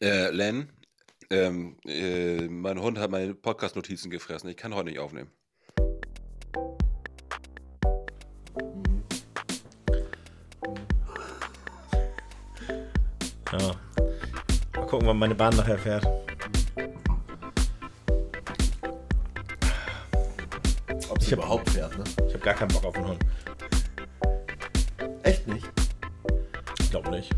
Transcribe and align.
Äh, 0.00 0.30
Len, 0.30 0.72
ähm, 1.28 1.76
äh, 1.84 2.46
mein 2.46 2.80
Hund 2.80 2.98
hat 2.98 3.10
meine 3.10 3.34
Podcast-Notizen 3.34 4.10
gefressen. 4.10 4.48
Ich 4.48 4.56
kann 4.56 4.72
heute 4.76 4.90
nicht 4.90 5.00
aufnehmen. 5.00 5.32
Ja. 13.50 13.74
Mal 14.76 14.86
gucken, 14.86 15.08
wann 15.08 15.18
meine 15.18 15.34
Bahn 15.34 15.56
nachher 15.56 15.78
fährt. 15.78 16.06
Ob 21.08 21.20
sie 21.20 21.32
überhaupt 21.32 21.68
fährt, 21.70 21.98
ne? 21.98 22.04
Ich 22.28 22.34
habe 22.34 22.44
gar 22.44 22.54
keinen 22.54 22.68
Bock 22.68 22.84
auf 22.84 22.94
den 22.94 23.08
Hund. 23.08 23.24
Echt 25.24 25.44
nicht? 25.48 25.68
Ich 26.78 26.90
glaube 26.90 27.10
nicht. 27.10 27.32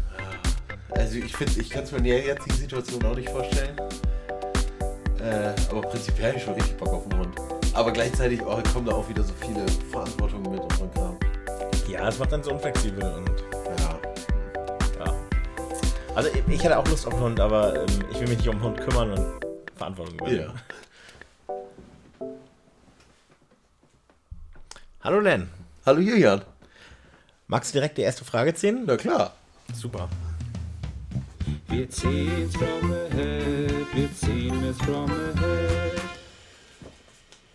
Also 0.96 1.16
ich 1.18 1.36
finde, 1.36 1.60
ich 1.60 1.70
kann 1.70 1.84
es 1.84 1.92
mir 1.92 1.98
in 1.98 2.04
der 2.04 2.20
jetzigen 2.24 2.56
Situation 2.56 3.04
auch 3.04 3.16
nicht 3.16 3.28
vorstellen. 3.28 3.76
Äh, 5.20 5.52
aber 5.70 5.82
prinzipiell 5.82 6.28
habe 6.28 6.38
ich 6.38 6.44
schon 6.44 6.54
richtig 6.54 6.76
Bock 6.76 6.92
auf 6.92 7.08
den 7.08 7.18
Hund. 7.18 7.34
Aber 7.72 7.92
gleichzeitig 7.92 8.40
oh, 8.42 8.60
kommen 8.72 8.86
da 8.86 8.92
auch 8.92 9.08
wieder 9.08 9.22
so 9.22 9.32
viele 9.40 9.66
Verantwortungen 9.90 10.52
mit 10.52 10.60
und 10.60 10.76
so 10.76 10.86
Kram. 10.88 11.18
Ja, 11.88 12.08
es 12.08 12.18
macht 12.18 12.32
dann 12.32 12.42
so 12.42 12.52
unflexibel 12.52 13.02
und 13.02 13.30
Ja. 13.80 14.00
ja. 15.04 15.14
Also 16.14 16.30
ich, 16.30 16.54
ich 16.54 16.62
hätte 16.62 16.78
auch 16.78 16.86
Lust 16.86 17.06
auf 17.06 17.14
einen 17.14 17.22
Hund, 17.22 17.40
aber 17.40 17.74
ähm, 17.82 18.04
ich 18.10 18.20
will 18.20 18.28
mich 18.28 18.38
nicht 18.38 18.48
um 18.48 18.56
den 18.56 18.62
Hund 18.62 18.80
kümmern 18.80 19.10
und 19.12 19.40
Verantwortung 19.76 20.14
übernehmen. 20.14 20.52
ja. 21.48 21.56
Hallo 25.02 25.20
Len. 25.20 25.50
Hallo 25.84 26.00
Julian. 26.00 26.42
Magst 27.46 27.74
du 27.74 27.78
direkt 27.78 27.98
die 27.98 28.02
erste 28.02 28.24
Frage 28.24 28.54
ziehen? 28.54 28.84
Na 28.86 28.96
klar. 28.96 29.34
Super. 29.74 30.08
Wir 31.74 31.90
ziehen's 31.90 32.54
from 32.54 32.88
the 32.88 33.16
head, 33.16 33.86
wir 33.94 34.08
ziehen 34.14 34.62
es 34.62 34.76
from 34.78 35.08
the 35.08 35.40
head. 35.40 36.00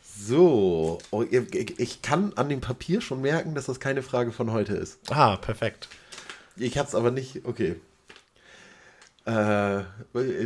So, 0.03 0.97
oh, 1.11 1.23
ich 1.23 1.79
ich 1.79 2.01
kann 2.01 2.33
an 2.35 2.49
dem 2.49 2.59
Papier 2.59 2.99
schon 2.99 3.21
merken, 3.21 3.55
dass 3.55 3.67
das 3.67 3.79
keine 3.79 4.03
Frage 4.03 4.33
von 4.33 4.51
heute 4.51 4.73
ist. 4.73 4.99
Ah, 5.09 5.37
perfekt. 5.37 5.87
Ich 6.57 6.77
hab's 6.77 6.95
aber 6.95 7.11
nicht, 7.11 7.45
okay. 7.45 7.77
Äh, 9.25 9.83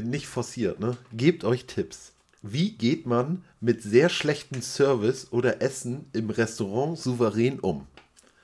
nicht 0.04 0.28
forciert, 0.28 0.80
ne? 0.80 0.96
Gebt 1.12 1.44
euch 1.44 1.66
Tipps. 1.66 2.12
Wie 2.44 2.74
geht 2.74 3.08
man 3.08 3.44
mit 3.60 3.82
sehr 3.82 4.10
schlechtem 4.10 4.62
Service 4.62 5.30
oder 5.32 5.64
Essen 5.64 6.06
im 6.14 6.30
Restaurant 6.30 7.00
souverän 7.00 7.60
um? 7.60 7.88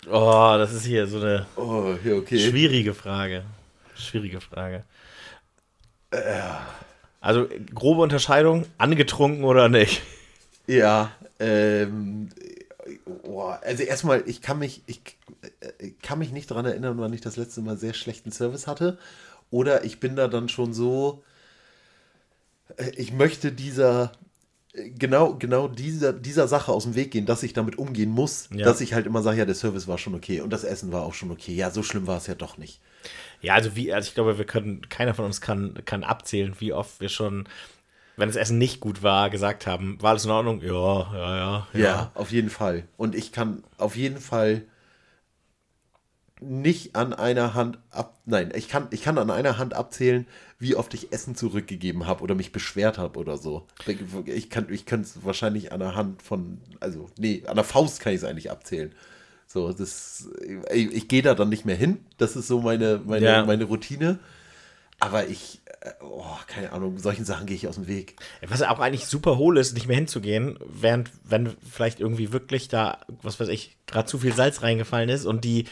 Oh, 0.10 0.56
das 0.58 0.74
ist 0.74 0.86
hier 0.86 1.06
so 1.06 1.20
eine 1.20 1.46
Oh, 1.56 1.94
okay. 2.18 2.40
schwierige 2.40 2.96
Frage. 2.96 3.44
Schwierige 3.96 4.42
Frage. 4.42 4.86
Also 7.22 7.48
grobe 7.74 8.02
Unterscheidung, 8.02 8.66
angetrunken 8.78 9.44
oder 9.44 9.70
nicht? 9.70 10.02
Ja, 10.68 11.12
ähm, 11.40 12.30
oh, 13.24 13.42
also 13.42 13.84
erstmal, 13.84 14.24
ich 14.26 14.42
kann 14.42 14.60
mich, 14.60 14.84
ich, 14.86 15.02
äh, 15.80 15.90
kann 16.02 16.20
mich 16.20 16.32
nicht 16.32 16.50
daran 16.50 16.66
erinnern, 16.66 16.98
wann 16.98 17.14
ich 17.14 17.22
das 17.22 17.38
letzte 17.38 17.62
Mal 17.62 17.78
sehr 17.78 17.94
schlechten 17.94 18.32
Service 18.32 18.68
hatte. 18.68 18.98
Oder 19.52 19.84
ich 19.84 20.00
bin 20.00 20.16
da 20.16 20.28
dann 20.28 20.48
schon 20.48 20.74
so, 20.74 21.24
äh, 22.78 22.92
ich 22.96 23.12
möchte 23.12 23.52
dieser, 23.52 24.04
äh, 24.04 24.29
genau, 24.98 25.36
genau 25.36 25.68
dieser, 25.68 26.14
dieser 26.14 26.48
Sache 26.48 26.72
aus 26.72 26.84
dem 26.84 26.96
Weg 26.96 27.12
gehen, 27.12 27.26
dass 27.26 27.44
ich 27.44 27.54
damit 27.54 27.78
umgehen 27.78 28.10
muss, 28.10 28.50
Ja. 28.54 28.66
dass 28.66 28.82
ich 28.82 28.94
halt 28.94 29.06
immer 29.06 29.22
sage, 29.22 29.38
ja, 29.40 29.46
der 29.46 29.56
Service 29.56 29.88
war 29.88 29.98
schon 29.98 30.16
okay 30.16 30.42
und 30.42 30.52
das 30.52 30.64
Essen 30.64 30.92
war 30.92 31.04
auch 31.04 31.14
schon 31.14 31.32
okay. 31.32 31.54
Ja, 31.56 31.72
so 31.72 31.84
schlimm 31.84 32.08
war 32.08 32.18
es 32.18 32.28
ja 32.28 32.36
doch 32.36 32.58
nicht. 32.58 32.80
Ja, 33.42 33.54
also 33.56 33.76
wie, 33.76 33.94
also 33.94 34.08
ich 34.08 34.14
glaube, 34.16 34.38
wir 34.38 34.46
können, 34.46 34.88
keiner 34.90 35.14
von 35.14 35.26
uns 35.26 35.42
kann, 35.42 35.74
kann 35.86 36.04
abzählen, 36.04 36.54
wie 36.60 36.74
oft 36.74 37.00
wir 37.00 37.10
schon, 37.10 37.48
wenn 38.18 38.28
das 38.28 38.36
Essen 38.36 38.58
nicht 38.58 38.80
gut 38.82 39.02
war, 39.04 39.30
gesagt 39.30 39.66
haben, 39.68 39.98
war 40.02 40.12
alles 40.12 40.26
in 40.26 40.32
Ordnung? 40.32 40.62
Ja, 40.62 41.14
ja, 41.14 41.38
ja. 41.38 41.68
Ja, 41.74 42.12
auf 42.16 42.32
jeden 42.32 42.50
Fall. 42.50 42.84
Und 42.98 43.16
ich 43.16 43.32
kann 43.32 43.64
auf 43.78 43.96
jeden 43.96 44.18
Fall 44.20 44.64
nicht 46.42 46.96
an 46.96 47.14
einer 47.14 47.54
Hand 47.54 47.80
ab. 47.92 48.18
Nein, 48.26 48.52
ich 48.56 48.70
kann, 48.70 48.88
ich 48.92 49.02
kann 49.02 49.18
an 49.18 49.30
einer 49.30 49.58
Hand 49.58 49.74
abzählen, 49.74 50.26
wie 50.58 50.76
oft 50.76 50.94
ich 50.94 51.12
Essen 51.12 51.36
zurückgegeben 51.36 52.08
habe 52.08 52.24
oder 52.24 52.36
mich 52.36 52.52
beschwert 52.52 52.98
habe 52.98 53.20
oder 53.20 53.38
so. 53.38 53.68
Ich 54.26 54.50
kann 54.50 54.68
ich 54.70 54.86
es 54.90 55.24
wahrscheinlich 55.24 55.72
an 55.72 55.80
der 55.80 55.96
Hand 55.96 56.22
von, 56.22 56.60
also, 56.80 57.10
nee, 57.18 57.44
an 57.46 57.56
der 57.56 57.66
Faust 57.66 58.00
kann 58.00 58.14
ich 58.14 58.20
es 58.20 58.24
eigentlich 58.24 58.52
abzählen. 58.52 58.94
So, 59.48 59.74
das, 59.74 60.30
ich, 60.72 60.94
ich 60.94 61.08
gehe 61.08 61.24
da 61.24 61.34
dann 61.34 61.50
nicht 61.50 61.66
mehr 61.66 61.76
hin. 61.76 62.06
Das 62.18 62.36
ist 62.36 62.48
so 62.48 62.62
meine, 62.62 63.02
meine, 63.06 63.26
Ja. 63.26 63.46
meine 63.46 63.64
Routine. 63.66 64.20
Aber 65.00 65.28
ich, 65.28 65.62
äh, 65.82 65.92
oh, 66.02 66.24
keine 66.48 66.72
Ahnung, 66.74 67.00
solchen 67.00 67.26
Sachen 67.26 67.48
gehe 67.48 67.56
ich 67.56 67.68
aus 67.68 67.76
dem 67.76 67.88
Weg. 67.88 68.16
Was 68.48 68.62
auch 68.62 68.80
eigentlich 68.80 69.06
super 69.08 69.38
hohl 69.38 69.58
ist, 69.58 69.74
nicht 69.74 69.88
mehr 69.88 69.96
hinzugehen, 69.96 70.60
während, 70.68 71.10
wenn 71.24 71.56
vielleicht 71.70 72.00
irgendwie 72.00 72.32
wirklich 72.32 72.68
da, 72.68 73.00
was 73.24 73.40
weiß 73.40 73.48
ich, 73.48 73.78
gerade 73.88 74.08
zu 74.08 74.20
viel 74.20 74.34
Salz 74.34 74.62
reingefallen 74.62 75.10
ist 75.10 75.26
und 75.26 75.46
die 75.46 75.66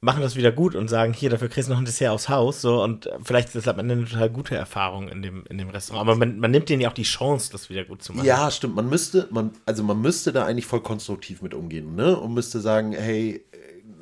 machen 0.00 0.20
das 0.20 0.36
wieder 0.36 0.52
gut 0.52 0.74
und 0.74 0.88
sagen, 0.88 1.12
hier, 1.12 1.30
dafür 1.30 1.48
kriegst 1.48 1.68
du 1.68 1.72
noch 1.72 1.80
ein 1.80 1.84
Dessert 1.84 2.10
aufs 2.10 2.28
Haus, 2.28 2.60
so, 2.60 2.82
und 2.82 3.08
vielleicht 3.24 3.48
ist 3.48 3.56
das 3.56 3.68
am 3.68 3.78
Ende 3.78 3.94
eine 3.94 4.04
total 4.04 4.30
gute 4.30 4.54
Erfahrung 4.54 5.08
in 5.08 5.22
dem, 5.22 5.44
in 5.48 5.58
dem 5.58 5.70
Restaurant. 5.70 6.08
Aber 6.08 6.16
man, 6.16 6.38
man 6.38 6.50
nimmt 6.50 6.68
denen 6.68 6.82
ja 6.82 6.90
auch 6.90 6.94
die 6.94 7.02
Chance, 7.02 7.50
das 7.50 7.70
wieder 7.70 7.84
gut 7.84 8.02
zu 8.02 8.12
machen. 8.12 8.26
Ja, 8.26 8.50
stimmt. 8.50 8.76
Man 8.76 8.88
müsste, 8.88 9.26
man, 9.30 9.52
also 9.64 9.82
man 9.82 10.00
müsste 10.00 10.32
da 10.32 10.44
eigentlich 10.44 10.66
voll 10.66 10.82
konstruktiv 10.82 11.40
mit 11.42 11.54
umgehen, 11.54 11.94
ne? 11.94 12.16
Und 12.16 12.34
müsste 12.34 12.60
sagen, 12.60 12.92
hey, 12.92 13.44
äh, 13.52 13.56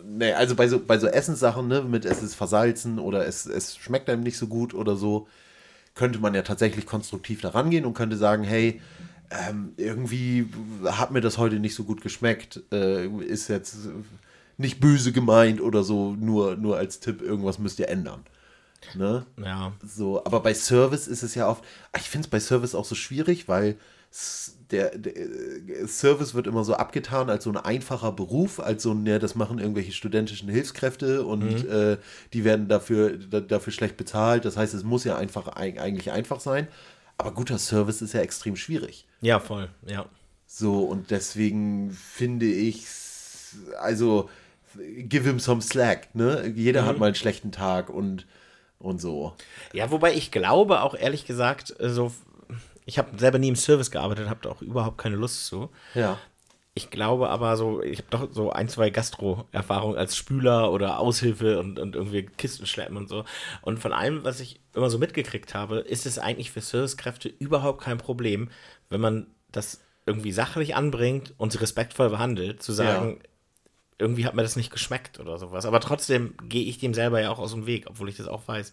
nee, 0.05 0.33
also 0.33 0.57
bei 0.57 0.67
so, 0.69 0.81
bei 0.81 0.99
so 0.99 1.07
Essenssachen, 1.07 1.69
ne, 1.69 1.83
mit 1.83 2.05
es 2.05 2.23
ist 2.23 2.35
versalzen 2.35 2.99
oder 2.99 3.27
es, 3.27 3.47
es 3.47 3.77
schmeckt 3.77 4.11
einem 4.11 4.23
nicht 4.23 4.37
so 4.37 4.49
gut 4.49 4.75
oder 4.75 4.97
so, 4.97 5.29
könnte 5.95 6.19
man 6.19 6.35
ja 6.35 6.43
tatsächlich 6.43 6.87
konstruktiv 6.87 7.41
da 7.41 7.51
rangehen 7.51 7.85
und 7.85 7.95
könnte 7.95 8.17
sagen, 8.17 8.43
hey, 8.43 8.81
ähm, 9.31 9.73
irgendwie 9.77 10.49
hat 10.85 11.13
mir 11.13 11.21
das 11.21 11.39
heute 11.39 11.61
nicht 11.61 11.75
so 11.75 11.85
gut 11.85 12.01
geschmeckt, 12.01 12.63
äh, 12.73 13.07
ist 13.07 13.49
jetzt 13.49 13.77
nicht 14.57 14.81
böse 14.81 15.13
gemeint 15.13 15.61
oder 15.61 15.83
so, 15.83 16.13
nur, 16.13 16.57
nur 16.57 16.77
als 16.77 17.01
Tipp, 17.01 17.23
irgendwas 17.23 17.59
müsst 17.59 17.79
ihr 17.79 17.89
ändern. 17.89 18.25
Ne? 18.95 19.25
Ja. 19.43 19.73
So, 19.83 20.25
aber 20.25 20.41
bei 20.41 20.55
Service 20.55 21.09
ist 21.09 21.23
es 21.23 21.35
ja 21.35 21.49
oft, 21.49 21.65
ah, 21.93 21.99
ich 21.99 22.11
finde 22.11 22.27
es 22.27 22.31
bei 22.31 22.39
Service 22.41 22.75
auch 22.75 22.85
so 22.85 22.95
schwierig, 22.95 23.49
weil 23.49 23.77
der, 24.71 24.97
der 24.97 25.17
äh, 25.17 25.87
Service 25.89 26.35
wird 26.35 26.47
immer 26.47 26.63
so 26.65 26.75
abgetan 26.75 27.31
als 27.31 27.45
so 27.45 27.51
ein 27.51 27.57
einfacher 27.57 28.13
Beruf, 28.13 28.61
als 28.61 28.83
so 28.85 28.93
ein, 28.93 29.05
ja, 29.07 29.19
das 29.19 29.35
machen 29.35 29.59
irgendwelche 29.59 29.93
studentischen 29.93 30.49
Hilfskräfte 30.49 31.25
und 31.25 31.67
äh, 31.67 31.97
die 32.33 32.45
werden 32.45 32.69
dafür, 32.69 33.17
da, 33.17 33.41
dafür 33.41 33.73
schlecht 33.73 33.97
bezahlt. 33.97 34.45
Das 34.45 34.57
heißt, 34.57 34.75
es 34.75 34.85
muss 34.85 35.03
ja 35.05 35.17
einfach 35.17 35.49
eig- 35.57 35.79
eigentlich 35.79 36.13
einfach 36.13 36.39
sein. 36.41 36.69
Aber 37.17 37.33
guter 37.33 37.59
Service 37.59 38.03
ist 38.03 38.13
ja 38.13 38.21
extrem 38.21 38.55
schwierig. 38.55 39.07
Ja, 39.21 39.41
voll, 39.41 39.69
ja. 39.87 40.07
So, 40.47 40.85
und 40.85 41.11
deswegen 41.11 41.91
finde 41.91 42.47
ich, 42.47 42.87
also, 43.81 44.29
give 44.77 45.25
him 45.25 45.39
some 45.39 45.61
slack, 45.61 46.15
ne? 46.15 46.53
Jeder 46.55 46.85
hat 46.85 46.99
mal 46.99 47.07
einen 47.07 47.15
schlechten 47.15 47.53
Tag 47.53 47.91
und, 47.91 48.27
und 48.79 49.01
so. 49.01 49.35
Ja, 49.73 49.91
wobei 49.91 50.15
ich 50.15 50.31
glaube 50.31 50.83
auch 50.83 50.95
ehrlich 50.95 51.27
gesagt, 51.27 51.75
äh, 51.81 51.89
so, 51.91 52.13
ich 52.85 52.99
habe 52.99 53.19
selber 53.19 53.39
nie 53.39 53.49
im 53.49 53.57
Service 53.57 53.91
gearbeitet, 53.91 54.29
habe 54.29 54.41
da 54.43 54.51
auch 54.51 54.63
überhaupt 54.63 54.99
keine 54.99 55.17
Lust 55.17 55.47
zu. 55.47 55.71
Ja. 55.95 56.19
Ich 56.77 56.91
glaube 56.91 57.31
aber 57.31 57.57
so, 57.57 57.81
ich 57.83 57.99
habe 57.99 58.09
doch 58.11 58.29
so 58.33 58.51
ein, 58.51 58.69
zwei 58.69 58.91
Gastro-Erfahrungen 58.91 59.97
als 59.97 60.17
Spüler 60.17 60.73
oder 60.73 60.99
Aushilfe 60.99 61.61
und, 61.61 61.79
und 61.79 61.95
irgendwie 61.95 62.25
Kisten 62.25 62.67
schleppen 62.67 62.97
und 62.97 63.09
so. 63.09 63.25
Und 63.63 63.79
von 63.79 63.93
allem, 63.93 64.25
was 64.25 64.41
ich 64.41 64.61
immer 64.75 64.91
so 64.91 64.99
mitgekriegt 64.99 65.55
habe, 65.55 65.79
ist 65.79 66.05
es 66.05 66.19
eigentlich 66.19 66.51
für 66.51 66.61
Servicekräfte 66.61 67.29
überhaupt 67.29 67.81
kein 67.81 67.99
Problem, 67.99 68.51
wenn 68.91 69.01
man 69.01 69.29
das 69.53 69.83
irgendwie 70.05 70.33
sachlich 70.33 70.75
anbringt 70.75 71.33
und 71.39 71.53
sie 71.53 71.61
respektvoll 71.61 72.11
behandelt, 72.11 72.61
zu 72.61 72.73
sagen, 72.73 73.21
irgendwie 73.99 74.27
hat 74.27 74.35
mir 74.35 74.43
das 74.43 74.57
nicht 74.57 74.73
geschmeckt 74.73 75.21
oder 75.21 75.39
sowas. 75.39 75.67
Aber 75.67 75.81
trotzdem 75.81 76.35
gehe 76.49 76.65
ich 76.65 76.79
dem 76.79 76.95
selber 76.95 77.21
ja 77.21 77.31
auch 77.31 77.39
aus 77.39 77.53
dem 77.53 77.67
Weg, 77.67 77.87
obwohl 77.89 78.09
ich 78.09 78.17
das 78.17 78.29
auch 78.29 78.47
weiß. 78.49 78.73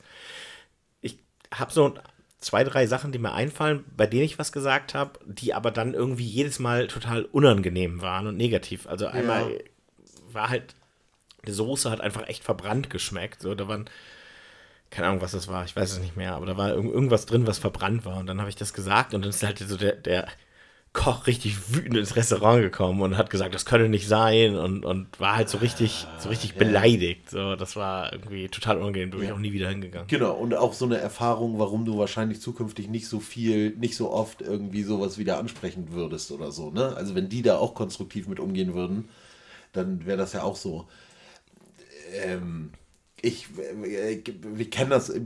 Ich 1.02 1.20
habe 1.54 1.72
so 1.72 1.94
zwei, 2.40 2.64
drei 2.64 2.88
Sachen, 2.88 3.12
die 3.12 3.20
mir 3.20 3.34
einfallen, 3.34 3.84
bei 3.96 4.08
denen 4.08 4.24
ich 4.24 4.40
was 4.40 4.52
gesagt 4.52 4.96
habe, 4.96 5.20
die 5.26 5.54
aber 5.54 5.70
dann 5.70 5.94
irgendwie 5.94 6.26
jedes 6.26 6.58
Mal 6.60 6.88
total 6.88 7.26
unangenehm 7.26 8.02
waren 8.02 8.26
und 8.28 8.38
negativ. 8.38 8.88
Also 8.88 9.06
einmal 9.08 9.64
war 10.32 10.50
halt, 10.50 10.74
die 11.46 11.52
Soße 11.52 11.92
hat 11.92 12.02
einfach 12.02 12.28
echt 12.28 12.44
verbrannt 12.44 12.90
geschmeckt. 12.90 13.42
So, 13.42 13.54
da 13.54 13.68
waren, 13.68 13.86
keine 14.90 15.08
Ahnung, 15.08 15.22
was 15.22 15.34
das 15.34 15.48
war, 15.48 15.66
ich 15.66 15.76
weiß 15.76 15.92
es 15.92 16.00
nicht 16.00 16.18
mehr, 16.18 16.34
aber 16.34 16.48
da 16.48 16.58
war 16.58 16.70
irg- 16.70 16.92
irgendwas 16.92 17.28
drin, 17.28 17.46
was 17.48 17.60
verbrannt 17.60 18.06
war. 18.06 18.18
Und 18.18 18.26
dann 18.26 18.40
habe 18.40 18.50
ich 18.50 18.56
das 18.56 18.74
gesagt 18.74 19.14
und 19.14 19.22
dann 19.22 19.30
ist 19.30 19.44
halt 19.44 19.60
so 19.60 19.78
der, 19.78 19.94
der 19.94 20.28
Koch 20.94 21.26
richtig 21.26 21.74
wütend 21.74 21.96
ins 21.96 22.18
Restaurant 22.18 22.62
gekommen 22.62 23.02
und 23.02 23.18
hat 23.18 23.30
gesagt, 23.30 23.56
das 23.56 23.66
könne 23.66 23.88
nicht 23.88 24.10
sein 24.10 24.58
und, 24.58 24.84
und 24.84 25.20
war 25.22 25.38
halt 25.38 25.48
so 25.48 25.60
richtig, 25.60 26.06
so 26.20 26.28
richtig 26.28 26.56
beleidigt. 26.56 27.30
So, 27.30 27.56
das 27.56 27.78
war 27.78 28.12
irgendwie 28.12 28.50
total 28.50 28.78
unangenehm, 28.78 29.12
da 29.12 29.18
bin 29.18 29.28
ich 29.28 29.32
auch 29.32 29.40
nie 29.40 29.54
wieder 29.54 29.70
hingegangen. 29.70 30.08
Genau, 30.10 30.34
und 30.34 30.54
auch 30.54 30.74
so 30.74 30.84
eine 30.84 30.98
Erfahrung, 30.98 31.60
warum 31.60 31.86
du 31.86 31.98
wahrscheinlich 31.98 32.42
zukünftig 32.42 32.90
nicht 32.90 33.08
so 33.08 33.22
viel, 33.22 33.70
nicht 33.78 33.96
so 33.96 34.12
oft 34.12 34.42
irgendwie 34.42 34.84
sowas 34.84 35.18
wieder 35.18 35.40
ansprechen 35.40 35.94
würdest 35.94 36.30
oder 36.32 36.52
so, 36.52 36.72
ne? 36.72 36.94
Also 36.98 37.16
wenn 37.16 37.30
die 37.30 37.42
da 37.42 37.58
auch 37.58 37.74
konstruktiv 37.74 38.28
mit 38.28 38.42
umgehen 38.42 38.74
würden, 38.74 39.08
dann 39.72 40.06
wäre 40.06 40.18
das 40.18 40.34
ja 40.34 40.44
auch 40.44 40.58
so. 40.58 40.88
Ähm, 42.26 42.72
ich, 43.22 43.48
äh, 43.58 44.22
wir 44.42 44.70
kennen 44.70 44.90
das, 44.90 45.10
äh, 45.10 45.20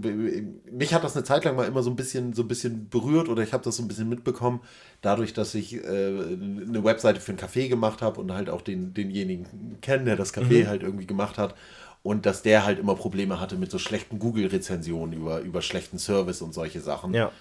mich 0.72 0.94
hat 0.94 1.04
das 1.04 1.16
eine 1.16 1.24
Zeit 1.24 1.46
lang 1.46 1.56
mal 1.56 1.68
immer 1.68 1.84
so 1.84 1.90
ein 1.90 1.96
bisschen, 1.96 2.34
so 2.34 2.42
ein 2.44 2.48
bisschen 2.48 2.90
berührt 2.90 3.30
oder 3.30 3.44
ich 3.44 3.54
habe 3.54 3.64
das 3.64 3.78
so 3.78 3.84
ein 3.84 3.88
bisschen 3.88 4.10
mitbekommen, 4.10 4.62
dadurch, 5.02 5.34
dass 5.34 5.56
ich 5.56 5.76
äh, 5.76 5.80
eine 5.88 6.84
Webseite 6.84 7.22
für 7.22 7.32
ein 7.32 7.38
Café 7.38 7.70
gemacht 7.70 8.02
habe 8.02 8.20
und 8.22 8.34
halt 8.34 8.50
auch 8.50 8.62
den, 8.62 8.94
denjenigen 8.94 9.80
kennen, 9.82 10.06
der 10.06 10.16
das 10.16 10.34
Café 10.34 10.64
Mhm. 10.64 10.68
halt 10.68 10.84
irgendwie 10.84 11.08
gemacht 11.08 11.38
hat 11.38 11.56
und 12.04 12.26
dass 12.26 12.42
der 12.44 12.66
halt 12.66 12.80
immer 12.80 12.96
Probleme 12.96 13.40
hatte 13.40 13.56
mit 13.56 13.72
so 13.72 13.80
schlechten 13.80 14.20
Google-Rezensionen 14.20 15.14
über, 15.14 15.40
über 15.40 15.62
schlechten 15.62 15.98
Service 15.98 16.42
und 16.42 16.54
solche 16.54 16.82
Sachen. 16.82 17.14
Ja. 17.14 17.32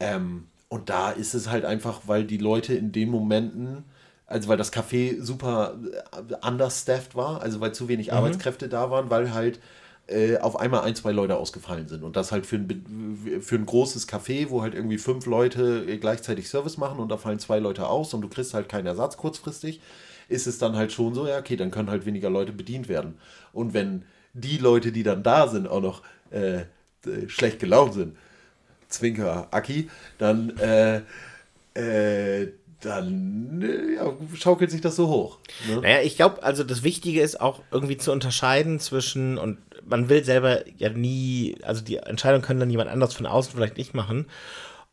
Ähm, 0.00 0.48
und 0.68 0.90
da 0.90 1.10
ist 1.10 1.34
es 1.34 1.48
halt 1.48 1.64
einfach, 1.64 2.02
weil 2.06 2.24
die 2.24 2.36
Leute 2.38 2.74
in 2.74 2.92
den 2.92 3.08
Momenten, 3.10 3.84
also 4.28 4.48
weil 4.48 4.58
das 4.58 4.72
Café 4.72 5.20
super 5.20 5.74
äh, 6.12 6.46
understaffed 6.46 7.16
war, 7.16 7.40
also 7.42 7.60
weil 7.60 7.72
zu 7.72 7.88
wenig 7.88 8.12
Arbeitskräfte 8.12 8.68
da 8.68 8.90
waren, 8.90 9.10
weil 9.10 9.32
halt 9.32 9.58
äh, 10.06 10.36
auf 10.38 10.60
einmal 10.60 10.82
ein, 10.82 10.94
zwei 10.94 11.12
Leute 11.12 11.36
ausgefallen 11.36 11.88
sind. 11.88 12.02
Und 12.02 12.14
das 12.14 12.30
halt 12.30 12.46
für 12.46 12.56
ein, 12.56 13.40
für 13.40 13.56
ein 13.56 13.66
großes 13.66 14.06
Café, 14.06 14.50
wo 14.50 14.62
halt 14.62 14.74
irgendwie 14.74 14.98
fünf 14.98 15.26
Leute 15.26 15.84
äh, 15.88 15.96
gleichzeitig 15.96 16.48
Service 16.48 16.76
machen 16.76 17.00
und 17.00 17.08
da 17.08 17.16
fallen 17.16 17.38
zwei 17.38 17.58
Leute 17.58 17.86
aus 17.86 18.12
und 18.14 18.20
du 18.20 18.28
kriegst 18.28 18.52
halt 18.54 18.68
keinen 18.68 18.86
Ersatz 18.86 19.16
kurzfristig, 19.16 19.80
ist 20.28 20.46
es 20.46 20.58
dann 20.58 20.76
halt 20.76 20.92
schon 20.92 21.14
so, 21.14 21.26
ja, 21.26 21.38
okay, 21.38 21.56
dann 21.56 21.70
können 21.70 21.90
halt 21.90 22.04
weniger 22.04 22.28
Leute 22.28 22.52
bedient 22.52 22.88
werden. 22.88 23.18
Und 23.54 23.72
wenn 23.72 24.04
die 24.34 24.58
Leute, 24.58 24.92
die 24.92 25.02
dann 25.02 25.22
da 25.22 25.48
sind, 25.48 25.66
auch 25.66 25.80
noch 25.80 26.02
äh, 26.30 26.64
schlecht 27.28 27.60
gelaunt 27.60 27.94
sind, 27.94 28.16
Zwinker 28.88 29.48
Aki, 29.50 29.88
dann, 30.18 30.56
äh, 30.58 31.00
äh, 31.74 32.52
dann 32.80 33.62
äh, 33.62 33.96
ja, 33.96 34.12
schaukelt 34.36 34.70
sich 34.70 34.80
das 34.80 34.96
so 34.96 35.08
hoch. 35.08 35.38
Ne? 35.68 35.80
Naja, 35.80 36.00
ich 36.02 36.16
glaube, 36.16 36.42
also 36.42 36.64
das 36.64 36.82
Wichtige 36.82 37.20
ist 37.20 37.40
auch 37.40 37.62
irgendwie 37.70 37.96
zu 37.96 38.12
unterscheiden 38.12 38.78
zwischen, 38.80 39.38
und 39.38 39.58
man 39.84 40.08
will 40.08 40.24
selber 40.24 40.62
ja 40.76 40.90
nie, 40.90 41.56
also 41.62 41.82
die 41.82 41.96
Entscheidung 41.96 42.42
können 42.42 42.60
dann 42.60 42.70
jemand 42.70 42.90
anders 42.90 43.14
von 43.14 43.26
außen 43.26 43.52
vielleicht 43.54 43.76
nicht 43.76 43.94
machen, 43.94 44.26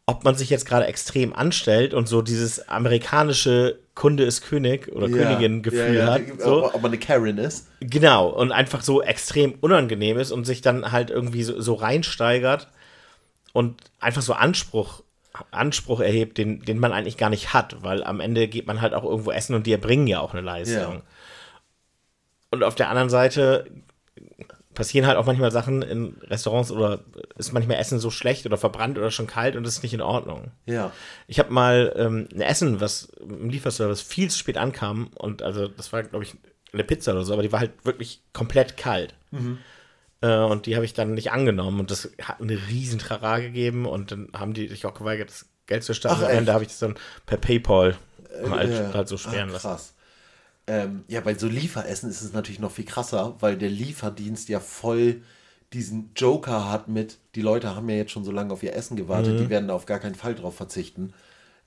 ob 0.07 0.23
man 0.23 0.35
sich 0.35 0.49
jetzt 0.49 0.65
gerade 0.65 0.85
extrem 0.85 1.33
anstellt 1.33 1.93
und 1.93 2.07
so 2.07 2.21
dieses 2.21 2.69
amerikanische 2.69 3.79
Kunde 3.95 4.23
ist 4.23 4.41
König 4.41 4.91
oder 4.91 5.07
Königin-Gefühl 5.09 5.95
ja, 5.95 6.05
ja, 6.05 6.13
hat. 6.13 6.21
Ob, 6.33 6.41
So. 6.41 6.65
ob 6.65 6.81
man 6.81 6.91
eine 6.91 6.99
Karen 6.99 7.37
ist. 7.37 7.67
Genau, 7.79 8.27
und 8.27 8.51
einfach 8.51 8.81
so 8.81 9.01
extrem 9.01 9.53
unangenehm 9.61 10.19
ist 10.19 10.31
und 10.31 10.45
sich 10.45 10.61
dann 10.61 10.91
halt 10.91 11.09
irgendwie 11.09 11.43
so, 11.43 11.59
so 11.59 11.73
reinsteigert 11.73 12.67
und 13.53 13.81
einfach 13.99 14.21
so 14.21 14.33
Anspruch, 14.33 15.01
Anspruch 15.51 15.99
erhebt, 15.99 16.37
den, 16.37 16.61
den 16.61 16.79
man 16.79 16.91
eigentlich 16.91 17.17
gar 17.17 17.29
nicht 17.29 17.53
hat, 17.53 17.83
weil 17.83 18.03
am 18.03 18.19
Ende 18.19 18.47
geht 18.47 18.67
man 18.67 18.81
halt 18.81 18.93
auch 18.93 19.03
irgendwo 19.03 19.31
essen 19.31 19.55
und 19.55 19.67
die 19.67 19.71
erbringen 19.71 20.07
ja 20.07 20.19
auch 20.19 20.33
eine 20.33 20.41
Leistung. 20.41 20.93
Ja. 20.95 21.01
Und 22.51 22.63
auf 22.63 22.75
der 22.75 22.89
anderen 22.89 23.09
Seite 23.09 23.65
passieren 24.73 25.07
halt 25.07 25.17
auch 25.17 25.25
manchmal 25.25 25.51
Sachen 25.51 25.81
in 25.81 26.17
Restaurants 26.21 26.71
oder 26.71 26.99
ist 27.37 27.53
manchmal 27.53 27.77
Essen 27.77 27.97
so 27.97 28.11
schlecht 28.11 28.45
oder 28.45 28.57
verbrannt 28.57 28.97
oder 28.97 29.09
schon 29.09 29.25
kalt 29.25 29.55
und 29.55 29.63
das 29.63 29.77
ist 29.77 29.83
nicht 29.83 29.93
in 29.93 30.01
Ordnung. 30.01 30.51
Ja. 30.65 30.91
Ich 31.27 31.39
habe 31.39 31.51
mal 31.51 31.93
ähm, 31.95 32.27
ein 32.33 32.41
Essen, 32.41 32.81
was 32.81 33.05
im 33.19 33.49
Lieferservice 33.49 34.01
viel 34.01 34.29
zu 34.29 34.37
spät 34.37 34.57
ankam 34.57 35.09
und 35.15 35.41
also 35.41 35.67
das 35.67 35.91
war, 35.91 36.03
glaube 36.03 36.25
ich, 36.25 36.35
eine 36.73 36.83
Pizza 36.83 37.13
oder 37.13 37.23
so, 37.23 37.33
aber 37.33 37.41
die 37.41 37.51
war 37.51 37.61
halt 37.61 37.71
wirklich 37.83 38.21
komplett 38.33 38.77
kalt. 38.77 39.15
Äh, 39.31 39.37
und 40.33 40.65
die 40.65 40.75
habe 40.75 40.85
ich 40.85 40.93
dann 40.93 41.13
nicht 41.13 41.31
angenommen 41.31 41.79
und 41.79 41.91
das 41.91 42.09
hat 42.21 42.41
eine 42.41 42.57
riesen 42.69 42.99
Trara 42.99 43.39
gegeben 43.39 43.85
und 43.85 44.11
dann 44.11 44.29
haben 44.33 44.53
die 44.53 44.67
sich 44.67 44.85
auch 44.85 44.93
geweigert, 44.93 45.29
das 45.29 45.45
Geld 45.67 45.83
zu 45.83 45.93
starten. 45.93 46.21
Ach, 46.23 46.29
Am? 46.29 46.37
Ende 46.37 46.53
habe 46.53 46.63
ich 46.63 46.69
das 46.69 46.79
dann 46.79 46.95
per 47.25 47.37
Paypal 47.37 47.95
halt, 48.49 48.71
Ja. 48.71 48.93
halt 48.93 49.07
so 49.07 49.17
sperren 49.17 49.49
lassen. 49.49 49.67
Krass. 49.67 49.93
Ähm, 50.67 51.03
ja, 51.07 51.21
bei 51.21 51.35
so 51.35 51.47
Lieferessen 51.47 52.09
ist 52.09 52.21
es 52.21 52.33
natürlich 52.33 52.59
noch 52.59 52.71
viel 52.71 52.85
krasser, 52.85 53.35
weil 53.39 53.57
der 53.57 53.69
Lieferdienst 53.69 54.49
ja 54.49 54.59
voll 54.59 55.21
diesen 55.73 56.11
Joker 56.15 56.71
hat 56.71 56.87
mit, 56.87 57.17
die 57.35 57.41
Leute 57.41 57.75
haben 57.75 57.89
ja 57.89 57.97
jetzt 57.97 58.11
schon 58.11 58.23
so 58.23 58.31
lange 58.31 58.53
auf 58.53 58.63
ihr 58.63 58.73
Essen 58.75 58.95
gewartet, 58.95 59.33
Mhm. 59.33 59.37
die 59.39 59.49
werden 59.49 59.67
da 59.67 59.73
auf 59.73 59.85
gar 59.85 59.99
keinen 59.99 60.15
Fall 60.15 60.33
drauf 60.35 60.55
verzichten. 60.55 61.13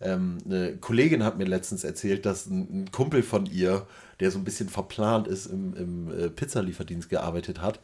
Ähm, 0.00 0.38
eine 0.44 0.76
Kollegin 0.76 1.25
hat 1.25 1.38
mir 1.38 1.44
letztens 1.44 1.84
erzählt, 1.84 2.25
dass 2.25 2.46
ein, 2.46 2.82
ein 2.84 2.90
Kumpel 2.93 3.22
von 3.22 3.46
ihr, 3.46 3.87
der 4.20 4.31
so 4.31 4.38
ein 4.38 4.44
bisschen 4.44 4.69
verplant 4.69 5.26
ist, 5.28 5.46
im, 5.46 5.75
im 5.75 6.10
äh, 6.19 6.31
Pizzalieferdienst 6.31 7.08
gearbeitet 7.08 7.60
hat 7.60 7.81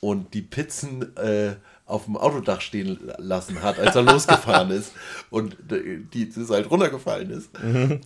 und 0.00 0.32
die 0.34 0.42
Pizzen 0.42 1.16
äh, 1.16 1.56
auf 1.86 2.04
dem 2.04 2.16
Autodach 2.16 2.60
stehen 2.60 2.98
lassen 3.18 3.62
hat, 3.62 3.78
als 3.78 3.94
er 3.94 4.02
losgefahren 4.10 4.70
ist 4.70 4.92
und 5.28 5.56
die 5.70 6.30
das 6.30 6.50
halt 6.50 6.70
runtergefallen 6.70 7.30
ist. 7.30 7.50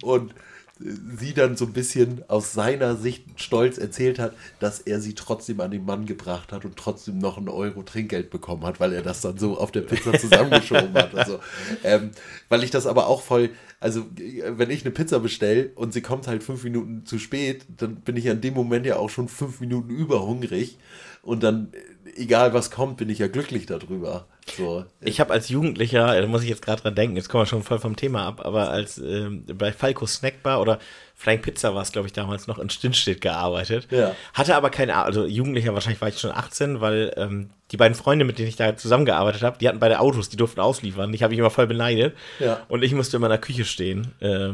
Und 0.02 0.32
äh, 0.32 0.35
sie 0.81 1.35
dann 1.35 1.56
so 1.56 1.67
ein 1.67 1.73
bisschen 1.73 2.25
aus 2.29 2.52
seiner 2.52 2.96
Sicht 2.96 3.25
stolz 3.37 3.79
erzählt 3.79 4.19
hat, 4.19 4.35
dass 4.58 4.81
er 4.81 5.00
sie 5.00 5.14
trotzdem 5.14 5.61
an 5.61 5.70
den 5.70 5.85
Mann 5.85 6.05
gebracht 6.05 6.52
hat 6.52 6.64
und 6.64 6.76
trotzdem 6.76 7.19
noch 7.19 7.37
einen 7.38 7.49
Euro 7.49 7.82
Trinkgeld 7.85 8.31
bekommen 8.31 8.64
hat, 8.64 8.81
weil 8.81 8.93
er 8.93 9.02
das 9.02 9.20
dann 9.20 9.38
so 9.38 9.56
auf 9.56 9.70
der 9.70 9.82
Pizza 9.82 10.19
zusammengeschoben 10.19 10.94
hat. 10.94 11.14
Also, 11.14 11.38
ähm, 11.85 12.11
weil 12.49 12.64
ich 12.64 12.70
das 12.70 12.87
aber 12.87 13.06
auch 13.06 13.23
voll, 13.23 13.50
also 13.79 14.05
wenn 14.17 14.70
ich 14.70 14.85
eine 14.85 14.90
Pizza 14.90 15.20
bestelle 15.20 15.70
und 15.76 15.93
sie 15.93 16.02
kommt 16.02 16.26
halt 16.26 16.43
fünf 16.43 16.64
Minuten 16.64 17.06
zu 17.06 17.20
spät, 17.20 17.67
dann 17.76 17.97
bin 17.97 18.17
ich 18.17 18.29
an 18.29 18.40
dem 18.40 18.55
Moment 18.55 18.85
ja 18.85 18.97
auch 18.97 19.11
schon 19.11 19.29
fünf 19.29 19.61
Minuten 19.61 19.90
überhungrig 19.90 20.79
und 21.25 21.43
dann, 21.43 21.73
äh, 21.73 22.21
egal 22.21 22.53
was 22.55 22.71
kommt, 22.71 22.99
bin 22.99 23.09
ich 23.09 23.19
ja 23.19 23.29
glücklich 23.29 23.67
darüber. 23.67 24.26
So. 24.56 24.85
Ich 25.00 25.21
habe 25.21 25.32
als 25.32 25.49
Jugendlicher, 25.49 26.21
da 26.21 26.26
muss 26.26 26.43
ich 26.43 26.50
jetzt 26.50 26.61
gerade 26.61 26.82
dran 26.82 26.94
denken, 26.94 27.17
jetzt 27.17 27.29
kommen 27.31 27.43
wir 27.43 27.47
schon 27.47 27.62
voll 27.62 27.79
vom 27.79 27.97
Thema 27.97 28.26
ab, 28.26 28.44
aber 28.44 28.71
als 28.71 28.99
ähm, 28.99 29.44
bei 29.47 29.73
Falco 29.73 30.06
Snackbar 30.06 30.61
oder 30.61 30.79
Flying 31.15 31.41
Pizza 31.41 31.75
war 31.75 31.82
es, 31.82 31.93
glaube 31.93 32.06
ich, 32.06 32.12
damals 32.12 32.47
noch 32.47 32.59
in 32.59 32.69
Stinnstedt 32.69 33.23
gearbeitet. 33.23 33.88
Ja. 33.91 34.15
Hatte 34.35 34.55
aber 34.55 34.69
keine, 34.69 34.97
also 34.97 35.25
Jugendlicher, 35.25 35.73
wahrscheinlich 35.73 36.03
war 36.03 36.09
ich 36.09 36.19
schon 36.19 36.32
18, 36.32 36.82
weil 36.82 37.15
ähm, 37.17 37.50
die 37.71 37.79
beiden 37.79 37.94
Freunde, 37.94 38.26
mit 38.26 38.38
denen 38.38 38.49
ich 38.49 38.56
da 38.56 38.76
zusammengearbeitet 38.76 39.43
habe, 39.43 39.56
die 39.59 39.69
hatten 39.69 39.79
beide 39.79 40.00
Autos, 40.00 40.29
die 40.29 40.37
durften 40.37 40.61
ausliefern. 40.61 41.15
Ich 41.15 41.23
habe 41.23 41.31
mich 41.31 41.38
immer 41.38 41.50
voll 41.50 41.67
beneidet. 41.67 42.15
Ja. 42.38 42.61
Und 42.69 42.82
ich 42.82 42.93
musste 42.93 43.17
immer 43.17 43.26
in 43.26 43.31
der 43.31 43.41
Küche 43.41 43.65
stehen 43.65 44.12
äh, 44.21 44.50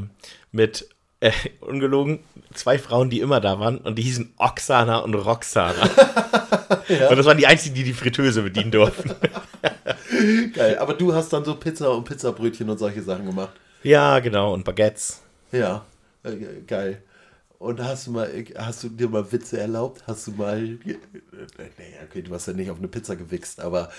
mit, 0.52 0.88
äh, 1.20 1.32
ungelogen, 1.60 2.20
zwei 2.54 2.78
Frauen, 2.78 3.10
die 3.10 3.20
immer 3.20 3.40
da 3.40 3.58
waren 3.58 3.78
und 3.78 3.96
die 3.96 4.02
hießen 4.02 4.34
Oksana 4.38 4.98
und 4.98 5.14
Roxana. 5.14 5.88
Und 7.10 7.16
das 7.18 7.26
waren 7.26 7.38
die 7.38 7.46
einzigen, 7.46 7.74
die 7.74 7.84
die 7.84 7.92
Fritteuse 7.92 8.42
bedienen 8.42 8.70
durften. 8.70 9.10
Geil. 10.54 10.78
Aber 10.78 10.94
du 10.94 11.12
hast 11.14 11.32
dann 11.32 11.44
so 11.44 11.54
Pizza 11.56 11.90
und 11.90 12.04
Pizzabrötchen 12.04 12.68
und 12.70 12.78
solche 12.78 13.02
Sachen 13.02 13.26
gemacht. 13.26 13.52
ja, 13.82 14.18
genau, 14.20 14.52
und 14.54 14.64
Baguettes. 14.64 15.20
Ja, 15.52 15.84
äh, 16.22 16.30
geil. 16.66 17.02
Und 17.58 17.82
hast 17.82 18.06
du 18.06 18.12
mal, 18.12 18.30
hast 18.56 18.82
du 18.84 18.88
dir 18.88 19.08
mal 19.08 19.30
Witze 19.32 19.58
erlaubt? 19.60 20.02
Hast 20.06 20.26
du 20.28 20.32
mal, 20.32 20.58
äh, 20.58 20.94
naja, 21.76 21.98
okay, 22.08 22.22
du 22.22 22.32
hast 22.34 22.46
ja 22.46 22.52
nicht 22.54 22.70
auf 22.70 22.78
eine 22.78 22.88
Pizza 22.88 23.16
gewichst, 23.16 23.60
aber 23.60 23.90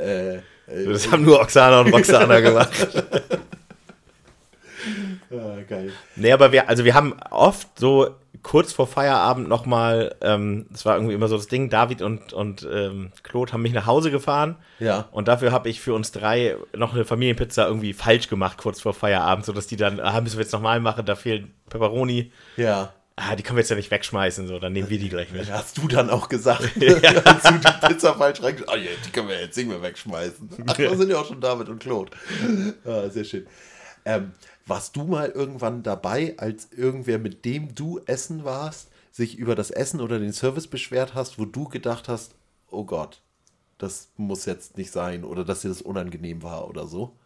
äh, 0.00 0.36
äh, 0.36 0.40
Das 0.66 1.10
haben 1.10 1.24
nur 1.24 1.40
Oksana 1.40 1.80
und 1.80 1.92
Roxana 1.92 2.40
gemacht. 2.40 2.70
ah, 5.32 5.56
geil. 5.68 5.92
Nee, 6.16 6.32
aber 6.32 6.52
wir, 6.52 6.68
also 6.68 6.84
wir 6.84 6.94
haben 6.94 7.14
oft 7.30 7.68
so 7.78 8.14
kurz 8.48 8.72
vor 8.72 8.86
Feierabend 8.86 9.46
nochmal, 9.46 10.16
ähm, 10.22 10.64
das 10.70 10.86
war 10.86 10.96
irgendwie 10.96 11.12
immer 11.12 11.28
so 11.28 11.36
das 11.36 11.48
Ding, 11.48 11.68
David 11.68 12.00
und, 12.00 12.32
und 12.32 12.66
ähm, 12.72 13.12
Claude 13.22 13.52
haben 13.52 13.60
mich 13.60 13.74
nach 13.74 13.84
Hause 13.84 14.10
gefahren. 14.10 14.56
Ja. 14.78 15.06
Und 15.10 15.28
dafür 15.28 15.52
habe 15.52 15.68
ich 15.68 15.82
für 15.82 15.92
uns 15.92 16.12
drei 16.12 16.56
noch 16.74 16.94
eine 16.94 17.04
Familienpizza 17.04 17.66
irgendwie 17.66 17.92
falsch 17.92 18.28
gemacht, 18.28 18.56
kurz 18.56 18.80
vor 18.80 18.94
Feierabend, 18.94 19.44
sodass 19.44 19.66
die 19.66 19.76
dann, 19.76 20.00
ah, 20.00 20.18
müssen 20.22 20.38
wir 20.38 20.44
jetzt 20.44 20.52
nochmal 20.52 20.80
machen, 20.80 21.04
da 21.04 21.14
fehlen 21.14 21.52
Pepperoni. 21.68 22.32
Ja. 22.56 22.94
Ah, 23.16 23.36
die 23.36 23.42
können 23.42 23.58
wir 23.58 23.60
jetzt 23.60 23.68
ja 23.68 23.76
nicht 23.76 23.90
wegschmeißen, 23.90 24.46
so, 24.46 24.58
dann 24.58 24.72
nehmen 24.72 24.88
wir 24.88 24.98
die 24.98 25.10
gleich 25.10 25.30
mit. 25.30 25.52
Hast 25.52 25.76
du 25.76 25.86
dann 25.86 26.08
auch 26.08 26.30
gesagt, 26.30 26.62
als 27.26 27.42
du 27.42 27.52
die 27.52 27.86
Pizza 27.86 28.14
falsch 28.14 28.42
rein, 28.42 28.56
oh 28.66 28.76
ja, 28.76 28.90
die 29.04 29.10
können 29.10 29.28
wir 29.28 29.38
jetzt 29.38 29.58
nicht 29.58 29.68
mehr 29.68 29.82
wegschmeißen. 29.82 30.48
Ach, 30.66 30.74
da 30.74 30.96
sind 30.96 31.10
ja 31.10 31.18
auch 31.18 31.26
schon 31.26 31.42
David 31.42 31.68
und 31.68 31.80
Claude. 31.80 32.12
Ah, 32.86 33.10
sehr 33.10 33.24
schön. 33.24 33.46
Ähm, 34.06 34.32
warst 34.68 34.96
du 34.96 35.04
mal 35.04 35.28
irgendwann 35.30 35.82
dabei, 35.82 36.34
als 36.38 36.72
irgendwer, 36.72 37.18
mit 37.18 37.44
dem 37.44 37.74
du 37.74 38.00
essen 38.06 38.44
warst, 38.44 38.88
sich 39.10 39.36
über 39.36 39.54
das 39.54 39.70
Essen 39.70 40.00
oder 40.00 40.18
den 40.18 40.32
Service 40.32 40.66
beschwert 40.66 41.14
hast, 41.14 41.38
wo 41.38 41.44
du 41.44 41.64
gedacht 41.68 42.08
hast, 42.08 42.34
oh 42.70 42.84
Gott, 42.84 43.20
das 43.78 44.10
muss 44.16 44.44
jetzt 44.44 44.76
nicht 44.76 44.90
sein 44.90 45.24
oder 45.24 45.44
dass 45.44 45.62
dir 45.62 45.68
das 45.68 45.82
unangenehm 45.82 46.42
war 46.42 46.68
oder 46.68 46.86
so? 46.86 47.16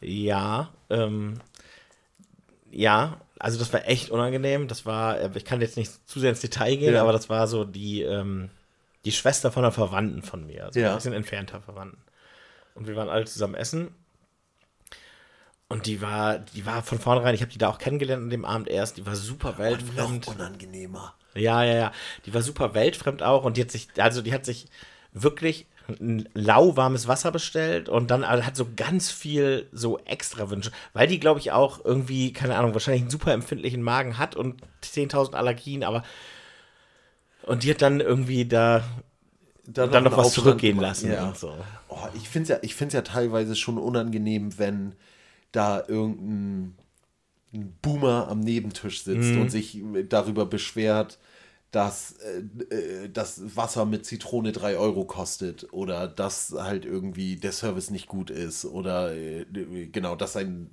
Ja, 0.00 0.72
ähm, 0.90 1.34
ja, 2.70 3.20
also 3.38 3.58
das 3.58 3.72
war 3.72 3.86
echt 3.86 4.10
unangenehm. 4.10 4.66
Das 4.68 4.86
war, 4.86 5.20
äh, 5.20 5.30
ich 5.34 5.44
kann 5.44 5.60
jetzt 5.60 5.76
nicht 5.76 6.08
zu 6.08 6.18
sehr 6.20 6.30
ins 6.30 6.40
Detail 6.40 6.76
gehen, 6.76 6.94
Ja. 6.94 7.02
aber 7.02 7.12
das 7.12 7.28
war 7.28 7.46
so 7.46 7.64
die, 7.64 8.02
ähm, 8.02 8.50
die 9.04 9.12
Schwester 9.12 9.52
von 9.52 9.64
einer 9.64 9.72
Verwandten 9.72 10.22
von 10.22 10.46
mir, 10.46 10.64
also 10.66 10.80
Ja. 10.80 10.90
ein 10.90 10.96
bisschen 10.96 11.12
entfernter 11.12 11.60
Verwandten. 11.60 12.02
Und 12.74 12.86
wir 12.86 12.96
waren 12.96 13.08
alle 13.08 13.26
zusammen 13.26 13.54
essen. 13.54 13.94
Und 15.72 15.86
die 15.86 16.02
war, 16.02 16.38
die 16.38 16.66
war 16.66 16.82
von 16.82 16.98
vornherein, 16.98 17.34
ich 17.34 17.40
habe 17.40 17.50
die 17.50 17.58
da 17.58 17.68
auch 17.68 17.78
kennengelernt 17.78 18.24
an 18.24 18.30
dem 18.30 18.44
Abend 18.44 18.68
erst, 18.68 18.98
die 18.98 19.06
war 19.06 19.16
super 19.16 19.56
weltfremd. 19.56 20.26
Noch 20.26 20.34
unangenehmer. 20.34 21.14
Ja, 21.34 21.64
ja, 21.64 21.74
ja. 21.74 21.92
Die 22.26 22.34
war 22.34 22.42
super 22.42 22.74
weltfremd 22.74 23.22
auch 23.22 23.44
und 23.44 23.56
die 23.56 23.62
hat 23.62 23.70
sich, 23.70 23.88
also 23.96 24.20
die 24.20 24.34
hat 24.34 24.44
sich 24.44 24.66
wirklich 25.14 25.66
ein 25.88 26.28
lauwarmes 26.34 27.08
Wasser 27.08 27.32
bestellt 27.32 27.88
und 27.88 28.10
dann 28.10 28.26
hat 28.26 28.54
so 28.54 28.68
ganz 28.76 29.10
viel 29.10 29.66
so 29.72 29.98
extra 30.00 30.50
Wünsche, 30.50 30.70
weil 30.92 31.06
die, 31.06 31.18
glaube 31.18 31.40
ich, 31.40 31.52
auch 31.52 31.82
irgendwie, 31.84 32.32
keine 32.34 32.56
Ahnung, 32.56 32.74
wahrscheinlich 32.74 33.02
einen 33.02 33.10
super 33.10 33.32
empfindlichen 33.32 33.82
Magen 33.82 34.18
hat 34.18 34.36
und 34.36 34.60
10.000 34.84 35.34
Allergien, 35.34 35.84
aber 35.84 36.02
und 37.44 37.64
die 37.64 37.70
hat 37.70 37.82
dann 37.82 38.00
irgendwie 38.00 38.44
da 38.46 38.84
dann, 39.66 39.90
dann 39.90 40.04
noch 40.04 40.12
was 40.12 40.26
Aufstand 40.26 40.44
zurückgehen 40.44 40.78
lassen 40.78 41.10
Ja. 41.12 41.28
und 41.28 41.38
so. 41.38 41.54
Oh, 41.88 42.08
ich 42.14 42.28
finde 42.28 42.42
es 42.44 42.48
ja, 42.50 42.58
ich 42.62 42.74
find's 42.74 42.94
ja 42.94 43.02
teilweise 43.02 43.56
schon 43.56 43.78
unangenehm, 43.78 44.58
wenn 44.58 44.94
da 45.52 45.84
irgendein 45.86 46.74
ein 47.54 47.76
Boomer 47.82 48.28
am 48.28 48.40
Nebentisch 48.40 49.04
sitzt 49.04 49.34
Mhm. 49.34 49.40
und 49.42 49.50
sich 49.50 49.82
darüber 50.08 50.46
beschwert, 50.46 51.18
dass 51.70 52.12
äh, 52.70 52.74
äh, 52.74 53.08
das 53.10 53.56
Wasser 53.56 53.84
mit 53.86 54.04
Zitrone 54.06 54.52
3 54.52 54.76
Euro 54.76 55.04
kostet 55.04 55.72
oder 55.72 56.08
dass 56.08 56.52
halt 56.56 56.84
irgendwie 56.84 57.36
der 57.36 57.52
Service 57.52 57.90
nicht 57.90 58.08
gut 58.08 58.30
ist 58.30 58.64
oder 58.64 59.14
äh, 59.14 59.44
genau, 59.92 60.16
dass 60.16 60.34
sein 60.34 60.68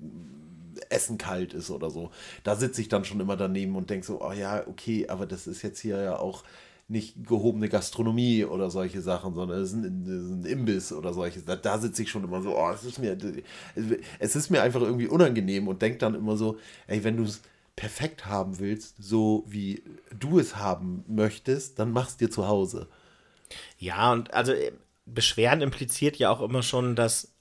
Essen 0.89 1.17
kalt 1.17 1.53
ist 1.53 1.69
oder 1.69 1.89
so. 1.89 2.11
Da 2.43 2.55
sitze 2.55 2.81
ich 2.81 2.87
dann 2.89 3.05
schon 3.05 3.19
immer 3.19 3.35
daneben 3.37 3.75
und 3.75 3.89
denke 3.89 4.05
so, 4.05 4.21
oh 4.21 4.31
ja, 4.31 4.65
okay, 4.67 5.07
aber 5.09 5.25
das 5.25 5.47
ist 5.47 5.61
jetzt 5.61 5.79
hier 5.79 6.01
ja 6.01 6.17
auch 6.17 6.43
nicht 6.89 7.25
gehobene 7.27 7.69
Gastronomie 7.69 8.45
oder 8.45 8.69
solche 8.69 9.01
Sachen, 9.01 9.35
sondern 9.35 9.61
es 9.61 9.69
ist 9.71 9.75
ein, 9.75 10.03
es 10.07 10.23
ist 10.25 10.31
ein 10.31 10.45
Imbiss 10.45 10.91
oder 10.91 11.13
solche. 11.13 11.41
Da, 11.41 11.55
da 11.55 11.77
sitze 11.77 12.01
ich 12.03 12.09
schon 12.09 12.23
immer 12.23 12.41
so, 12.41 12.57
oh, 12.57 12.69
es 12.71 12.83
ist 12.83 12.97
mir, 12.97 13.15
es 14.19 14.35
ist 14.35 14.49
mir 14.49 14.61
einfach 14.63 14.81
irgendwie 14.81 15.07
unangenehm 15.07 15.67
und 15.67 15.81
denke 15.81 15.99
dann 15.99 16.15
immer 16.15 16.35
so, 16.35 16.57
ey, 16.87 17.03
wenn 17.03 17.17
du 17.17 17.23
es 17.23 17.41
perfekt 17.75 18.25
haben 18.25 18.59
willst, 18.59 18.95
so 18.99 19.45
wie 19.47 19.83
du 20.17 20.39
es 20.39 20.55
haben 20.57 21.05
möchtest, 21.07 21.79
dann 21.79 21.91
mach's 21.91 22.17
dir 22.17 22.29
zu 22.29 22.47
Hause. 22.47 22.87
Ja, 23.77 24.11
und 24.11 24.33
also 24.33 24.51
äh, 24.51 24.71
Beschweren 25.05 25.61
impliziert 25.61 26.17
ja 26.17 26.29
auch 26.29 26.41
immer 26.41 26.61
schon, 26.61 26.95
dass, 26.95 27.33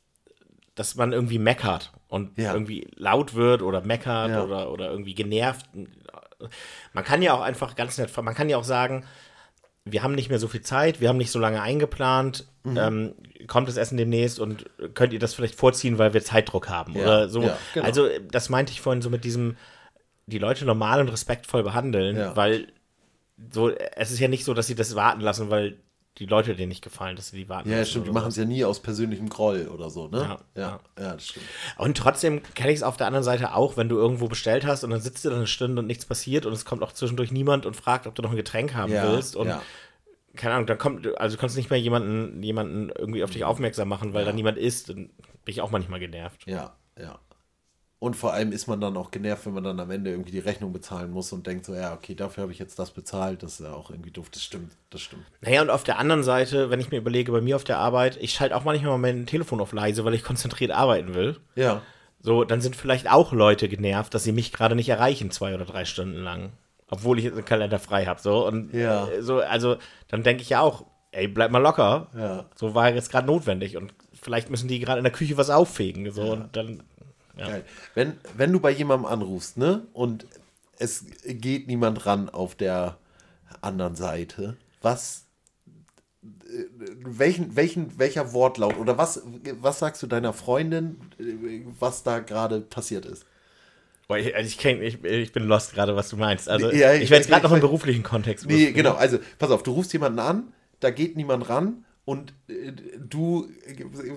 dass 0.75 0.95
man 0.95 1.13
irgendwie 1.13 1.39
meckert 1.39 1.93
und 2.09 2.39
Ja. 2.39 2.53
irgendwie 2.53 2.87
laut 2.97 3.35
wird 3.35 3.63
oder 3.63 3.83
meckert 3.83 4.31
Ja. 4.31 4.45
oder, 4.45 4.71
oder 4.71 4.91
irgendwie 4.91 5.15
genervt. 5.15 5.67
Man 6.93 7.05
kann 7.05 7.21
ja 7.21 7.35
auch 7.35 7.41
einfach 7.41 7.75
ganz 7.75 7.99
nett, 7.99 8.17
man 8.23 8.35
kann 8.35 8.49
ja 8.49 8.57
auch 8.59 8.65
sagen, 8.65 9.05
wir 9.93 10.03
haben 10.03 10.15
nicht 10.15 10.29
mehr 10.29 10.39
so 10.39 10.49
viel 10.49 10.61
Zeit, 10.63 11.01
wir 11.01 11.09
haben 11.09 11.17
nicht 11.19 11.31
so 11.31 11.39
lange 11.39 11.61
eingeplant, 11.63 12.47
Mhm. 12.65 12.77
ähm, 12.77 13.15
kommt 13.47 13.69
das 13.69 13.77
Essen 13.79 13.97
demnächst 13.97 14.39
und 14.41 14.67
könnt 14.95 15.13
ihr 15.13 15.19
das 15.19 15.33
vielleicht 15.35 15.55
vorziehen, 15.55 15.97
weil 15.99 16.13
wir 16.13 16.23
Zeitdruck 16.23 16.69
haben 16.69 16.95
Ja, 16.95 17.03
oder 17.03 17.29
so. 17.29 17.43
ja, 17.43 17.57
genau. 17.73 17.87
Also 17.87 18.09
das 18.31 18.49
meinte 18.51 18.73
ich 18.73 18.81
vorhin 18.81 19.01
so 19.01 19.09
mit 19.11 19.25
diesem, 19.25 19.57
die 20.27 20.39
Leute 20.39 20.65
normal 20.67 21.01
und 21.01 21.09
respektvoll 21.09 21.63
behandeln, 21.63 22.17
Ja. 22.17 22.37
weil 22.37 22.67
so, 23.53 23.71
es 23.71 24.11
ist 24.11 24.19
ja 24.19 24.29
nicht 24.29 24.45
so, 24.45 24.53
dass 24.55 24.67
sie 24.67 24.75
das 24.75 24.95
warten 24.97 25.21
lassen, 25.21 25.49
weil 25.51 25.77
die 26.19 26.27
Leute 26.27 26.55
denen 26.55 26.69
nicht 26.69 26.83
gefallen, 26.83 27.17
dass 27.17 27.29
sie 27.29 27.37
die 27.37 27.49
warten 27.49 27.71
Ja, 27.71 27.85
stimmt, 27.85 28.07
die 28.07 28.13
machen 28.13 28.29
es 28.29 28.37
ja 28.37 28.45
nie 28.45 28.65
aus 28.65 28.81
persönlichem 28.81 29.29
Groll 29.29 29.69
oder 29.69 29.89
so, 29.91 30.09
ne? 30.09 30.19
Ja, 30.19 30.61
ja, 30.61 30.81
ja 30.99 31.13
das 31.15 31.29
stimmt. 31.29 31.47
Und 31.77 31.97
trotzdem 31.97 32.43
kenne 32.55 32.73
ich 32.73 32.79
es 32.79 32.83
auf 32.83 32.97
der 32.97 33.07
anderen 33.07 33.25
Seite 33.25 33.55
auch, 33.55 33.77
wenn 33.77 33.89
du 33.89 33.97
irgendwo 33.97 34.27
bestellt 34.27 34.67
hast 34.67 34.85
und 34.85 34.91
dann 34.91 35.01
sitzt 35.01 35.25
du 35.25 35.31
da 35.31 35.37
eine 35.37 35.47
Stunde 35.47 35.81
und 35.81 35.87
nichts 35.87 36.07
passiert 36.07 36.47
und 36.47 36.53
es 36.53 36.65
kommt 36.65 36.83
auch 36.83 36.93
zwischendurch 36.93 37.31
niemand 37.31 37.67
und 37.67 37.77
fragt, 37.77 38.07
ob 38.07 38.15
du 38.15 38.23
noch 38.23 38.31
ein 38.31 38.37
Getränk 38.37 38.75
haben 38.75 38.93
Ja, 38.93 39.13
willst. 39.13 39.37
Und 39.37 39.49
ja. 39.49 39.63
keine 40.35 40.55
Ahnung, 40.55 40.67
dann 40.67 40.79
kommt, 40.79 41.07
also 41.19 41.37
du 41.37 41.41
kannst 41.41 41.57
nicht 41.57 41.71
mehr 41.71 41.81
jemanden, 41.81 42.43
jemanden 42.43 42.91
irgendwie 42.91 43.23
auf 43.23 43.31
dich 43.31 43.45
aufmerksam 43.45 43.89
machen, 43.89 44.13
weil 44.13 44.25
da 44.25 44.33
niemand 44.33 44.59
ist. 44.59 44.89
Dann 44.89 44.97
bin 44.97 45.13
ich 45.47 45.61
auch 45.61 45.71
manchmal 45.71 46.01
genervt. 46.01 46.47
Ja, 46.47 46.77
ja. 46.99 47.19
Und 48.01 48.15
vor 48.15 48.33
allem 48.33 48.53
ist 48.53 48.69
man 48.69 48.81
dann 48.81 48.97
auch 48.97 49.11
genervt, 49.11 49.45
wenn 49.47 49.55
man 49.55 49.65
dann 49.65 49.81
am 49.81 49.91
Ende 49.91 50.11
irgendwie 50.11 50.31
die 50.31 50.39
Rechnung 50.39 50.73
bezahlen 50.73 51.11
muss 51.11 51.33
und 51.33 51.47
denkt 51.49 51.65
so, 51.67 51.75
ja, 51.75 51.93
okay, 51.95 52.15
dafür 52.15 52.43
habe 52.43 52.53
ich 52.53 52.61
jetzt 52.61 52.79
das 52.79 52.93
bezahlt. 52.93 53.43
Das 53.43 53.55
ist 53.59 53.67
ja 53.67 53.73
auch 53.73 53.91
irgendwie 53.91 54.13
doof. 54.13 54.29
Das 54.31 54.45
stimmt, 54.45 54.71
das 54.91 55.01
stimmt. 55.01 55.25
Naja, 55.41 55.63
und 55.63 55.71
auf 55.71 55.83
der 55.83 55.99
anderen 55.99 56.23
Seite, 56.23 56.71
wenn 56.71 56.79
ich 56.79 56.93
mir 56.93 56.99
überlege, 56.99 57.33
bei 57.33 57.41
mir 57.41 57.57
auf 57.57 57.65
der 57.65 57.79
Arbeit, 57.79 58.17
ich 58.21 58.33
schalte 58.33 58.55
auch 58.55 58.63
manchmal 58.63 58.99
mein 58.99 59.27
Telefon 59.27 59.61
auf 59.61 59.73
leise, 59.73 60.05
weil 60.05 60.15
ich 60.15 60.23
konzentriert 60.23 60.71
arbeiten 60.71 61.15
will. 61.15 61.39
Ja, 61.57 61.83
So, 62.21 62.45
dann 62.45 62.61
sind 62.61 62.77
vielleicht 62.77 63.11
auch 63.11 63.33
Leute 63.33 63.69
genervt, 63.69 64.15
dass 64.15 64.23
sie 64.25 64.33
mich 64.33 64.53
gerade 64.53 64.77
nicht 64.77 64.89
erreichen, 64.89 65.31
zwei 65.33 65.55
oder 65.55 65.65
drei 65.65 65.85
Stunden 65.85 66.19
lang. 66.23 66.53
Obwohl 66.91 67.19
ich 67.19 67.25
jetzt 67.25 67.35
einen 67.35 67.45
Kalender 67.45 67.79
frei 67.81 68.07
habe. 68.07 68.21
So, 68.21 68.47
und 68.47 68.73
Ja. 68.75 69.09
äh, 69.09 69.23
so, 69.23 69.41
also 69.41 69.77
dann 70.07 70.23
denke 70.23 70.43
ich 70.43 70.51
ja 70.51 70.61
auch, 70.61 70.85
ey, 71.11 71.27
bleib 71.27 71.51
mal 71.51 71.59
locker. 71.59 72.07
Ja. 72.17 72.45
So 72.55 72.75
war 72.77 72.91
jetzt 72.95 73.11
gerade 73.11 73.27
notwendig. 73.27 73.77
Und 73.77 73.93
vielleicht 74.15 74.51
müssen 74.51 74.69
die 74.69 74.79
gerade 74.79 74.99
in 74.99 75.05
der 75.05 75.13
Küche 75.13 75.37
was 75.37 75.51
auffegen. 75.51 76.11
So, 76.13 76.33
und 76.33 76.55
dann. 76.57 76.85
Ja. 77.39 77.49
geil. 77.49 77.65
Wenn, 77.95 78.15
wenn 78.37 78.53
du 78.53 78.61
bei 78.61 78.71
jemandem 78.71 79.07
anrufst, 79.07 79.57
ne, 79.57 79.87
und 79.93 80.27
es 80.79 81.05
geht 81.27 81.67
niemand 81.67 82.07
ran 82.07 82.29
auf 82.29 82.55
der 82.55 82.99
anderen 83.61 83.95
Seite, 83.97 84.57
was, 84.83 85.25
äh, 86.25 86.65
welchen, 87.05 87.57
welchen, 87.57 87.99
welcher 87.99 88.33
Wortlaut 88.33 88.77
oder 88.79 88.99
was, 88.99 89.23
was 89.61 89.79
sagst 89.79 90.03
du 90.03 90.07
deiner 90.07 90.33
Freundin, 90.33 91.01
äh, 91.19 91.63
was 91.79 92.03
da 92.03 92.19
gerade 92.21 92.61
passiert 92.61 93.05
ist? 93.07 93.25
Boah, 94.07 94.17
ich, 94.19 94.35
also 94.35 94.47
ich, 94.47 94.57
kenn, 94.59 94.81
ich, 94.83 95.05
ich 95.05 95.33
bin 95.33 95.45
lost 95.45 95.75
gerade, 95.75 95.95
was 95.95 96.09
du 96.09 96.17
meinst. 96.17 96.49
Also, 96.49 96.71
Ja, 96.71 96.95
ich, 96.95 97.03
ich- 97.05 97.11
werde 97.11 97.23
es 97.25 97.29
gerade 97.29 97.45
noch 97.45 97.53
im 97.53 97.61
beruflichen 97.61 98.03
Kontext 98.03 98.47
Nee, 98.47 98.63
wussten. 98.63 98.75
genau. 98.75 98.95
Also, 98.95 99.19
pass 99.39 99.51
auf, 99.51 99.63
du 99.63 99.73
rufst 99.73 99.93
jemanden 99.93 100.19
an, 100.21 100.53
da 100.81 100.91
geht 100.91 101.17
niemand 101.17 101.49
ran 101.49 101.85
und 102.07 102.33
äh, 102.49 102.73
du 102.99 103.49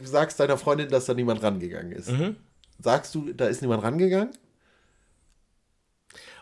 sagst 0.03 0.39
deiner 0.39 0.57
Freundin, 0.57 0.87
dass 0.89 1.05
da 1.07 1.13
niemand 1.13 1.43
rangegangen 1.43 1.91
ist. 1.91 2.09
Mhm. 2.11 2.37
Sagst 2.81 3.15
du, 3.15 3.31
da 3.33 3.45
ist 3.47 3.61
niemand 3.61 3.83
rangegangen? 3.83 4.31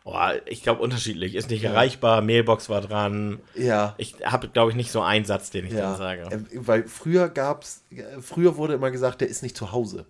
Oh, 0.06 0.16
ich 0.46 0.64
glaube, 0.64 0.82
unterschiedlich. 0.82 1.36
Ist 1.36 1.50
nicht 1.50 1.64
erreichbar, 1.64 2.22
Mailbox 2.22 2.70
war 2.70 2.82
dran. 2.82 3.40
Ja. 3.54 3.96
Ich 3.98 4.16
habe, 4.24 4.48
glaube 4.48 4.72
ich, 4.72 4.78
nicht 4.78 4.92
so 4.92 5.02
einen 5.02 5.26
Satz, 5.26 5.52
den 5.52 5.66
ich 5.66 5.74
ja. 5.74 5.82
dann 5.82 5.98
sage. 5.98 6.30
Ähm, 6.32 6.48
Weil 6.54 6.88
früher 6.88 7.30
gab's, 7.30 7.84
äh, 7.92 8.22
früher 8.22 8.58
wurde 8.58 8.74
immer 8.74 8.92
gesagt, 8.92 9.22
der 9.22 9.28
ist 9.28 9.44
nicht 9.44 9.58
zu 9.58 9.72
Hause. 9.72 10.06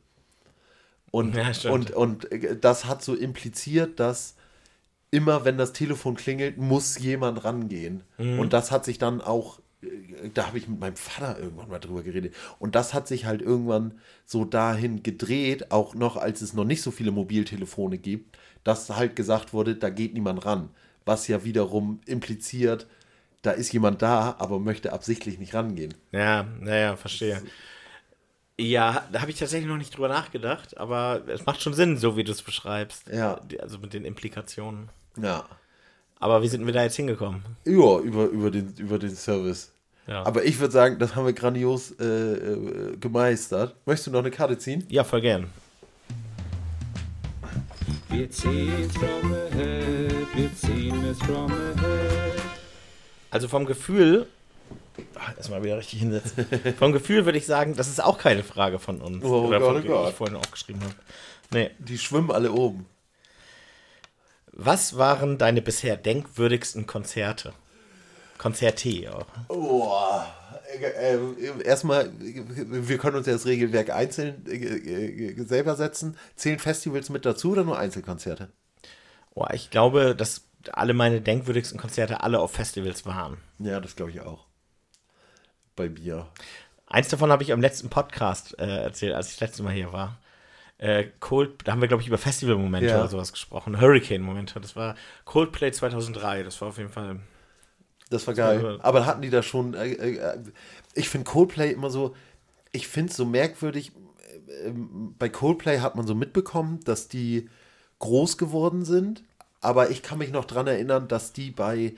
Und, 1.11 1.35
Ja, 1.35 1.51
und, 1.71 1.91
und 1.91 2.31
äh, 2.31 2.55
das 2.55 2.85
hat 2.85 3.03
so 3.03 3.15
impliziert, 3.15 3.99
dass 3.99 4.35
immer, 5.11 5.43
wenn 5.43 5.57
das 5.57 5.73
Telefon 5.73 6.15
klingelt, 6.15 6.57
muss 6.57 6.99
jemand 6.99 7.43
rangehen. 7.43 8.03
Mhm. 8.17 8.39
Und 8.39 8.53
das 8.53 8.71
hat 8.71 8.85
sich 8.85 8.99
dann 8.99 9.21
auch, 9.21 9.59
da 10.33 10.47
habe 10.47 10.57
ich 10.57 10.67
mit 10.67 10.79
meinem 10.79 10.95
Vater 10.95 11.39
irgendwann 11.39 11.69
mal 11.69 11.79
drüber 11.79 12.03
geredet. 12.03 12.35
Und 12.59 12.75
das 12.75 12.93
hat 12.93 13.07
sich 13.07 13.25
halt 13.25 13.41
irgendwann 13.41 13.99
so 14.25 14.43
dahin 14.45 15.03
gedreht, 15.03 15.71
auch 15.71 15.95
noch 15.95 16.17
als 16.17 16.41
es 16.41 16.53
noch 16.53 16.65
nicht 16.65 16.81
so 16.81 16.91
viele 16.91 17.11
Mobiltelefone 17.11 17.97
gibt, 17.97 18.37
dass 18.63 18.89
halt 18.89 19.15
gesagt 19.15 19.53
wurde, 19.53 19.75
da 19.75 19.89
geht 19.89 20.13
niemand 20.13 20.45
ran. 20.45 20.69
Was 21.05 21.27
ja 21.27 21.43
wiederum 21.45 22.01
impliziert, 22.05 22.87
da 23.41 23.51
ist 23.51 23.71
jemand 23.71 24.01
da, 24.01 24.35
aber 24.37 24.59
möchte 24.59 24.91
absichtlich 24.91 25.39
nicht 25.39 25.53
rangehen. 25.53 25.93
Ja, 26.11 26.43
naja, 26.59 26.97
verstehe. 26.97 27.41
Ja, 28.59 29.07
da 29.13 29.21
habe 29.21 29.31
ich 29.31 29.39
tatsächlich 29.39 29.69
noch 29.69 29.77
nicht 29.77 29.95
drüber 29.95 30.09
nachgedacht, 30.09 30.77
aber 30.77 31.23
es 31.27 31.45
macht 31.45 31.61
schon 31.61 31.73
Sinn, 31.73 31.95
so 31.95 32.17
wie 32.17 32.25
du 32.25 32.33
es 32.33 32.41
beschreibst. 32.41 33.07
Ja. 33.07 33.39
Also 33.61 33.77
mit 33.77 33.93
den 33.93 34.03
Implikationen. 34.03 34.89
Ja. 35.17 35.45
Aber 36.19 36.43
wie 36.43 36.49
sind 36.49 36.65
wir 36.65 36.73
da 36.73 36.83
jetzt 36.83 36.97
hingekommen? 36.97 37.43
Ja, 37.65 37.99
über, 37.99 38.25
über, 38.25 38.51
den, 38.51 38.73
über 38.77 38.99
den 38.99 39.15
Service. 39.15 39.71
Ja, 40.05 40.25
Aber 40.25 40.43
ich 40.43 40.59
würde 40.59 40.73
sagen, 40.73 40.99
das 40.99 41.15
haben 41.15 41.25
wir 41.25 41.33
grandios 41.33 41.91
äh, 41.99 42.03
äh, 42.05 42.97
gemeistert. 42.97 43.75
Möchtest 43.85 44.07
du 44.07 44.11
noch 44.11 44.19
eine 44.19 44.31
Karte 44.31 44.57
ziehen? 44.57 44.83
ja 44.89 45.03
voll 45.03 45.21
gern. 45.21 45.47
Wir 48.09 48.29
from 48.31 49.29
ziehen 50.55 51.05
es 51.05 51.19
from. 51.19 51.53
Also 53.31 53.47
vom 53.47 53.65
Gefühl, 53.65 54.27
ach, 55.15 55.37
erstmal 55.37 55.63
wieder 55.63 55.77
richtig 55.77 55.99
hinsetzen. 55.99 56.45
vom 56.79 56.91
Gefühl 56.91 57.25
würde 57.25 57.37
ich 57.37 57.45
sagen, 57.45 57.75
das 57.75 57.87
ist 57.87 58.03
auch 58.03 58.17
keine 58.17 58.43
Frage 58.43 58.79
von 58.79 58.99
uns. 58.99 59.23
Oh 59.23 59.45
oder 59.45 59.59
Gott, 59.59 59.83
von, 59.83 59.91
oh 59.91 60.03
die 60.03 60.09
ich 60.09 60.15
vorhin 60.15 60.35
aufgeschrieben 60.35 60.81
habe. 60.81 60.95
Nee. 61.51 61.69
Die 61.77 61.97
schwimmen 61.97 62.31
alle 62.31 62.51
oben. 62.51 62.87
Was 64.61 64.97
waren 64.97 65.37
deine 65.37 65.61
bisher 65.61 65.95
denkwürdigsten 65.95 66.85
Konzerte? 66.85 67.53
Konzerte 68.37 69.09
auch. 69.15 69.25
Boah. 69.47 70.27
Äh, 70.77 71.15
äh, 71.15 71.63
erstmal, 71.63 72.11
wir 72.19 72.97
können 72.97 73.15
uns 73.15 73.25
ja 73.25 73.31
das 73.31 73.45
Regelwerk 73.45 73.89
einzeln 73.89 74.45
äh, 74.47 74.55
äh, 74.55 75.43
selber 75.45 75.77
setzen. 75.77 76.17
Zählen 76.35 76.59
Festivals 76.59 77.09
mit 77.09 77.25
dazu 77.25 77.53
oder 77.53 77.63
nur 77.63 77.79
Einzelkonzerte? 77.79 78.49
Oh, 79.33 79.45
ich 79.53 79.69
glaube, 79.69 80.13
dass 80.13 80.41
alle 80.73 80.93
meine 80.93 81.21
denkwürdigsten 81.21 81.79
Konzerte 81.79 82.21
alle 82.21 82.41
auf 82.41 82.51
Festivals 82.51 83.05
waren. 83.05 83.37
Ja, 83.59 83.79
das 83.79 83.95
glaube 83.95 84.11
ich 84.11 84.19
auch. 84.19 84.45
Bei 85.77 85.87
Bier. 85.87 86.27
Eins 86.85 87.07
davon 87.07 87.31
habe 87.31 87.43
ich 87.43 87.53
am 87.53 87.61
letzten 87.61 87.89
Podcast 87.89 88.59
äh, 88.59 88.83
erzählt, 88.83 89.13
als 89.13 89.29
ich 89.29 89.37
das 89.37 89.51
letzte 89.51 89.63
Mal 89.63 89.73
hier 89.73 89.93
war. 89.93 90.17
Äh, 90.79 91.05
Cold, 91.19 91.51
da 91.65 91.73
haben 91.73 91.81
wir, 91.81 91.87
glaube 91.87 92.01
ich, 92.01 92.07
über 92.07 92.17
Festivalmomente 92.17 92.89
Ja. 92.89 92.99
oder 92.99 93.07
sowas 93.09 93.31
gesprochen. 93.33 93.79
Hurricane-Momente. 93.79 94.59
Das 94.61 94.75
war 94.75 94.95
Coldplay 95.25 95.71
2003. 95.71 96.43
Das 96.43 96.59
war 96.61 96.69
auf 96.69 96.77
jeden 96.77 96.89
Fall. 96.89 97.19
Das 98.09 98.25
war 98.25 98.33
geil. 98.33 98.63
war- 98.63 98.77
Aber 98.83 99.05
hatten 99.05 99.21
die 99.21 99.29
da 99.29 99.43
schon. 99.43 99.73
Äh, 99.73 99.91
äh, 99.91 100.37
ich 100.95 101.09
finde 101.09 101.29
Coldplay 101.29 101.71
immer 101.71 101.89
so. 101.89 102.15
Ich 102.71 102.87
finde 102.87 103.11
es 103.11 103.17
so 103.17 103.25
merkwürdig. 103.25 103.91
äh, 104.47 104.67
ähm, 104.69 105.15
Bei 105.19 105.27
Coldplay 105.29 105.79
hat 105.79 105.95
man 105.95 106.07
so 106.07 106.15
mitbekommen, 106.15 106.79
dass 106.85 107.07
die 107.09 107.49
groß 107.99 108.37
geworden 108.37 108.85
sind. 108.85 109.23
Aber 109.61 109.89
ich 109.91 110.01
kann 110.01 110.17
mich 110.19 110.31
noch 110.31 110.45
dran 110.45 110.67
erinnern, 110.67 111.09
dass 111.09 111.33
die 111.33 111.51
bei 111.51 111.93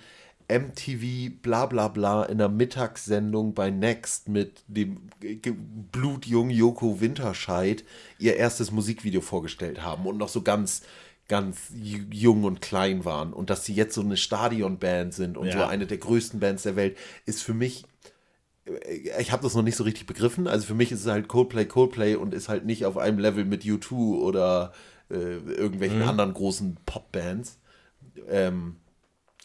MTV 0.59 1.31
bla 1.41 1.65
bla 1.65 1.87
bla 1.87 2.23
in 2.23 2.37
der 2.37 2.49
Mittagssendung 2.49 3.53
bei 3.53 3.69
Next 3.69 4.29
mit 4.29 4.63
dem 4.67 5.09
ge- 5.19 5.55
blutjungen 5.91 6.51
Joko 6.55 6.99
Winterscheid 7.01 7.83
ihr 8.19 8.35
erstes 8.35 8.71
Musikvideo 8.71 9.21
vorgestellt 9.21 9.81
haben 9.83 10.05
und 10.05 10.17
noch 10.17 10.29
so 10.29 10.41
ganz, 10.41 10.81
ganz 11.27 11.71
ju- 11.73 12.11
jung 12.13 12.43
und 12.43 12.61
klein 12.61 13.05
waren. 13.05 13.33
Und 13.33 13.49
dass 13.49 13.65
sie 13.65 13.73
jetzt 13.73 13.95
so 13.95 14.01
eine 14.01 14.17
Stadionband 14.17 15.13
sind 15.13 15.37
und 15.37 15.47
Ja. 15.47 15.53
so 15.53 15.63
eine 15.63 15.87
der 15.87 15.97
größten 15.97 16.39
Bands 16.39 16.63
der 16.63 16.75
Welt, 16.75 16.97
ist 17.25 17.41
für 17.41 17.53
mich 17.53 17.85
ich 19.17 19.31
habe 19.31 19.41
das 19.41 19.55
noch 19.55 19.63
nicht 19.63 19.75
so 19.75 19.83
richtig 19.83 20.05
begriffen. 20.05 20.47
Also 20.47 20.67
für 20.67 20.75
mich 20.75 20.91
ist 20.91 21.01
es 21.01 21.07
halt 21.11 21.27
Coldplay, 21.27 21.65
Coldplay 21.65 22.13
und 22.15 22.33
ist 22.33 22.47
halt 22.47 22.63
nicht 22.63 22.85
auf 22.85 22.95
einem 22.97 23.17
Level 23.17 23.43
mit 23.43 23.63
U2 23.63 24.19
oder 24.21 24.71
äh, 25.09 25.15
irgendwelchen 25.15 26.03
anderen 26.03 26.33
großen 26.33 26.77
Popbands. 26.85 27.59
Ähm, 28.29 28.75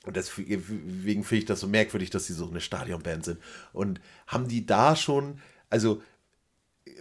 und 0.06 0.16
deswegen 0.16 1.24
finde 1.24 1.36
ich 1.36 1.44
das 1.44 1.60
so 1.60 1.66
merkwürdig, 1.66 2.10
dass 2.10 2.26
sie 2.26 2.32
so 2.32 2.48
eine 2.48 2.60
Stadionband 2.60 3.24
sind. 3.24 3.40
Und 3.72 4.00
haben 4.28 4.46
die 4.46 4.64
da 4.64 4.94
schon, 4.94 5.40
also 5.68 6.00
äh, 6.84 6.92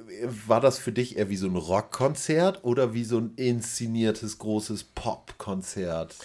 war 0.47 0.59
das 0.59 0.79
für 0.79 0.91
dich 0.91 1.17
eher 1.17 1.29
wie 1.29 1.37
so 1.37 1.47
ein 1.47 1.55
Rockkonzert 1.55 2.63
oder 2.63 2.93
wie 2.93 3.03
so 3.03 3.19
ein 3.19 3.33
inszeniertes 3.35 4.39
großes 4.39 4.85
Popkonzert? 4.85 6.15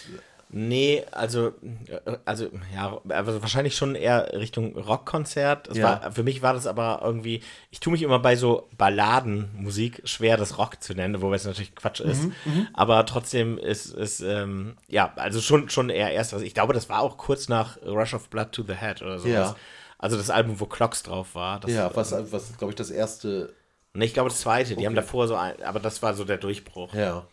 Nee, 0.53 1.05
also, 1.11 1.53
äh, 1.87 2.17
also, 2.25 2.49
ja, 2.75 2.99
also 3.07 3.41
wahrscheinlich 3.41 3.75
schon 3.75 3.95
eher 3.95 4.33
Richtung 4.33 4.77
Rockkonzert. 4.77 5.73
Ja. 5.75 6.01
War, 6.03 6.11
für 6.11 6.23
mich 6.23 6.41
war 6.41 6.53
das 6.53 6.67
aber 6.67 6.99
irgendwie, 7.03 7.41
ich 7.69 7.79
tue 7.79 7.93
mich 7.93 8.01
immer 8.01 8.19
bei 8.19 8.35
so 8.35 8.67
Balladenmusik 8.77 10.01
schwer, 10.03 10.35
das 10.35 10.57
Rock 10.57 10.83
zu 10.83 10.93
nennen, 10.93 11.21
wobei 11.21 11.35
es 11.35 11.45
natürlich 11.45 11.73
Quatsch 11.75 12.01
ist. 12.01 12.23
Mhm, 12.45 12.67
aber 12.73 13.05
trotzdem 13.05 13.57
ist 13.57 13.93
es, 13.95 14.19
ähm, 14.19 14.75
ja, 14.87 15.13
also 15.15 15.39
schon, 15.39 15.69
schon 15.69 15.89
eher 15.89 16.11
erst 16.11 16.33
was. 16.33 16.41
Ich 16.41 16.53
glaube, 16.53 16.73
das 16.73 16.89
war 16.89 16.99
auch 16.99 17.17
kurz 17.17 17.47
nach 17.47 17.77
Rush 17.85 18.13
of 18.13 18.29
Blood 18.29 18.51
to 18.51 18.63
the 18.63 18.75
Head 18.75 19.01
oder 19.01 19.19
sowas. 19.19 19.31
Ja. 19.31 19.55
Also 19.97 20.17
das 20.17 20.29
Album, 20.29 20.59
wo 20.59 20.65
Clocks 20.65 21.03
drauf 21.03 21.35
war. 21.35 21.59
Das, 21.61 21.71
Ja, 21.71 21.95
was, 21.95 22.11
was 22.31 22.57
glaube 22.57 22.71
ich, 22.71 22.75
das 22.75 22.89
erste. 22.89 23.53
Nee, 23.93 24.05
ich 24.05 24.13
glaube 24.13 24.29
das 24.29 24.41
zweite. 24.41 24.75
Die 24.75 24.85
haben 24.85 24.93
Okay. 24.93 25.05
davor 25.05 25.27
so 25.27 25.35
ein, 25.35 25.61
aber 25.63 25.79
das 25.79 26.01
war 26.01 26.13
so 26.13 26.23
der 26.23 26.37
Durchbruch. 26.37 26.93
Ja. 26.93 27.25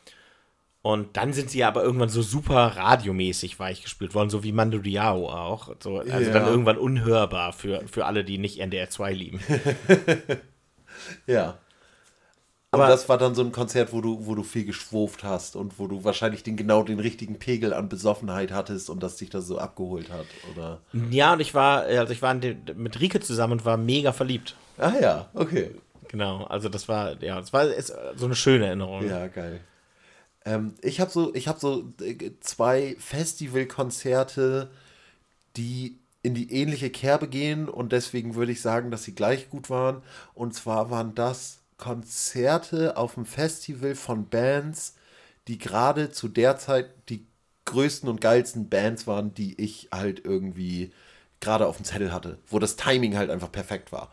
Und 0.88 1.18
dann 1.18 1.34
sind 1.34 1.50
sie 1.50 1.64
aber 1.64 1.82
irgendwann 1.84 2.08
so 2.08 2.22
super 2.22 2.72
radiomäßig 2.76 3.58
weich 3.60 3.82
gespielt 3.82 4.14
worden, 4.14 4.30
so 4.30 4.42
wie 4.42 4.52
Mando 4.52 4.78
Diao 4.78 5.28
auch. 5.28 5.74
So, 5.80 5.98
also 5.98 6.08
Ja. 6.08 6.30
dann 6.32 6.46
irgendwann 6.46 6.78
unhörbar 6.78 7.52
für, 7.52 7.86
für 7.86 8.06
alle, 8.06 8.24
die 8.24 8.38
nicht 8.38 8.58
NDR 8.58 8.88
2 8.88 9.12
lieben. 9.12 9.40
Ja. 11.26 11.58
Aber- 12.70 12.84
Aber 12.84 12.92
das 12.92 13.08
war 13.08 13.18
dann 13.18 13.34
so 13.34 13.42
ein 13.42 13.52
Konzert, 13.52 13.92
wo 13.92 14.00
du, 14.00 14.26
wo 14.26 14.34
du 14.34 14.42
viel 14.42 14.64
geschwurft 14.64 15.24
hast 15.24 15.56
und 15.56 15.78
wo 15.78 15.86
du 15.88 16.04
wahrscheinlich 16.04 16.42
den 16.42 16.56
genau 16.56 16.82
den 16.82 17.00
richtigen 17.00 17.38
Pegel 17.38 17.72
an 17.74 17.88
Besoffenheit 17.90 18.50
hattest 18.52 18.88
und 18.90 19.02
das 19.02 19.16
dich 19.16 19.28
das 19.30 19.46
so 19.46 19.58
abgeholt 19.58 20.10
hat, 20.10 20.26
oder? 20.54 20.80
Ja, 21.10 21.32
und 21.34 21.40
ich 21.40 21.52
war, 21.54 21.82
also 21.82 22.12
ich 22.14 22.20
war 22.22 22.34
mit 22.34 23.00
Rike 23.00 23.20
zusammen 23.20 23.54
und 23.54 23.64
war 23.66 23.76
mega 23.76 24.12
verliebt. 24.12 24.54
Ah 24.78 24.92
ja, 25.00 25.28
okay. 25.34 25.70
Genau, 26.08 26.44
also 26.44 26.68
das 26.70 26.88
war, 26.88 27.22
ja, 27.22 27.38
das 27.40 27.52
war 27.52 27.66
so 28.16 28.24
eine 28.24 28.34
schöne 28.34 28.66
Erinnerung. 28.66 29.06
Ja, 29.06 29.26
geil. 29.28 29.60
Ähm, 30.48 30.74
ich 30.80 31.00
habe 31.00 31.10
so, 31.10 31.34
ich 31.34 31.46
habe 31.48 31.60
so 31.60 31.92
äh, 32.00 32.32
zwei 32.40 32.96
Festivalkonzerte, 32.98 34.70
die 35.56 35.98
in 36.22 36.34
die 36.34 36.52
ähnliche 36.52 36.90
Kerbe 36.90 37.28
gehen 37.28 37.68
und 37.68 37.92
deswegen 37.92 38.34
würde 38.34 38.52
ich 38.52 38.62
sagen, 38.62 38.90
dass 38.90 39.04
sie 39.04 39.14
gleich 39.14 39.50
gut 39.50 39.70
waren. 39.70 40.02
Und 40.34 40.54
zwar 40.54 40.90
waren 40.90 41.14
das 41.14 41.60
Konzerte 41.78 42.96
auf 42.96 43.14
dem 43.14 43.26
Festival 43.26 43.94
von 43.94 44.28
Bands, 44.28 44.96
die 45.48 45.58
gerade 45.58 46.10
zu 46.10 46.28
der 46.28 46.58
Zeit 46.58 46.90
die 47.10 47.26
größten 47.66 48.08
und 48.08 48.20
geilsten 48.20 48.68
Bands 48.70 49.06
waren, 49.06 49.34
die 49.34 49.60
ich 49.60 49.88
halt 49.92 50.24
irgendwie 50.24 50.92
gerade 51.40 51.66
auf 51.66 51.76
dem 51.76 51.84
Zettel 51.84 52.12
hatte, 52.12 52.38
wo 52.48 52.58
das 52.58 52.76
Timing 52.76 53.16
halt 53.16 53.30
einfach 53.30 53.52
perfekt 53.52 53.92
war. 53.92 54.12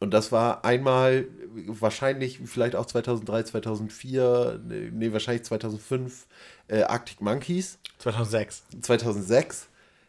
Und 0.00 0.12
das 0.12 0.32
war 0.32 0.64
einmal 0.64 1.28
wahrscheinlich 1.66 2.40
vielleicht 2.44 2.76
auch 2.76 2.86
2003, 2.86 3.44
2004, 3.44 4.60
nee, 4.64 5.12
wahrscheinlich 5.12 5.44
2005 5.44 6.26
äh, 6.68 6.82
Arctic 6.82 7.20
Monkeys. 7.20 7.78
2006. 7.98 8.64
2006. 8.80 9.68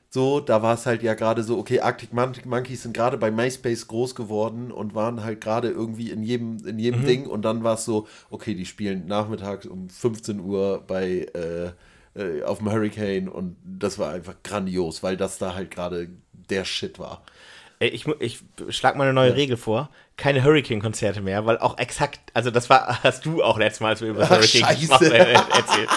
So, 0.10 0.40
da 0.40 0.62
war 0.62 0.76
es 0.76 0.86
halt 0.86 1.04
ja 1.04 1.14
gerade 1.14 1.44
so, 1.44 1.58
okay, 1.58 1.82
Arctic 1.82 2.14
Mon 2.14 2.32
Monkeys 2.46 2.84
sind 2.84 2.96
gerade 2.96 3.18
bei 3.18 3.32
MySpace 3.32 3.88
groß 3.88 4.16
geworden 4.16 4.72
und 4.72 4.96
waren 4.96 5.26
halt 5.26 5.42
gerade 5.42 5.70
irgendwie 5.70 6.10
in 6.10 6.24
jedem, 6.24 6.66
in 6.66 6.80
jedem 6.80 7.06
Ding 7.06 7.28
und 7.28 7.42
dann 7.42 7.66
war 7.66 7.74
es 7.74 7.84
so, 7.84 8.08
okay, 8.30 8.56
die 8.56 8.66
spielen 8.66 9.08
nachmittags 9.08 9.66
um 9.66 9.90
15 9.90 10.40
Uhr 10.40 10.84
bei 10.88 11.28
äh, 11.34 11.72
äh, 12.18 12.44
auf 12.44 12.60
dem 12.60 12.72
Hurricane 12.72 13.28
und 13.28 13.58
das 13.66 14.00
war 14.00 14.14
einfach 14.14 14.36
grandios, 14.42 15.04
weil 15.04 15.18
das 15.18 15.38
da 15.38 15.54
halt 15.54 15.70
gerade 15.70 16.08
der 16.50 16.64
Shit 16.64 16.98
war. 16.98 17.24
Ey, 17.80 17.90
Ich, 17.90 18.08
ich 18.20 18.42
schlag 18.70 18.96
mal 18.96 19.04
eine 19.04 19.14
neue 19.14 19.36
Regel 19.36 19.58
vor. 19.58 19.90
Keine 20.18 20.44
Hurricane-Konzerte 20.44 21.22
mehr, 21.22 21.46
weil 21.46 21.58
auch 21.58 21.78
exakt, 21.78 22.20
also 22.34 22.50
das 22.52 22.70
war, 22.70 23.00
hast 23.04 23.26
du 23.26 23.44
auch 23.44 23.58
letztes 23.58 23.82
Mal, 23.82 23.90
als 23.90 24.02
wir 24.02 24.10
über 24.10 24.22
das 24.22 24.32
Ach, 24.32 24.38
Hurricane 24.38 24.90
haben, 24.90 25.12
äh, 25.12 25.34
erzählt. 25.34 25.90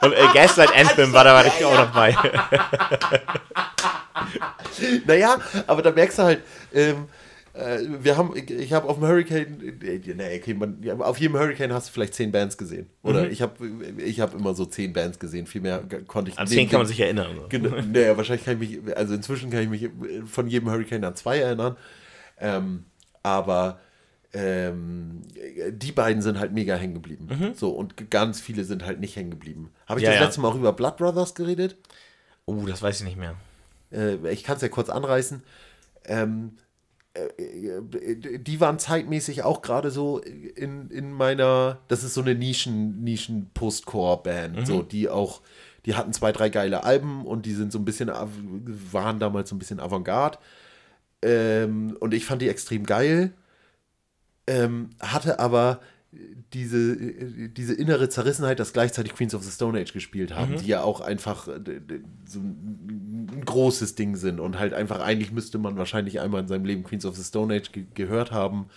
Und 0.00 0.12
äh, 0.12 0.26
Gaslight 0.32 0.74
Anthem 0.74 1.12
war 1.12 1.24
da 1.24 1.34
war 1.34 1.46
ich 1.46 1.64
auch 1.64 1.76
dabei. 1.76 2.16
Naja, 5.06 5.38
aber 5.66 5.82
da 5.82 5.90
merkst 5.90 6.18
du 6.18 6.22
halt, 6.22 6.40
ähm, 6.72 7.06
äh, 7.54 7.78
wir 8.00 8.16
haben, 8.16 8.34
ich, 8.36 8.72
habe 8.72 8.88
auf 8.88 8.98
dem 8.98 9.06
Hurricane, 9.06 9.80
äh, 9.82 10.00
nee, 10.14 10.38
okay, 10.38 10.54
man, 10.54 10.78
auf 11.00 11.18
jedem 11.18 11.38
Hurricane 11.38 11.72
hast 11.72 11.88
du 11.88 11.92
vielleicht 11.92 12.14
zehn 12.14 12.30
Bands 12.30 12.56
gesehen. 12.56 12.88
Oder 13.02 13.24
Mhm. 13.24 13.30
ich 13.30 13.42
habe 13.42 13.54
ich 13.98 14.20
hab 14.20 14.34
immer 14.34 14.54
so 14.54 14.66
zehn 14.66 14.92
Bands 14.92 15.18
gesehen, 15.18 15.46
viel 15.46 15.60
mehr 15.62 15.82
konnte 16.06 16.30
ich 16.30 16.38
An 16.38 16.44
neben 16.44 16.54
zehn 16.56 16.68
kann 16.68 16.80
man 16.80 16.86
sich 16.86 17.00
erinnern. 17.00 17.34
So. 17.36 17.46
Genau, 17.48 17.76
naja, 17.80 18.16
wahrscheinlich 18.16 18.44
kann 18.44 18.60
ich 18.62 18.80
mich, 18.82 18.96
also 18.96 19.14
inzwischen 19.14 19.50
kann 19.50 19.62
ich 19.62 19.68
mich 19.68 19.90
von 20.26 20.46
jedem 20.46 20.70
Hurricane 20.70 21.04
an 21.04 21.16
zwei 21.16 21.38
erinnern. 21.38 21.76
Ähm, 22.40 22.84
aber 23.28 23.80
ähm, 24.32 25.22
die 25.70 25.92
beiden 25.92 26.20
sind 26.22 26.38
halt 26.38 26.52
mega 26.52 26.74
hängen 26.74 26.94
geblieben. 26.94 27.54
So, 27.54 27.70
und 27.70 28.10
ganz 28.10 28.40
viele 28.40 28.64
sind 28.64 28.84
halt 28.84 29.00
nicht 29.00 29.16
hängen 29.16 29.30
geblieben. 29.30 29.70
Habe 29.86 30.00
ich 30.00 30.04
Ja, 30.04 30.10
das 30.12 30.20
ja. 30.20 30.24
letzte 30.26 30.40
Mal 30.42 30.48
auch 30.48 30.54
über 30.54 30.72
Blood 30.72 30.96
Brothers 30.98 31.34
geredet? 31.34 31.76
Oh, 32.44 32.64
das 32.66 32.82
weiß 32.82 33.00
ich 33.00 33.06
nicht 33.06 33.16
mehr. 33.18 33.34
äh, 33.90 34.16
ich 34.32 34.44
kann 34.44 34.56
es 34.56 34.62
ja 34.62 34.68
kurz 34.68 34.90
anreißen. 34.90 35.42
Ähm, 36.04 36.58
äh, 37.14 37.22
äh, 37.42 38.38
die 38.38 38.60
waren 38.60 38.78
zeitmäßig 38.78 39.44
auch 39.44 39.62
gerade 39.62 39.90
so 39.90 40.18
in, 40.18 40.90
in 40.90 41.12
meiner, 41.12 41.78
das 41.88 42.04
ist 42.04 42.14
so 42.14 42.20
eine 42.20 42.34
Nischen, 42.34 43.02
Nischen 43.02 43.50
Postcore-Band, 43.54 44.66
so, 44.66 44.82
die 44.82 45.08
auch, 45.08 45.40
die 45.86 45.94
hatten 45.94 46.12
zwei, 46.12 46.32
drei 46.32 46.48
geile 46.50 46.84
Alben 46.84 47.24
und 47.26 47.46
die 47.46 47.54
sind 47.54 47.72
so 47.72 47.78
ein 47.78 47.84
bisschen, 47.86 48.10
av- 48.10 48.28
waren 48.92 49.18
damals 49.18 49.48
so 49.48 49.56
ein 49.56 49.58
bisschen 49.58 49.80
Avantgarde. 49.80 50.38
Ähm, 51.22 51.96
und 52.00 52.14
ich 52.14 52.24
fand 52.24 52.42
die 52.42 52.48
extrem 52.48 52.84
geil. 52.84 53.32
Ähm, 54.46 54.90
hatte 55.00 55.38
aber 55.38 55.80
diese, 56.54 56.96
diese 56.96 57.74
innere 57.74 58.08
Zerrissenheit, 58.08 58.58
dass 58.58 58.72
gleichzeitig 58.72 59.14
Queens 59.14 59.34
of 59.34 59.44
the 59.44 59.50
Stone 59.50 59.78
Age 59.78 59.92
gespielt 59.92 60.34
haben, 60.34 60.56
die 60.56 60.66
ja 60.66 60.80
auch 60.82 61.02
einfach 61.02 61.48
äh, 61.48 61.80
so 62.26 62.40
ein 62.40 63.42
großes 63.44 63.94
Ding 63.94 64.16
sind 64.16 64.40
und 64.40 64.58
halt 64.58 64.72
einfach 64.72 65.00
eigentlich 65.00 65.32
müsste 65.32 65.58
man 65.58 65.76
wahrscheinlich 65.76 66.20
einmal 66.20 66.40
in 66.40 66.48
seinem 66.48 66.64
Leben 66.64 66.82
Queens 66.82 67.04
of 67.04 67.14
the 67.14 67.24
Stone 67.24 67.54
Age 67.54 67.72
ge 67.72 67.84
gehört 67.92 68.32
haben, 68.32 68.70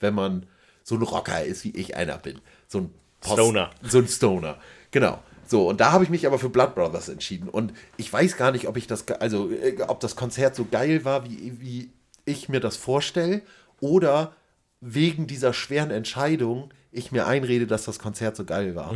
wenn 0.00 0.14
man 0.14 0.46
so 0.82 0.94
ein 0.94 1.02
Rocker 1.02 1.44
ist, 1.44 1.64
wie 1.64 1.76
ich 1.76 1.94
einer 1.94 2.16
bin. 2.16 2.38
So 2.68 2.78
ein 2.78 2.90
Stoner. 3.22 3.70
So 3.82 3.98
ein 3.98 4.08
Stoner. 4.08 4.56
Genau. 4.90 5.22
So, 5.48 5.66
und 5.68 5.80
da 5.80 5.92
habe 5.92 6.04
ich 6.04 6.10
mich 6.10 6.26
aber 6.26 6.38
für 6.38 6.50
Blood 6.50 6.74
Brothers 6.74 7.08
entschieden. 7.08 7.48
Und 7.48 7.72
ich 7.96 8.12
weiß 8.12 8.36
gar 8.36 8.52
nicht, 8.52 8.68
ob 8.68 8.76
ich 8.76 8.86
das, 8.86 9.08
also 9.08 9.50
äh, 9.50 9.80
ob 9.88 9.98
das 10.00 10.14
Konzert 10.14 10.54
so 10.54 10.66
geil 10.70 11.06
war, 11.06 11.24
wie, 11.24 11.54
wie 11.60 11.90
ich 12.26 12.50
mir 12.50 12.60
das 12.60 12.76
vorstelle, 12.76 13.40
oder 13.80 14.32
wegen 14.80 15.26
dieser 15.26 15.54
schweren 15.54 15.90
Entscheidung 15.90 16.70
ich 16.92 17.12
mir 17.12 17.26
einrede, 17.26 17.66
dass 17.66 17.84
das 17.84 17.98
Konzert 17.98 18.36
so 18.36 18.44
geil 18.44 18.74
war. 18.74 18.92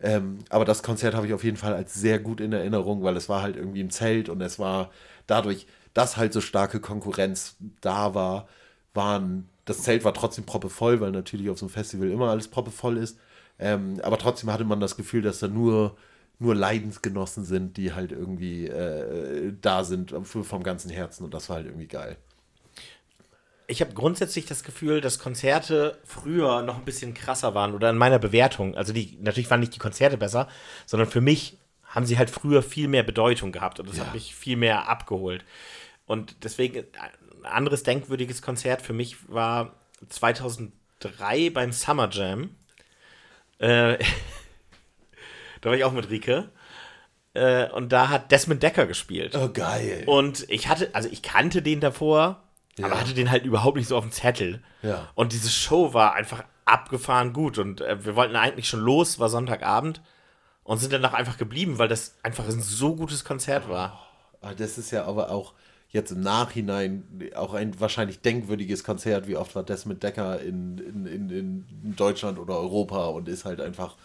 Ähm, 0.00 0.38
aber 0.50 0.64
das 0.64 0.82
Konzert 0.82 1.14
habe 1.14 1.26
ich 1.26 1.34
auf 1.34 1.44
jeden 1.44 1.56
Fall 1.56 1.74
als 1.74 1.94
sehr 1.94 2.18
gut 2.18 2.40
in 2.40 2.52
Erinnerung, 2.52 3.02
weil 3.02 3.16
es 3.16 3.28
war 3.28 3.42
halt 3.42 3.56
irgendwie 3.56 3.80
im 3.80 3.90
Zelt 3.90 4.28
und 4.28 4.40
es 4.40 4.58
war 4.58 4.90
dadurch, 5.26 5.66
dass 5.94 6.16
halt 6.16 6.32
so 6.32 6.40
starke 6.40 6.80
Konkurrenz 6.80 7.56
da 7.80 8.14
war, 8.14 8.48
waren, 8.94 9.48
das 9.64 9.82
Zelt 9.82 10.04
war 10.04 10.14
trotzdem 10.14 10.44
proppevoll, 10.44 11.00
weil 11.00 11.12
natürlich 11.12 11.50
auf 11.50 11.58
so 11.58 11.66
einem 11.66 11.72
Festival 11.72 12.10
immer 12.10 12.30
alles 12.30 12.48
proppevoll 12.48 12.96
ist. 12.96 13.18
Ähm, 13.62 14.00
aber 14.02 14.18
trotzdem 14.18 14.50
hatte 14.52 14.64
man 14.64 14.80
das 14.80 14.96
Gefühl, 14.96 15.22
dass 15.22 15.38
da 15.38 15.46
nur, 15.46 15.96
nur 16.40 16.54
Leidensgenossen 16.56 17.44
sind, 17.44 17.76
die 17.76 17.92
halt 17.94 18.10
irgendwie 18.10 18.66
äh, 18.66 19.52
da 19.60 19.84
sind 19.84 20.12
vom 20.26 20.62
ganzen 20.64 20.90
Herzen 20.90 21.24
und 21.24 21.32
das 21.32 21.48
war 21.48 21.56
halt 21.56 21.66
irgendwie 21.66 21.86
geil. 21.86 22.16
Ich 23.68 23.80
habe 23.80 23.94
grundsätzlich 23.94 24.44
das 24.46 24.64
Gefühl, 24.64 25.00
dass 25.00 25.20
Konzerte 25.20 25.96
früher 26.04 26.62
noch 26.62 26.76
ein 26.78 26.84
bisschen 26.84 27.14
krasser 27.14 27.54
waren 27.54 27.72
oder 27.74 27.90
in 27.90 27.96
meiner 27.96 28.18
Bewertung. 28.18 28.76
Also 28.76 28.92
die, 28.92 29.16
natürlich 29.20 29.50
waren 29.50 29.60
nicht 29.60 29.74
die 29.74 29.78
Konzerte 29.78 30.18
besser, 30.18 30.48
sondern 30.84 31.08
für 31.08 31.20
mich 31.20 31.56
haben 31.84 32.04
sie 32.04 32.18
halt 32.18 32.30
früher 32.30 32.62
viel 32.62 32.88
mehr 32.88 33.04
Bedeutung 33.04 33.52
gehabt 33.52 33.78
und 33.78 33.88
das 33.88 33.98
Ja. 33.98 34.06
hat 34.06 34.14
mich 34.14 34.34
viel 34.34 34.56
mehr 34.56 34.88
abgeholt. 34.88 35.44
Und 36.06 36.42
deswegen 36.42 36.84
ein 37.44 37.46
anderes 37.46 37.84
denkwürdiges 37.84 38.42
Konzert 38.42 38.82
für 38.82 38.92
mich 38.92 39.16
war 39.30 39.74
2003 40.08 41.50
beim 41.50 41.72
Summer 41.72 42.08
Jam. 42.10 42.50
Äh, 43.62 43.98
da 45.60 45.70
war 45.70 45.76
ich 45.76 45.84
auch 45.84 45.92
mit 45.92 46.10
Rike. 46.10 46.50
Äh, 47.34 47.70
und 47.70 47.90
da 47.92 48.08
hat 48.10 48.30
Desmond 48.30 48.62
Decker 48.62 48.86
gespielt. 48.86 49.34
Oh, 49.36 49.48
geil. 49.48 50.02
Und 50.06 50.44
ich 50.50 50.68
hatte, 50.68 50.90
also 50.94 51.08
ich 51.10 51.22
kannte 51.22 51.62
den 51.62 51.80
davor, 51.80 52.42
Ja. 52.76 52.86
aber 52.86 53.00
hatte 53.00 53.14
den 53.14 53.30
halt 53.30 53.44
überhaupt 53.44 53.76
nicht 53.78 53.88
so 53.88 53.96
auf 53.96 54.04
dem 54.04 54.12
Zettel. 54.12 54.62
Ja. 54.82 55.08
Und 55.14 55.32
diese 55.32 55.48
Show 55.48 55.94
war 55.94 56.14
einfach 56.14 56.44
abgefahren 56.66 57.32
gut. 57.32 57.56
Und 57.58 57.80
äh, 57.80 58.04
wir 58.04 58.16
wollten 58.16 58.36
eigentlich 58.36 58.68
schon 58.68 58.80
los, 58.80 59.18
war 59.18 59.28
Sonntagabend. 59.30 60.02
Und 60.64 60.78
sind 60.78 60.92
danach 60.92 61.12
einfach 61.14 61.38
geblieben, 61.38 61.78
weil 61.78 61.88
das 61.88 62.18
einfach 62.22 62.44
ein 62.48 62.60
so 62.60 62.94
gutes 62.94 63.24
Konzert 63.24 63.68
war. 63.68 64.06
Ah, 64.42 64.54
Das 64.54 64.78
ist 64.78 64.90
ja 64.92 65.04
aber 65.06 65.30
auch 65.30 65.54
jetzt 65.92 66.10
im 66.10 66.20
Nachhinein 66.20 67.04
auch 67.34 67.54
ein 67.54 67.78
wahrscheinlich 67.78 68.20
denkwürdiges 68.20 68.82
Konzert. 68.82 69.28
Wie 69.28 69.36
oft 69.36 69.54
war 69.54 69.62
Desmond 69.62 70.02
Decker 70.02 70.40
in, 70.40 70.78
in, 70.78 71.06
in, 71.06 71.30
in 71.30 71.96
Deutschland 71.96 72.38
oder 72.38 72.58
Europa 72.58 73.06
und 73.06 73.28
ist 73.28 73.44
halt 73.44 73.60
einfach 73.60 73.96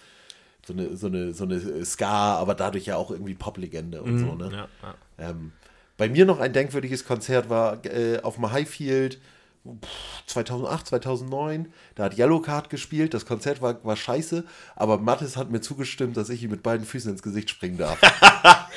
so 0.66 0.74
eine, 0.74 0.98
so 0.98 1.08
eine, 1.08 1.34
so 1.34 1.46
eine 1.46 1.86
Ska, 1.86 2.36
aber 2.36 2.54
dadurch 2.56 2.86
ja 2.86 2.98
auch 2.98 3.10
irgendwie 3.10 3.36
Poplegende 3.36 4.02
und 4.02 4.20
so, 4.20 4.36
ne? 4.36 4.50
Ja, 4.52 4.68
ja. 4.84 5.30
Ähm, 5.30 5.54
bei 5.96 6.10
mir 6.10 6.26
noch 6.26 6.42
ein 6.42 6.52
denkwürdiges 6.52 7.06
Konzert 7.06 7.50
war 7.50 7.84
äh, 7.86 8.20
auf 8.22 8.36
dem 8.36 8.52
Highfield 8.52 9.20
pff, 9.66 10.24
2008, 10.28 10.88
2009. 10.88 11.72
Da 11.96 12.04
hat 12.04 12.18
Yellowcard 12.18 12.70
gespielt. 12.70 13.14
Das 13.14 13.26
Konzert 13.26 13.62
war, 13.62 13.84
war 13.86 13.96
scheiße, 13.96 14.44
aber 14.76 14.98
Mathis 14.98 15.38
hat 15.38 15.50
mir 15.50 15.62
zugestimmt, 15.62 16.18
dass 16.18 16.30
ich 16.30 16.44
ihm 16.44 16.52
mit 16.52 16.64
beiden 16.64 16.86
Füßen 16.86 17.12
ins 17.12 17.24
Gesicht 17.24 17.50
springen 17.50 17.78
darf. 17.78 18.00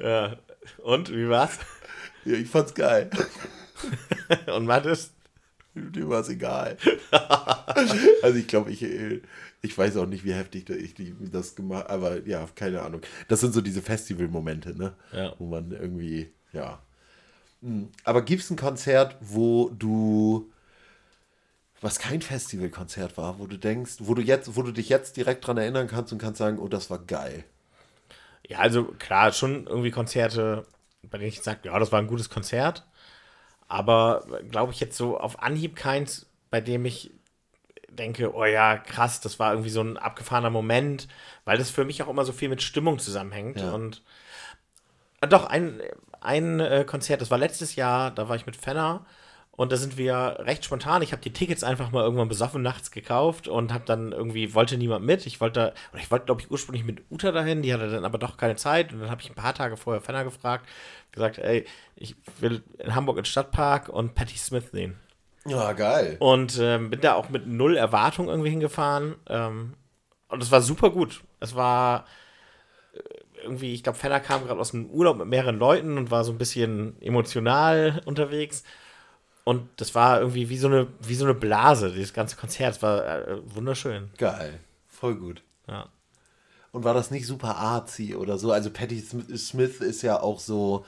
Ja. 0.00 0.36
Und, 0.82 1.10
wie 1.12 1.28
war's? 1.28 1.58
Ja, 2.24 2.34
ich 2.34 2.48
fand's 2.48 2.74
geil. 2.74 3.10
Und 4.54 4.66
Mathis? 4.66 5.10
Dem 5.74 6.08
war 6.08 6.20
es 6.20 6.28
egal. 6.28 6.76
also 8.22 8.38
ich 8.38 8.46
glaube, 8.46 8.70
ich, 8.70 8.82
äh, 8.82 9.20
ich 9.60 9.76
weiß 9.76 9.96
auch 9.96 10.06
nicht, 10.06 10.24
wie 10.24 10.32
heftig 10.32 10.70
ich 10.70 10.94
das 11.32 11.56
gemacht 11.56 11.88
aber 11.88 12.24
ja, 12.26 12.46
keine 12.54 12.82
Ahnung. 12.82 13.00
Das 13.28 13.40
sind 13.40 13.52
so 13.52 13.60
diese 13.60 13.82
Festival-Momente, 13.82 14.78
ne? 14.78 14.94
Ja. 15.12 15.34
Wo 15.38 15.46
man 15.46 15.72
irgendwie, 15.72 16.30
ja. 16.52 16.80
Hm. 17.62 17.88
Aber 18.04 18.22
gibt 18.22 18.42
es 18.42 18.50
ein 18.50 18.56
Konzert, 18.56 19.16
wo 19.20 19.70
du, 19.70 20.52
was 21.80 21.98
kein 21.98 22.22
Festivalkonzert 22.22 23.16
war, 23.16 23.40
wo 23.40 23.46
du 23.46 23.58
denkst, 23.58 23.96
wo 23.98 24.14
du 24.14 24.22
jetzt, 24.22 24.54
wo 24.54 24.62
du 24.62 24.70
dich 24.70 24.88
jetzt 24.88 25.16
direkt 25.16 25.44
dran 25.46 25.58
erinnern 25.58 25.88
kannst 25.88 26.12
und 26.12 26.18
kannst 26.18 26.38
sagen, 26.38 26.58
oh, 26.58 26.68
das 26.68 26.88
war 26.90 27.00
geil. 27.00 27.44
Ja, 28.46 28.58
also 28.58 28.84
klar, 28.84 29.32
schon 29.32 29.66
irgendwie 29.66 29.90
Konzerte, 29.90 30.66
bei 31.10 31.18
denen 31.18 31.28
ich 31.28 31.42
sage, 31.42 31.60
ja, 31.64 31.78
das 31.78 31.92
war 31.92 32.00
ein 32.00 32.06
gutes 32.06 32.30
Konzert. 32.30 32.86
Aber 33.68 34.24
glaube 34.50 34.72
ich 34.72 34.80
jetzt 34.80 34.96
so 34.96 35.18
auf 35.18 35.42
Anhieb 35.42 35.76
keins, 35.76 36.26
bei 36.50 36.60
dem 36.60 36.84
ich 36.84 37.12
denke, 37.88 38.34
oh 38.34 38.44
ja, 38.44 38.76
krass, 38.76 39.20
das 39.20 39.38
war 39.38 39.52
irgendwie 39.52 39.70
so 39.70 39.80
ein 39.80 39.96
abgefahrener 39.96 40.50
Moment, 40.50 41.08
weil 41.44 41.58
das 41.58 41.70
für 41.70 41.84
mich 41.84 42.02
auch 42.02 42.08
immer 42.08 42.24
so 42.24 42.32
viel 42.32 42.48
mit 42.48 42.62
Stimmung 42.62 42.98
zusammenhängt. 42.98 43.60
Ja. 43.60 43.72
Und 43.72 44.02
äh, 45.20 45.28
doch, 45.28 45.46
ein, 45.46 45.80
ein 46.20 46.60
äh, 46.60 46.84
Konzert, 46.86 47.20
das 47.20 47.30
war 47.30 47.38
letztes 47.38 47.76
Jahr, 47.76 48.10
da 48.10 48.28
war 48.28 48.36
ich 48.36 48.46
mit 48.46 48.56
Fenner 48.56 49.06
und 49.56 49.70
da 49.70 49.76
sind 49.76 49.96
wir 49.96 50.38
recht 50.40 50.64
spontan. 50.64 51.02
Ich 51.02 51.12
habe 51.12 51.22
die 51.22 51.32
Tickets 51.32 51.62
einfach 51.62 51.92
mal 51.92 52.02
irgendwann 52.02 52.28
besoffen 52.28 52.62
nachts 52.62 52.90
gekauft 52.90 53.46
und 53.46 53.72
habe 53.72 53.84
dann 53.86 54.10
irgendwie, 54.10 54.52
wollte 54.52 54.76
niemand 54.76 55.04
mit. 55.04 55.26
Ich 55.26 55.40
wollte, 55.40 55.74
oder 55.92 56.02
ich 56.02 56.10
wollte, 56.10 56.26
glaube 56.26 56.40
ich, 56.40 56.50
ursprünglich 56.50 56.84
mit 56.84 57.02
Uta 57.08 57.30
dahin, 57.30 57.62
die 57.62 57.72
hatte 57.72 57.88
dann 57.88 58.04
aber 58.04 58.18
doch 58.18 58.36
keine 58.36 58.56
Zeit. 58.56 58.92
Und 58.92 59.00
dann 59.00 59.10
habe 59.10 59.22
ich 59.22 59.30
ein 59.30 59.36
paar 59.36 59.54
Tage 59.54 59.76
vorher 59.76 60.00
Fenner 60.00 60.24
gefragt, 60.24 60.68
gesagt, 61.12 61.38
ey, 61.38 61.64
ich 61.94 62.16
will 62.40 62.62
in 62.78 62.96
Hamburg 62.96 63.18
in 63.18 63.24
Stadtpark 63.24 63.88
und 63.88 64.16
Patti 64.16 64.36
Smith 64.36 64.70
sehen. 64.72 64.96
Ja, 65.46 65.72
geil. 65.72 66.16
Und 66.18 66.58
ähm, 66.60 66.90
bin 66.90 67.00
da 67.00 67.14
auch 67.14 67.28
mit 67.28 67.46
null 67.46 67.76
Erwartung 67.76 68.28
irgendwie 68.28 68.50
hingefahren. 68.50 69.14
Ähm, 69.28 69.74
und 70.28 70.42
es 70.42 70.50
war 70.50 70.62
super 70.62 70.90
gut. 70.90 71.22
Es 71.38 71.54
war 71.54 72.06
äh, 72.92 73.42
irgendwie, 73.42 73.72
ich 73.72 73.84
glaube, 73.84 73.98
Fenner 73.98 74.18
kam 74.18 74.44
gerade 74.44 74.58
aus 74.58 74.74
einem 74.74 74.86
Urlaub 74.86 75.18
mit 75.18 75.28
mehreren 75.28 75.60
Leuten 75.60 75.96
und 75.96 76.10
war 76.10 76.24
so 76.24 76.32
ein 76.32 76.38
bisschen 76.38 77.00
emotional 77.00 78.02
unterwegs. 78.04 78.64
Und 79.44 79.68
das 79.76 79.94
war 79.94 80.20
irgendwie 80.20 80.48
wie 80.48 80.56
so 80.56 80.68
eine, 80.68 80.86
wie 81.00 81.14
so 81.14 81.24
eine 81.24 81.34
Blase, 81.34 81.92
dieses 81.92 82.14
ganze 82.14 82.36
Konzert. 82.36 82.76
Es 82.76 82.82
war 82.82 83.28
äh, 83.28 83.38
wunderschön. 83.54 84.10
Geil. 84.16 84.58
Voll 84.88 85.16
gut. 85.16 85.42
Ja. 85.68 85.88
Und 86.72 86.84
war 86.84 86.94
das 86.94 87.10
nicht 87.10 87.26
super 87.26 87.56
artsy 87.56 88.14
oder 88.16 88.38
so? 88.38 88.50
Also 88.52 88.70
Patti 88.70 88.98
Sm- 89.00 89.36
Smith 89.36 89.80
ist 89.80 90.02
ja 90.02 90.20
auch 90.20 90.40
so, 90.40 90.86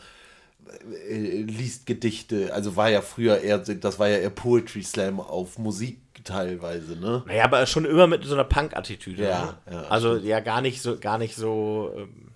äh, 1.09 1.43
liest 1.43 1.87
Gedichte, 1.87 2.53
also 2.53 2.77
war 2.77 2.89
ja 2.89 3.03
früher 3.03 3.39
eher, 3.41 3.59
das 3.59 3.99
war 3.99 4.09
ja 4.09 4.17
eher 4.17 4.31
Poetry 4.31 4.83
Slam 4.83 5.21
auf 5.21 5.59
Musik 5.59 6.01
teilweise, 6.25 6.97
ne? 6.97 7.23
Naja, 7.27 7.45
aber 7.45 7.67
schon 7.67 7.85
immer 7.85 8.07
mit 8.09 8.25
so 8.25 8.35
einer 8.35 8.43
Punk-Attitüde. 8.45 9.23
Ja, 9.29 9.59
ne? 9.67 9.73
ja, 9.75 9.83
also 9.83 10.17
ja, 10.17 10.41
gar 10.41 10.61
nicht 10.61 10.83
so, 10.83 10.99
gar 10.99 11.19
nicht 11.19 11.37
so 11.37 11.93
ähm, 11.97 12.33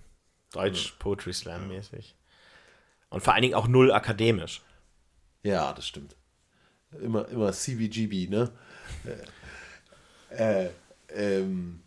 Deutsch 0.53 0.93
Poetry 0.99 1.33
Slam 1.33 1.67
mäßig. 1.67 2.15
Und 3.09 3.21
vor 3.21 3.33
allen 3.33 3.41
Dingen 3.41 3.55
auch 3.55 3.67
null 3.67 3.91
akademisch. 3.91 4.61
Ja, 5.43 5.73
das 5.73 5.87
stimmt. 5.87 6.15
Immer, 7.01 7.27
immer 7.29 7.51
CBGB, 7.51 8.27
ne? 8.27 8.51
Äh, 10.29 10.65
äh, 10.65 10.69
ähm, 11.15 11.81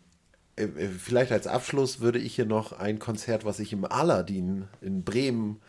äh, 0.55 0.63
äh, 0.63 0.89
vielleicht 0.89 1.31
als 1.31 1.47
Abschluss 1.47 1.99
würde 1.99 2.19
ich 2.19 2.35
hier 2.35 2.45
noch 2.45 2.73
ein 2.73 2.99
Konzert, 2.99 3.45
was 3.45 3.59
ich 3.59 3.73
im 3.73 3.85
Aladdin 3.85 4.67
in 4.81 5.03
Bremen 5.03 5.61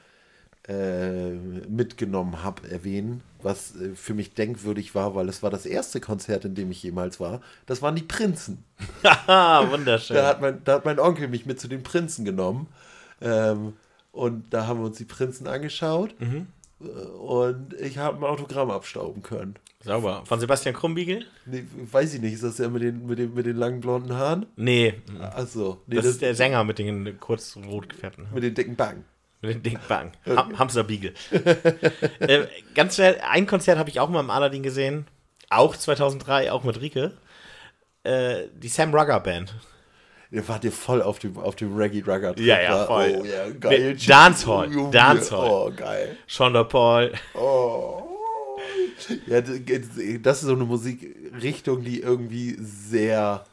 äh, 0.69 1.31
mitgenommen 1.69 2.43
habe, 2.43 2.69
erwähnen, 2.71 3.23
was 3.43 3.77
äh, 3.77 3.95
für 3.95 4.15
mich 4.15 4.35
denkwürdig 4.35 4.95
war, 4.95 5.15
weil 5.15 5.29
es 5.29 5.43
war 5.43 5.51
das 5.51 5.67
erste 5.67 6.01
Konzert, 6.01 6.45
in 6.45 6.55
dem 6.55 6.71
ich 6.71 6.83
jemals 6.83 7.21
war. 7.21 7.41
Das 7.67 7.83
waren 7.83 7.95
die 7.95 8.03
Prinzen. 8.03 8.65
Haha, 9.05 9.71
wunderschön. 9.71 10.17
Da 10.17 10.27
hat, 10.27 10.41
mein, 10.41 10.63
da 10.65 10.75
hat 10.75 10.85
mein 10.85 10.99
Onkel 10.99 11.29
mich 11.29 11.47
mit 11.47 11.61
zu 11.61 11.69
den 11.69 11.83
Prinzen 11.83 12.25
genommen. 12.25 12.69
Ähm, 13.21 13.75
und 14.13 14.53
da 14.53 14.67
haben 14.67 14.81
wir 14.81 14.87
uns 14.87 14.99
die 14.99 15.05
Prinzen 15.05 15.47
angeschaut. 15.47 16.15
Äh, 16.21 16.47
Und 16.79 17.75
ich 17.81 17.97
habe 17.99 18.19
ein 18.19 18.25
Autogramm 18.25 18.71
abstauben 18.71 19.23
können. 19.23 19.55
Sauber. 19.83 20.25
Von 20.27 20.41
Sebastian 20.41 20.75
Krumbiegel? 20.75 21.25
Nee, 21.47 21.65
weiß 21.91 22.15
ich 22.15 22.21
nicht, 22.21 22.35
ist 22.35 22.43
das 22.43 22.57
der 22.57 22.69
mit 22.69 22.83
den, 22.83 23.07
mit 23.07 23.19
den, 23.19 23.33
mit 23.33 23.47
den 23.47 23.57
langen 23.57 23.81
blonden 23.81 24.13
Haaren? 24.13 24.47
Nee, 24.57 24.95
Achso, 25.21 25.81
nee, 25.87 25.97
das, 25.97 26.05
das, 26.05 26.15
ist 26.15 26.23
der 26.23 26.35
Sänger 26.35 26.65
mit 26.65 26.79
den 26.79 27.19
kurz 27.19 27.57
rot 27.57 27.89
gefärbten 27.89 28.25
Haaren. 28.25 28.35
mit 28.35 28.45
den 28.45 28.55
dicken 28.55 28.77
Backen. 28.77 29.05
Mit 29.41 29.55
den 29.55 29.63
dicken 29.63 29.81
Backen. 29.89 30.13
Ha 30.37 30.49
Hamsterbiegel. 30.59 31.15
äh, 32.19 32.47
ganz 32.75 32.97
schnell, 32.97 33.21
ein 33.27 33.47
Konzert 33.47 33.79
habe 33.79 33.89
ich 33.89 34.01
auch 34.01 34.11
mal 34.11 34.21
im 34.21 34.31
Aladdin 34.31 34.63
gesehen. 34.63 35.07
Auch 35.49 35.77
2003, 35.77 36.53
auch 36.53 36.65
mit 36.65 36.81
Rike. 36.81 37.13
Äh, 38.03 38.49
die 38.55 38.69
Sam 38.69 38.95
Rugger 38.95 39.21
Band. 39.21 39.55
Ihr 40.31 40.47
wart 40.49 40.65
ihr 40.65 40.73
voll 40.73 41.03
auf 41.03 41.19
dem, 41.19 41.37
auf 41.39 41.57
dem 41.57 41.77
Reggae 41.77 42.01
Rugger 42.01 42.35
Trip. 42.35 42.45
Ja, 42.45 42.61
ja, 42.61 42.85
voll. 42.87 43.19
Oh, 43.21 43.25
ja, 43.25 43.51
geil. 43.51 43.93
Mit 43.93 44.09
Dancehall, 44.09 44.91
Dancehall. 44.91 45.51
Oh, 45.51 45.73
geil. 45.75 46.17
Shonda 46.27 46.65
Paul. 46.65 47.13
Oh. 47.35 48.03
Ja, 49.27 49.41
das 49.41 50.39
ist 50.39 50.47
so 50.47 50.55
eine 50.55 50.65
Musikrichtung, 50.65 51.85
die 51.85 52.01
irgendwie 52.01 52.57
sehr, 52.59 53.45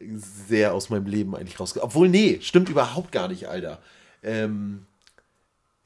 sehr 0.00 0.74
aus 0.74 0.90
meinem 0.90 1.06
Leben 1.06 1.34
eigentlich 1.34 1.58
rausgeht. 1.58 1.82
Obwohl, 1.82 2.08
nee, 2.08 2.38
stimmt 2.42 2.68
überhaupt 2.68 3.12
gar 3.12 3.28
nicht, 3.28 3.48
Alter. 3.48 3.80
Ähm, 4.22 4.86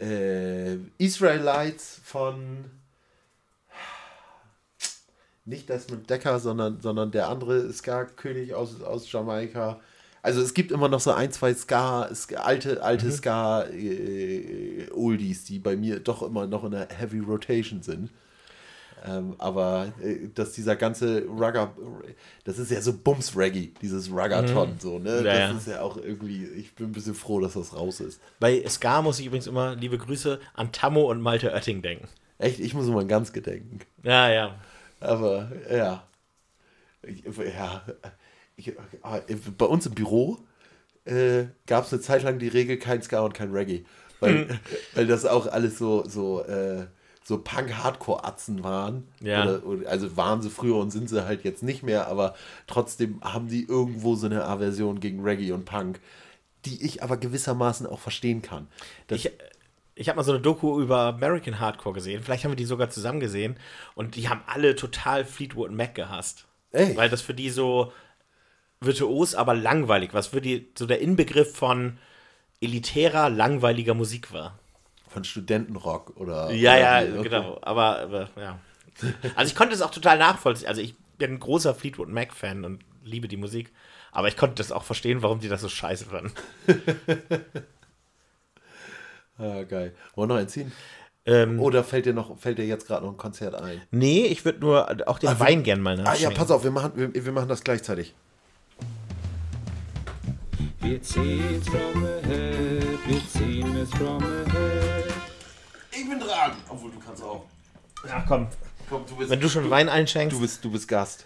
äh, 0.00 0.76
Israelites 0.98 2.00
von 2.04 2.64
nicht 5.44 5.68
Desmond 5.68 6.08
Decker, 6.08 6.38
sondern, 6.38 6.80
sondern 6.80 7.10
der 7.10 7.28
andere 7.28 7.72
Ska-König 7.72 8.54
aus, 8.54 8.80
aus 8.82 9.10
Jamaika. 9.10 9.80
Also 10.22 10.40
es 10.40 10.54
gibt 10.54 10.70
immer 10.70 10.88
noch 10.88 11.00
so 11.00 11.12
ein, 11.12 11.32
zwei 11.32 11.52
Ska, 11.52 12.08
alte, 12.36 12.82
alte 12.82 13.10
Ska 13.10 13.64
äh, 13.64 14.88
Oldies, 14.94 15.44
die 15.44 15.58
bei 15.58 15.76
mir 15.76 15.98
doch 15.98 16.22
immer 16.22 16.46
noch 16.46 16.62
in 16.64 16.70
der 16.70 16.88
Heavy 16.90 17.18
Rotation 17.18 17.82
sind. 17.82 18.10
Ähm, 19.04 19.34
aber 19.38 19.92
äh, 20.00 20.28
dass 20.32 20.52
dieser 20.52 20.76
ganze 20.76 21.24
Rugger, 21.26 21.74
das 22.44 22.58
ist 22.58 22.70
ja 22.70 22.80
so 22.80 22.92
Bums-Reggae, 22.92 23.72
dieses 23.82 24.12
Ruggathon, 24.12 24.76
so, 24.78 25.00
ne? 25.00 25.20
Mhm. 25.20 25.26
Ja, 25.26 25.48
das 25.48 25.62
ist 25.62 25.66
ja 25.66 25.80
auch 25.80 25.96
irgendwie, 25.96 26.44
ich 26.44 26.76
bin 26.76 26.90
ein 26.90 26.92
bisschen 26.92 27.16
froh, 27.16 27.40
dass 27.40 27.54
das 27.54 27.74
raus 27.74 27.98
ist. 27.98 28.20
Bei 28.38 28.62
Ska 28.68 29.02
muss 29.02 29.18
ich 29.18 29.26
übrigens 29.26 29.48
immer 29.48 29.74
liebe 29.74 29.98
Grüße 29.98 30.38
an 30.54 30.70
Tammo 30.70 31.10
und 31.10 31.20
Malte 31.20 31.50
Oetting 31.50 31.82
denken. 31.82 32.06
Echt, 32.38 32.60
ich 32.60 32.74
muss 32.74 32.86
immer 32.86 33.04
ganz 33.04 33.32
gedenken. 33.32 33.80
Ja, 34.04 34.30
ja. 34.30 34.54
Aber 35.02 35.50
ja. 35.70 36.06
Ja. 37.04 37.82
Ich, 38.56 38.72
ah, 39.02 39.20
bei 39.58 39.66
uns 39.66 39.86
im 39.86 39.94
Büro 39.94 40.38
äh, 41.04 41.44
gab 41.66 41.84
es 41.84 41.92
eine 41.92 42.02
Zeit 42.02 42.22
lang 42.22 42.38
die 42.38 42.48
Regel 42.48 42.76
kein 42.76 43.02
Ska 43.02 43.20
und 43.20 43.34
kein 43.34 43.50
Reggae. 43.50 43.84
Weil, 44.20 44.60
weil 44.94 45.06
das 45.06 45.26
auch 45.26 45.46
alles 45.46 45.78
so, 45.78 46.04
so, 46.06 46.44
äh, 46.44 46.86
so 47.24 47.38
Punk-Hardcore-Atzen 47.38 48.62
waren. 48.62 49.08
Ja. 49.20 49.42
Oder, 49.42 49.66
oder, 49.66 49.90
also 49.90 50.16
waren 50.16 50.42
sie 50.42 50.50
früher 50.50 50.76
und 50.76 50.90
sind 50.90 51.08
sie 51.08 51.24
halt 51.24 51.44
jetzt 51.44 51.62
nicht 51.62 51.82
mehr, 51.82 52.08
aber 52.08 52.34
trotzdem 52.66 53.20
haben 53.22 53.48
die 53.48 53.64
irgendwo 53.64 54.14
so 54.14 54.26
eine 54.26 54.44
Aversion 54.44 55.00
gegen 55.00 55.22
Reggae 55.22 55.52
und 55.52 55.64
Punk, 55.64 56.00
die 56.64 56.84
ich 56.84 57.02
aber 57.02 57.16
gewissermaßen 57.16 57.86
auch 57.86 57.98
verstehen 57.98 58.42
kann. 58.42 58.68
Das, 59.08 59.18
Ich, 59.18 59.32
ich 59.94 60.08
habe 60.08 60.16
mal 60.16 60.22
so 60.22 60.32
eine 60.32 60.40
Doku 60.40 60.80
über 60.80 61.00
American 61.06 61.60
Hardcore 61.60 61.94
gesehen. 61.94 62.22
Vielleicht 62.22 62.44
haben 62.44 62.52
wir 62.52 62.56
die 62.56 62.64
sogar 62.64 62.90
zusammen 62.90 63.20
gesehen. 63.20 63.56
Und 63.94 64.16
die 64.16 64.28
haben 64.28 64.42
alle 64.46 64.74
total 64.74 65.24
Fleetwood 65.24 65.70
Mac 65.70 65.94
gehasst. 65.94 66.46
Echt? 66.72 66.96
Weil 66.96 67.10
das 67.10 67.20
für 67.20 67.34
die 67.34 67.50
so 67.50 67.92
virtuos, 68.80 69.34
aber 69.34 69.54
langweilig, 69.54 70.14
was 70.14 70.28
für 70.28 70.40
die 70.40 70.72
so 70.76 70.86
der 70.86 71.00
Inbegriff 71.00 71.54
von 71.54 71.98
elitärer, 72.60 73.28
langweiliger 73.28 73.94
Musik 73.94 74.32
war. 74.32 74.58
von 75.08 75.24
Studentenrock 75.24 76.16
oder. 76.16 76.50
Ja, 76.52 76.72
oder 76.72 76.80
ja, 76.80 77.18
okay. 77.18 77.28
genau. 77.28 77.58
Aber, 77.62 77.98
aber 77.98 78.30
ja. 78.36 78.58
Also 79.36 79.50
ich 79.50 79.54
konnte 79.54 79.74
es 79.74 79.82
auch 79.82 79.90
total 79.90 80.18
nachvollziehen. 80.18 80.68
Also 80.68 80.80
ich 80.80 80.94
bin 81.18 81.32
ein 81.32 81.40
großer 81.40 81.74
Fleetwood 81.74 82.08
Mac-Fan 82.08 82.64
und 82.64 82.82
liebe 83.04 83.28
die 83.28 83.36
Musik. 83.36 83.72
Aber 84.10 84.28
ich 84.28 84.36
konnte 84.36 84.56
das 84.56 84.72
auch 84.72 84.84
verstehen, 84.84 85.22
warum 85.22 85.40
die 85.40 85.48
das 85.48 85.60
so 85.60 85.68
scheiße 85.68 86.06
fanden. 86.06 86.32
Ah, 89.38 89.62
geil. 89.62 89.94
Wollen 90.14 90.28
wir 90.30 90.34
noch 90.34 90.40
einziehen? 90.40 90.72
Ähm, 91.24 91.60
Oder 91.60 91.84
fällt 91.84 92.06
dir 92.06 92.12
noch, 92.14 92.36
fällt 92.38 92.58
dir 92.58 92.66
jetzt 92.66 92.86
gerade 92.86 93.04
noch 93.06 93.12
ein 93.12 93.16
Konzert 93.16 93.54
ein? 93.54 93.80
nee, 93.92 94.26
ich 94.26 94.44
würde 94.44 94.58
nur 94.60 95.08
auch 95.08 95.18
den 95.20 95.28
Ah, 95.28 95.38
wir- 95.38 95.46
Wein 95.46 95.62
gern 95.62 95.80
mal 95.80 95.98
Ah 96.00 96.02
nachschenken. 96.02 96.32
ja, 96.32 96.38
pass 96.38 96.50
auf, 96.50 96.64
wir 96.64 96.70
machen, 96.72 96.92
wir, 96.96 97.24
wir 97.24 97.32
machen 97.32 97.48
das 97.48 97.62
gleichzeitig. 97.62 98.14
Wir 100.80 101.00
ziehen's 101.00 101.68
from 101.68 102.04
ahead, 102.04 102.98
wir 103.06 103.28
ziehen 103.28 103.76
es 103.76 103.90
from 103.90 104.20
ahead. 104.22 105.12
Ich 105.92 106.08
bin 106.08 106.18
dran. 106.18 106.52
Obwohl, 106.68 106.90
du 106.90 106.98
kannst 106.98 107.22
auch. 107.22 107.44
Ach 108.10 108.24
komm, 108.26 108.48
Komm, 108.90 109.04
du 109.08 109.14
bist, 109.16 109.30
wenn 109.30 109.40
du 109.40 109.48
schon 109.48 109.70
Wein 109.70 109.88
einschenkst, 109.88 110.36
du 110.36 110.40
bist, 110.40 110.64
du 110.64 110.72
bist 110.72 110.88
Gast. 110.88 111.24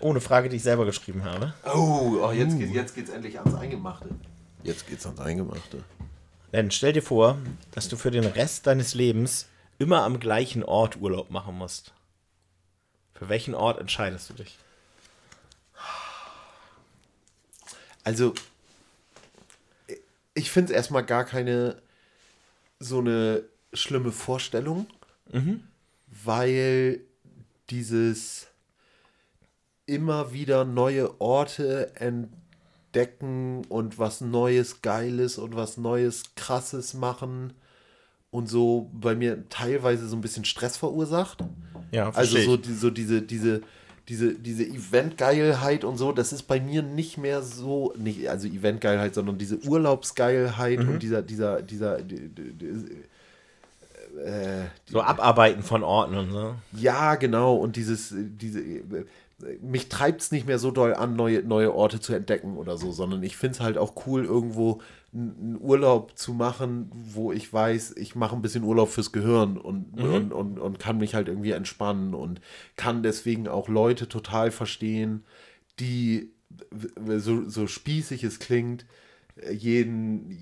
ohne 0.00 0.20
Frage, 0.20 0.50
die 0.50 0.56
ich 0.56 0.62
selber 0.62 0.84
geschrieben 0.84 1.24
habe. 1.24 1.54
Oh, 1.64 2.18
oh 2.22 2.30
jetzt, 2.32 2.58
geht, 2.58 2.70
jetzt 2.74 2.94
geht's 2.94 3.08
endlich 3.08 3.38
ans 3.38 3.54
Eingemachte. 3.54 4.10
Jetzt 4.62 4.86
geht's 4.86 5.06
ans 5.06 5.20
Eingemachte. 5.20 5.84
Denn 6.52 6.70
stell 6.70 6.92
dir 6.92 7.02
vor, 7.02 7.38
dass 7.72 7.88
du 7.88 7.96
für 7.96 8.10
den 8.10 8.24
Rest 8.24 8.66
deines 8.66 8.94
Lebens 8.94 9.46
immer 9.78 10.02
am 10.02 10.20
gleichen 10.20 10.62
Ort 10.64 10.96
Urlaub 10.96 11.30
machen 11.30 11.56
musst. 11.56 11.92
Für 13.14 13.28
welchen 13.28 13.54
Ort 13.54 13.78
entscheidest 13.78 14.30
du 14.30 14.34
dich? 14.34 14.58
Also, 18.04 18.34
ich 20.34 20.50
finde 20.50 20.72
es 20.72 20.76
erstmal 20.76 21.04
gar 21.04 21.24
keine 21.24 21.82
so 22.78 22.98
eine 22.98 23.42
schlimme 23.72 24.12
Vorstellung, 24.12 24.86
weil 26.06 27.00
dieses 27.70 28.46
immer 29.86 30.32
wieder 30.32 30.64
neue 30.64 31.20
Orte 31.20 31.94
entdecken 31.96 32.45
und 33.68 33.98
was 33.98 34.20
Neues, 34.20 34.82
Geiles 34.82 35.38
und 35.38 35.54
was 35.56 35.76
Neues, 35.76 36.34
Krasses 36.34 36.94
machen 36.94 37.52
und 38.30 38.48
so 38.48 38.90
bei 38.92 39.14
mir 39.14 39.48
teilweise 39.48 40.08
so 40.08 40.16
ein 40.16 40.20
bisschen 40.20 40.44
Stress 40.44 40.76
verursacht. 40.76 41.44
Ja, 41.92 42.10
Also 42.10 42.38
so, 42.38 42.56
die, 42.56 42.74
so 42.74 42.90
diese, 42.90 43.22
diese, 43.22 43.62
diese, 44.08 44.34
diese 44.34 44.64
Eventgeilheit 44.64 45.84
und 45.84 45.96
so, 45.96 46.12
das 46.12 46.32
ist 46.32 46.42
bei 46.44 46.60
mir 46.60 46.82
nicht 46.82 47.18
mehr 47.18 47.42
so, 47.42 47.92
nicht, 47.96 48.28
also 48.28 48.46
Eventgeilheit, 48.46 49.14
sondern 49.14 49.38
diese 49.38 49.58
Urlaubsgeilheit 49.64 50.80
Mhm. 50.80 50.88
und 50.88 51.02
dieser, 51.02 51.22
dieser, 51.22 51.62
dieser, 51.62 52.00
die, 52.02 52.28
die, 52.28 52.52
die, 52.52 52.66
äh, 54.20 54.64
so 54.86 55.00
Abarbeiten 55.02 55.62
von 55.62 55.82
Orten 55.82 56.16
und 56.16 56.30
so. 56.30 56.54
ja, 56.72 57.16
genau, 57.16 57.56
und 57.56 57.76
dieses, 57.76 58.14
diese, 58.16 58.62
mich 59.60 59.88
treibt 59.88 60.22
es 60.22 60.32
nicht 60.32 60.46
mehr 60.46 60.58
so 60.58 60.70
doll 60.70 60.94
an, 60.94 61.14
neue, 61.14 61.42
neue 61.42 61.74
Orte 61.74 62.00
zu 62.00 62.14
entdecken 62.14 62.56
oder 62.56 62.78
so, 62.78 62.90
sondern 62.90 63.22
ich 63.22 63.36
finde 63.36 63.54
es 63.56 63.60
halt 63.60 63.76
auch 63.76 64.06
cool, 64.06 64.24
irgendwo 64.24 64.80
einen 65.12 65.58
Urlaub 65.60 66.16
zu 66.16 66.32
machen, 66.32 66.90
wo 66.92 67.32
ich 67.32 67.52
weiß, 67.52 67.96
ich 67.96 68.14
mache 68.14 68.34
ein 68.34 68.42
bisschen 68.42 68.64
Urlaub 68.64 68.88
fürs 68.88 69.12
Gehirn 69.12 69.58
und, 69.58 69.98
und, 69.98 70.32
und, 70.32 70.58
und 70.58 70.78
kann 70.78 70.98
mich 70.98 71.14
halt 71.14 71.28
irgendwie 71.28 71.52
entspannen 71.52 72.14
und 72.14 72.40
kann 72.76 73.02
deswegen 73.02 73.46
auch 73.46 73.68
Leute 73.68 74.08
total 74.08 74.50
verstehen, 74.50 75.24
die, 75.80 76.32
so, 77.18 77.48
so 77.48 77.66
spießig 77.66 78.24
es 78.24 78.38
klingt, 78.38 78.86
jeden, 79.52 80.38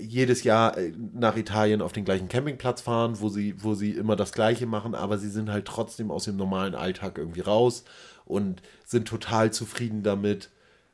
jedes 0.00 0.42
Jahr 0.42 0.76
äh, 0.76 0.92
nach 1.14 1.36
Italien 1.36 1.82
auf 1.82 1.92
den 1.92 2.04
gleichen 2.04 2.28
Campingplatz 2.28 2.80
fahren, 2.80 3.20
wo 3.20 3.28
sie, 3.28 3.54
wo 3.62 3.74
sie 3.74 3.92
immer 3.92 4.16
das 4.16 4.32
Gleiche 4.32 4.66
machen, 4.66 4.94
aber 4.94 5.18
sie 5.18 5.30
sind 5.30 5.50
halt 5.50 5.66
trotzdem 5.66 6.10
aus 6.10 6.24
dem 6.24 6.36
normalen 6.36 6.74
Alltag 6.74 7.18
irgendwie 7.18 7.40
raus 7.40 7.84
und 8.24 8.62
sind 8.84 9.06
total 9.06 9.52
zufrieden 9.52 10.02
damit, 10.02 10.50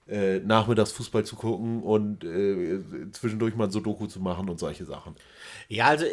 äh, 0.06 0.40
nachmittags 0.40 0.92
Fußball 0.92 1.24
zu 1.24 1.36
gucken 1.36 1.82
und 1.82 2.24
äh, 2.24 2.80
zwischendurch 3.12 3.54
mal 3.54 3.64
ein 3.64 3.70
Sudoku 3.70 4.06
zu 4.06 4.20
machen 4.20 4.48
und 4.48 4.58
solche 4.58 4.84
Sachen. 4.84 5.14
Ja, 5.68 5.86
also 5.86 6.04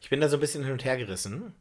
ich 0.00 0.10
bin 0.10 0.20
da 0.20 0.28
so 0.28 0.36
ein 0.36 0.40
bisschen 0.40 0.64
hin 0.64 0.72
und 0.72 0.84
her 0.84 0.96
gerissen. 0.96 1.52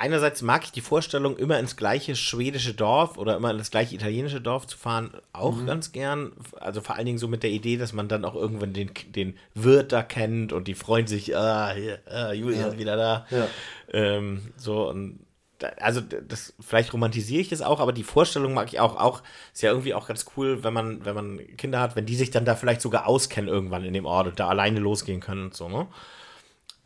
Einerseits 0.00 0.42
mag 0.42 0.62
ich 0.62 0.70
die 0.70 0.80
Vorstellung, 0.80 1.36
immer 1.36 1.58
ins 1.58 1.74
gleiche 1.74 2.14
schwedische 2.14 2.72
Dorf 2.72 3.18
oder 3.18 3.36
immer 3.36 3.50
in 3.50 3.58
das 3.58 3.72
gleiche 3.72 3.96
italienische 3.96 4.40
Dorf 4.40 4.68
zu 4.68 4.78
fahren, 4.78 5.10
auch 5.32 5.66
ganz 5.66 5.90
gern. 5.90 6.30
Also 6.60 6.80
vor 6.80 6.94
allen 6.94 7.06
Dingen 7.06 7.18
so 7.18 7.26
mit 7.26 7.42
der 7.42 7.50
Idee, 7.50 7.76
dass 7.76 7.92
man 7.92 8.06
dann 8.06 8.24
auch 8.24 8.36
irgendwann 8.36 8.72
den, 8.72 8.92
den 9.08 9.36
Wirt 9.54 9.90
da 9.90 10.04
kennt 10.04 10.52
und 10.52 10.68
die 10.68 10.74
freuen 10.74 11.08
sich, 11.08 11.36
ah, 11.36 11.72
hier, 11.72 11.98
ah, 12.06 12.32
Julian 12.32 12.60
Ja. 12.60 12.68
ist 12.68 12.78
wieder 12.78 12.96
da. 12.96 13.26
Ja. 13.30 13.48
Ähm, 13.92 14.52
so 14.56 14.88
und 14.88 15.18
da, 15.58 15.66
also 15.80 16.00
das 16.00 16.54
vielleicht 16.60 16.92
romantisiere 16.92 17.40
ich 17.40 17.48
das 17.48 17.60
auch, 17.60 17.80
aber 17.80 17.92
die 17.92 18.04
Vorstellung 18.04 18.54
mag 18.54 18.68
ich 18.72 18.78
auch. 18.78 18.94
Auch 18.94 19.22
ist 19.52 19.62
ja 19.62 19.70
irgendwie 19.70 19.94
auch 19.94 20.06
ganz 20.06 20.26
cool, 20.36 20.62
wenn 20.62 20.72
man 20.72 21.04
wenn 21.04 21.16
man 21.16 21.40
Kinder 21.56 21.80
hat, 21.80 21.96
wenn 21.96 22.06
die 22.06 22.14
sich 22.14 22.30
dann 22.30 22.44
da 22.44 22.54
vielleicht 22.54 22.82
sogar 22.82 23.08
auskennen 23.08 23.50
irgendwann 23.50 23.84
in 23.84 23.94
dem 23.94 24.06
Ort 24.06 24.28
und 24.28 24.38
da 24.38 24.46
alleine 24.46 24.78
losgehen 24.78 25.18
können 25.18 25.46
und 25.46 25.54
so. 25.54 25.68
Ne? 25.68 25.88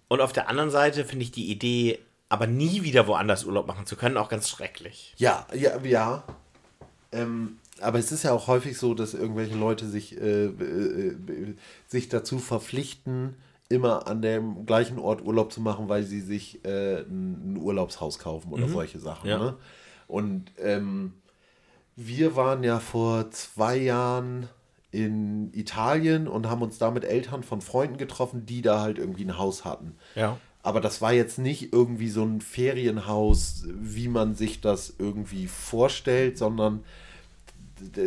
Und 0.08 0.22
auf 0.22 0.32
der 0.32 0.48
anderen 0.48 0.70
Seite 0.70 1.04
finde 1.04 1.24
ich 1.24 1.32
die 1.32 1.50
Idee, 1.50 1.98
aber 2.32 2.46
nie 2.46 2.82
wieder 2.82 3.06
woanders 3.06 3.44
Urlaub 3.44 3.66
machen 3.66 3.84
zu 3.84 3.94
können, 3.94 4.16
auch 4.16 4.30
ganz 4.30 4.48
schrecklich. 4.48 5.12
Ja, 5.18 5.46
ja, 5.54 5.78
ja. 5.82 6.24
Ähm, 7.12 7.58
aber 7.78 7.98
es 7.98 8.10
ist 8.10 8.22
ja 8.22 8.32
auch 8.32 8.46
häufig 8.46 8.78
so, 8.78 8.94
dass 8.94 9.12
irgendwelche 9.12 9.54
Leute 9.54 9.86
sich, 9.86 10.18
äh, 10.18 10.46
äh, 10.46 11.08
äh, 11.08 11.54
sich 11.86 12.08
dazu 12.08 12.38
verpflichten, 12.38 13.36
immer 13.68 14.06
an 14.06 14.22
dem 14.22 14.64
gleichen 14.64 14.98
Ort 14.98 15.20
Urlaub 15.20 15.52
zu 15.52 15.60
machen, 15.60 15.90
weil 15.90 16.04
sie 16.04 16.22
sich 16.22 16.64
äh, 16.64 17.02
ein, 17.02 17.58
Urlaubshaus 17.60 18.18
kaufen 18.18 18.50
oder 18.50 18.66
solche 18.66 18.98
Sachen. 18.98 19.28
Ja. 19.28 19.38
Ne? 19.38 19.56
Und 20.08 20.52
ähm, 20.58 21.12
wir 21.96 22.34
waren 22.34 22.64
ja 22.64 22.80
vor 22.80 23.30
zwei 23.30 23.76
Jahren 23.76 24.48
in 24.90 25.52
Italien 25.52 26.28
und 26.28 26.48
haben 26.48 26.62
uns 26.62 26.78
da 26.78 26.90
mit 26.90 27.04
Eltern 27.04 27.42
von 27.42 27.60
Freunden 27.60 27.98
getroffen, 27.98 28.46
die 28.46 28.62
da 28.62 28.80
halt 28.80 28.96
irgendwie 28.96 29.24
ein 29.24 29.36
Haus 29.36 29.66
hatten. 29.66 29.96
Ja. 30.14 30.38
Aber 30.62 30.80
das 30.80 31.02
war 31.02 31.12
jetzt 31.12 31.38
nicht 31.38 31.72
irgendwie 31.72 32.08
so 32.08 32.24
ein 32.24 32.40
Ferienhaus, 32.40 33.64
wie 33.68 34.08
man 34.08 34.34
sich 34.34 34.60
das 34.60 34.94
irgendwie 34.98 35.48
vorstellt, 35.48 36.38
sondern 36.38 36.84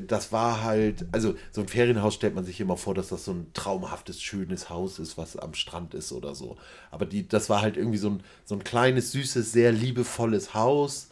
das 0.07 0.31
war 0.31 0.63
halt, 0.63 1.05
also 1.11 1.35
so 1.51 1.61
ein 1.61 1.67
Ferienhaus 1.67 2.13
stellt 2.13 2.33
man 2.35 2.45
sich 2.45 2.61
immer 2.61 2.77
vor, 2.77 2.93
dass 2.93 3.09
das 3.09 3.25
so 3.25 3.31
ein 3.33 3.47
traumhaftes, 3.53 4.21
schönes 4.21 4.69
Haus 4.69 4.99
ist, 4.99 5.17
was 5.17 5.35
am 5.37 5.53
Strand 5.53 5.93
ist 5.93 6.11
oder 6.13 6.33
so. 6.33 6.57
Aber 6.91 7.05
die, 7.05 7.27
das 7.27 7.49
war 7.49 7.61
halt 7.61 7.75
irgendwie 7.75 7.97
so 7.97 8.09
ein, 8.11 8.23
so 8.45 8.55
ein 8.55 8.63
kleines, 8.63 9.11
süßes, 9.11 9.51
sehr 9.51 9.71
liebevolles 9.73 10.53
Haus. 10.53 11.09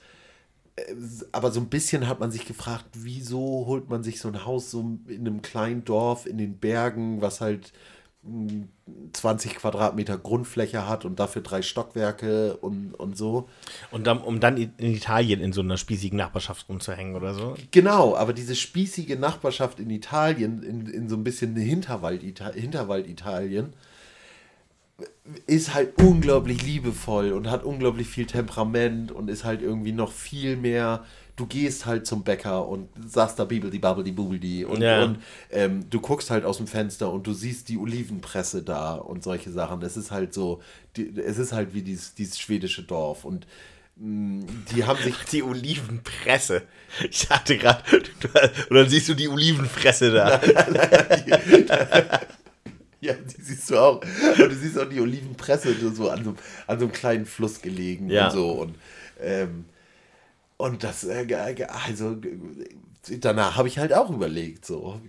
Äh, 0.77 0.95
Aber 1.33 1.51
so 1.51 1.59
ein 1.61 1.69
bisschen 1.69 2.07
hat 2.07 2.19
man 2.19 2.31
sich 2.31 2.45
gefragt, 2.45 2.85
wieso 2.93 3.65
holt 3.67 3.89
man 3.89 4.03
sich 4.03 4.19
so 4.19 4.29
ein 4.29 4.45
Haus 4.45 4.71
so 4.71 4.81
in 5.07 5.21
einem 5.21 5.41
kleinen 5.41 5.85
Dorf 5.85 6.25
in 6.25 6.37
den 6.37 6.57
Bergen, 6.59 7.21
was 7.21 7.41
halt 7.41 7.73
20 9.13 9.55
Quadratmeter 9.55 10.17
Grundfläche 10.17 10.87
hat 10.87 11.03
und 11.03 11.19
dafür 11.19 11.41
drei 11.41 11.61
Stockwerke 11.61 12.55
und, 12.57 12.93
und 12.93 13.17
so. 13.17 13.49
Und 13.91 14.07
dann, 14.07 14.19
um 14.19 14.39
dann 14.39 14.55
in 14.55 14.71
Italien 14.77 15.41
in 15.41 15.51
so 15.51 15.61
einer 15.61 15.77
spießigen 15.77 16.17
Nachbarschaft 16.17 16.69
rumzuhängen 16.69 17.15
oder 17.15 17.33
so. 17.33 17.55
Genau, 17.71 18.15
aber 18.15 18.31
diese 18.31 18.55
spießige 18.55 19.17
Nachbarschaft 19.17 19.79
in 19.79 19.89
Italien, 19.89 20.63
in, 20.63 20.87
in 20.87 21.09
so 21.09 21.17
ein 21.17 21.23
bisschen 21.23 21.55
Hinterwald, 21.55 22.21
Hinterwald-Italien, 22.21 23.73
ist 25.47 25.73
halt 25.73 25.97
unglaublich 25.97 26.63
liebevoll 26.63 27.33
und 27.33 27.49
hat 27.49 27.63
unglaublich 27.63 28.07
viel 28.07 28.25
Temperament 28.25 29.11
und 29.11 29.29
ist 29.29 29.43
halt 29.43 29.61
irgendwie 29.61 29.91
noch 29.91 30.11
viel 30.11 30.55
mehr. 30.55 31.03
Du 31.35 31.47
gehst 31.47 31.87
halt 31.87 32.05
zum 32.05 32.23
Bäcker 32.23 32.67
und 32.67 32.89
sagst 33.07 33.39
da 33.39 33.45
Bibeldi, 33.45 33.79
Babbeldi, 33.79 34.11
Bubeldi 34.11 34.65
und, 34.65 34.81
Ja. 34.81 35.03
und 35.03 35.17
ähm, 35.49 35.89
du 35.89 35.99
guckst 35.99 36.29
halt 36.29 36.45
aus 36.45 36.57
dem 36.57 36.67
Fenster 36.67 37.11
und 37.11 37.25
du 37.25 37.33
siehst 37.33 37.69
die 37.69 37.77
Olivenpresse 37.79 38.61
da 38.61 38.93
und 38.95 39.23
solche 39.23 39.49
Sachen. 39.51 39.81
Es 39.81 39.97
ist 39.97 40.11
halt 40.11 40.33
so, 40.33 40.61
die, 40.95 41.11
es 41.19 41.39
ist 41.39 41.51
halt 41.51 41.73
wie 41.73 41.81
dieses, 41.81 42.13
dieses 42.13 42.37
schwedische 42.39 42.83
Dorf 42.83 43.25
und 43.25 43.47
mh, 43.95 44.45
die 44.75 44.83
haben 44.85 45.01
sich 45.01 45.15
Die 45.31 45.41
Olivenpresse. 45.41 46.61
Ich 47.09 47.27
hatte 47.31 47.57
gerade. 47.57 47.81
Und 48.69 48.75
dann 48.75 48.87
siehst 48.87 49.09
du 49.09 49.15
die 49.15 49.27
Olivenfresse 49.27 50.11
da. 50.11 50.39
Ja, 53.01 53.13
die 53.15 53.41
siehst 53.41 53.69
du 53.69 53.77
auch. 53.77 54.01
Und 54.01 54.37
du 54.51 54.55
siehst 54.55 54.79
auch 54.79 54.87
die 54.87 55.01
Olivenpresse 55.01 55.73
so 55.93 56.09
an 56.09 56.23
so, 56.23 56.35
an 56.67 56.79
so 56.79 56.85
einem 56.85 56.93
kleinen 56.93 57.25
Fluss 57.25 57.61
gelegen 57.61 58.09
Ja. 58.09 58.27
und 58.27 58.31
so. 58.33 58.51
Und, 58.51 58.75
ähm, 59.21 59.65
und 60.57 60.83
das, 60.83 61.03
äh, 61.03 61.65
also 61.85 62.17
danach 63.19 63.57
habe 63.57 63.67
ich 63.67 63.77
halt 63.79 63.93
auch 63.93 64.09
überlegt, 64.09 64.65
so, 64.65 64.99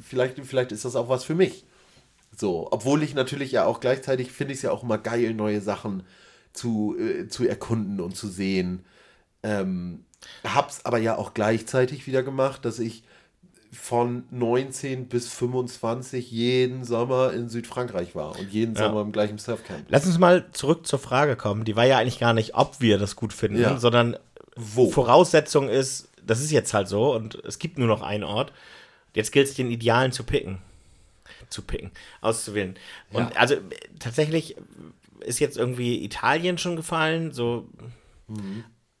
vielleicht, 0.00 0.38
vielleicht 0.44 0.72
ist 0.72 0.84
das 0.84 0.96
auch 0.96 1.08
was 1.08 1.24
für 1.24 1.34
mich. 1.34 1.64
So, 2.36 2.68
obwohl 2.70 3.02
ich 3.02 3.14
natürlich 3.14 3.52
ja 3.52 3.64
auch 3.66 3.80
gleichzeitig 3.80 4.32
finde 4.32 4.52
ich 4.52 4.58
es 4.58 4.62
ja 4.62 4.70
auch 4.70 4.82
immer 4.82 4.98
geil, 4.98 5.34
neue 5.34 5.60
Sachen 5.60 6.02
zu, 6.52 6.96
äh, 6.98 7.28
zu 7.28 7.46
erkunden 7.46 8.00
und 8.00 8.16
zu 8.16 8.28
sehen. 8.28 8.84
Ähm, 9.42 10.04
hab's 10.44 10.84
aber 10.84 10.98
ja 10.98 11.16
auch 11.16 11.34
gleichzeitig 11.34 12.06
wieder 12.06 12.22
gemacht, 12.22 12.64
dass 12.64 12.78
ich 12.78 13.02
von 13.72 14.24
19 14.30 15.08
bis 15.08 15.28
25 15.28 16.30
jeden 16.30 16.84
Sommer 16.84 17.32
in 17.32 17.48
Südfrankreich 17.48 18.14
war 18.14 18.38
und 18.38 18.50
jeden 18.50 18.74
Ja. 18.76 18.84
Sommer 18.86 19.00
im 19.00 19.12
gleichen 19.12 19.38
Surfcamp. 19.38 19.86
Lass 19.88 20.06
uns 20.06 20.18
mal 20.18 20.44
zurück 20.52 20.86
zur 20.86 20.98
Frage 20.98 21.36
kommen. 21.36 21.64
Die 21.64 21.74
war 21.74 21.86
ja 21.86 21.96
eigentlich 21.98 22.20
gar 22.20 22.34
nicht, 22.34 22.54
ob 22.54 22.80
wir 22.80 22.98
das 22.98 23.16
gut 23.16 23.32
finden, 23.32 23.60
Ja. 23.60 23.78
sondern 23.78 24.16
Wo? 24.56 24.90
Voraussetzung 24.90 25.68
ist, 25.68 26.08
das 26.24 26.40
ist 26.40 26.50
jetzt 26.50 26.74
halt 26.74 26.88
so 26.88 27.14
und 27.14 27.36
es 27.44 27.58
gibt 27.58 27.78
nur 27.78 27.88
noch 27.88 28.02
einen 28.02 28.24
Ort. 28.24 28.52
Jetzt 29.14 29.32
gilt 29.32 29.48
es, 29.48 29.54
den 29.54 29.70
Idealen 29.70 30.12
zu 30.12 30.24
picken. 30.24 30.58
zu 31.50 31.62
picken, 31.62 31.90
auszuwählen. 32.22 32.78
Und 33.12 33.30
Ja. 33.30 33.36
also 33.36 33.56
tatsächlich 33.98 34.56
ist 35.20 35.38
jetzt 35.38 35.56
irgendwie 35.58 36.02
Italien 36.04 36.56
schon 36.58 36.76
gefallen, 36.76 37.32
so. 37.32 37.68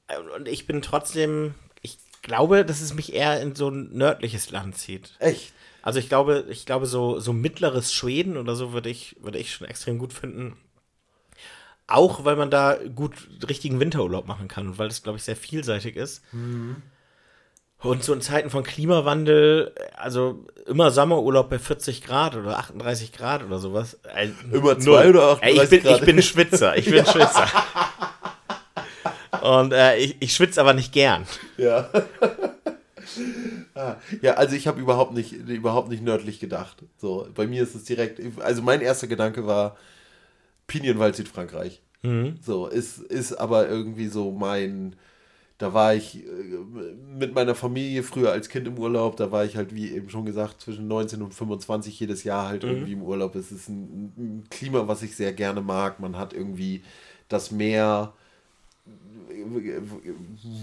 Äh, 0.08 0.18
Und 0.36 0.48
ich 0.48 0.66
bin 0.66 0.82
trotzdem, 0.82 1.54
ich 1.80 1.98
glaube, 2.22 2.64
dass 2.64 2.80
es 2.80 2.92
mich 2.94 3.14
eher 3.14 3.40
in 3.40 3.54
so 3.54 3.68
ein 3.70 3.90
nördliches 3.96 4.50
Land 4.50 4.76
zieht. 4.76 5.14
Echt? 5.18 5.52
Also 5.82 5.98
ich 5.98 6.08
glaube, 6.08 6.44
ich 6.50 6.66
glaube, 6.66 6.86
so, 6.86 7.18
so 7.20 7.32
mittleres 7.32 7.92
Schweden 7.92 8.36
oder 8.36 8.54
so 8.54 8.72
würde 8.72 8.90
ich, 8.90 9.16
würde 9.20 9.38
ich 9.38 9.52
schon 9.54 9.66
extrem 9.66 9.98
gut 9.98 10.12
finden. 10.12 10.56
Auch 11.86 12.24
weil 12.24 12.36
man 12.36 12.50
da 12.50 12.76
gut 12.94 13.12
richtigen 13.48 13.80
Winterurlaub 13.80 14.26
machen 14.26 14.48
kann 14.48 14.66
und 14.68 14.78
weil 14.78 14.88
das, 14.88 15.02
glaube 15.02 15.18
ich, 15.18 15.24
sehr 15.24 15.36
vielseitig 15.36 15.96
ist. 15.96 16.22
Und 17.80 18.04
so 18.04 18.12
in 18.14 18.20
Zeiten 18.20 18.48
von 18.50 18.62
Klimawandel, 18.62 19.74
also 19.96 20.46
immer 20.66 20.90
Sommerurlaub 20.92 21.50
bei 21.50 21.58
40 21.58 22.02
Grad 22.02 22.36
oder 22.36 22.58
38 22.58 23.12
Grad 23.12 23.42
oder 23.42 23.58
sowas. 23.58 23.98
Äh, 24.14 24.28
Immer 24.52 24.78
zwei 24.78 25.08
oder 25.08 25.38
Ey, 25.40 25.54
ich 25.54 25.60
38 25.62 25.70
bin, 25.70 25.78
ich 25.78 25.96
Grad? 25.98 26.06
bin 26.06 26.22
Schwitzer, 26.22 26.76
ich 26.76 26.84
bin 26.88 27.04
Schwitzer. 27.04 27.46
Und 29.42 29.72
äh, 29.72 29.96
ich, 29.96 30.16
ich 30.20 30.32
schwitze 30.34 30.60
aber 30.60 30.74
nicht 30.74 30.92
gern. 30.92 31.26
Ja. 31.56 31.90
Ah, 33.74 33.96
ja, 34.20 34.34
also 34.34 34.54
ich 34.54 34.66
habe 34.66 34.80
überhaupt 34.80 35.12
nicht, 35.14 35.32
überhaupt 35.32 35.88
nicht 35.88 36.02
nördlich 36.02 36.38
gedacht. 36.40 36.76
So, 36.98 37.26
bei 37.34 37.46
mir 37.46 37.62
ist 37.62 37.74
es 37.74 37.84
direkt, 37.84 38.20
also 38.40 38.62
mein 38.62 38.80
erster 38.82 39.06
Gedanke 39.06 39.46
war 39.46 39.76
Pinienwald 40.66 41.16
Südfrankreich. 41.16 41.82
So, 42.42 42.66
ist, 42.66 42.98
ist 42.98 43.34
aber 43.34 43.68
irgendwie 43.68 44.08
so 44.08 44.32
mein, 44.32 44.96
da 45.58 45.72
war 45.72 45.94
ich 45.94 46.16
äh, 46.16 46.28
mit 47.16 47.34
meiner 47.34 47.54
Familie 47.54 48.02
früher 48.02 48.32
als 48.32 48.48
Kind 48.48 48.66
im 48.66 48.78
Urlaub, 48.78 49.16
da 49.16 49.30
war 49.30 49.44
ich 49.44 49.56
halt, 49.56 49.74
wie 49.74 49.92
eben 49.92 50.10
schon 50.10 50.24
gesagt, 50.24 50.60
zwischen 50.60 50.88
19 50.88 51.22
und 51.22 51.32
25 51.34 52.00
jedes 52.00 52.24
Jahr 52.24 52.48
halt 52.48 52.64
irgendwie 52.64 52.92
im 52.92 53.02
Urlaub. 53.02 53.36
Es 53.36 53.52
ist 53.52 53.68
ein, 53.68 54.12
ein 54.16 54.44
Klima, 54.50 54.88
was 54.88 55.02
ich 55.02 55.14
sehr 55.14 55.32
gerne 55.32 55.60
mag. 55.60 56.00
Man 56.00 56.16
hat 56.16 56.32
irgendwie 56.32 56.82
das 57.28 57.52
Meer, 57.52 58.12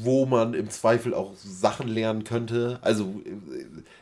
wo 0.04 0.26
man 0.26 0.54
im 0.54 0.70
Zweifel 0.70 1.14
auch 1.14 1.34
Sachen 1.36 1.88
lernen 1.88 2.24
könnte. 2.26 2.80
Also 2.82 3.22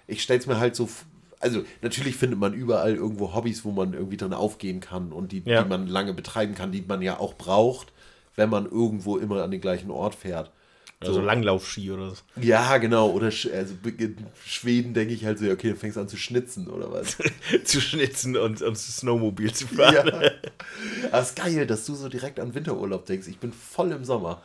ich 0.07 0.23
stelle 0.23 0.39
es 0.39 0.47
mir 0.47 0.59
halt 0.59 0.75
so, 0.75 0.89
also 1.39 1.63
natürlich 1.81 2.15
findet 2.15 2.39
man 2.39 2.53
überall 2.53 2.95
irgendwo 2.95 3.33
Hobbys, 3.33 3.63
wo 3.65 3.71
man 3.71 3.93
irgendwie 3.93 4.17
drin 4.17 4.33
aufgehen 4.33 4.79
kann 4.79 5.11
und 5.11 5.31
die, 5.31 5.43
Ja. 5.45 5.63
die 5.63 5.69
man 5.69 5.87
lange 5.87 6.13
betreiben 6.13 6.55
kann, 6.55 6.71
die 6.71 6.83
man 6.87 7.01
ja 7.01 7.19
auch 7.19 7.35
braucht, 7.35 7.93
wenn 8.35 8.49
man 8.49 8.65
irgendwo 8.65 9.17
immer 9.17 9.43
an 9.43 9.51
den 9.51 9.61
gleichen 9.61 9.91
Ort 9.91 10.15
fährt. 10.15 10.51
Also 10.99 11.21
Langlaufski 11.21 11.91
oder 11.91 12.09
so. 12.09 12.15
Ja, 12.41 12.77
genau. 12.77 13.11
Oder 13.11 13.27
also 13.27 13.75
in 13.85 14.17
Schweden 14.43 14.95
denke 14.95 15.13
ich 15.13 15.25
halt 15.25 15.37
so, 15.37 15.45
okay, 15.45 15.69
dann 15.69 15.77
fängst 15.77 15.95
du 15.95 16.01
an 16.01 16.07
zu 16.07 16.17
schnitzen 16.17 16.67
oder 16.67 16.91
was. 16.91 17.17
zu 17.65 17.79
schnitzen 17.79 18.35
und, 18.35 18.63
und 18.63 18.75
Snowmobil 18.75 19.53
zu 19.53 19.67
fahren. 19.67 19.93
ja. 20.07 20.31
Aber 21.11 21.21
ist 21.21 21.35
geil, 21.35 21.67
dass 21.67 21.85
du 21.85 21.93
so 21.93 22.09
direkt 22.09 22.39
an 22.39 22.55
Winterurlaub 22.55 23.05
denkst. 23.05 23.27
Ich 23.27 23.37
bin 23.37 23.53
voll 23.53 23.91
im 23.91 24.05
Sommer. 24.05 24.41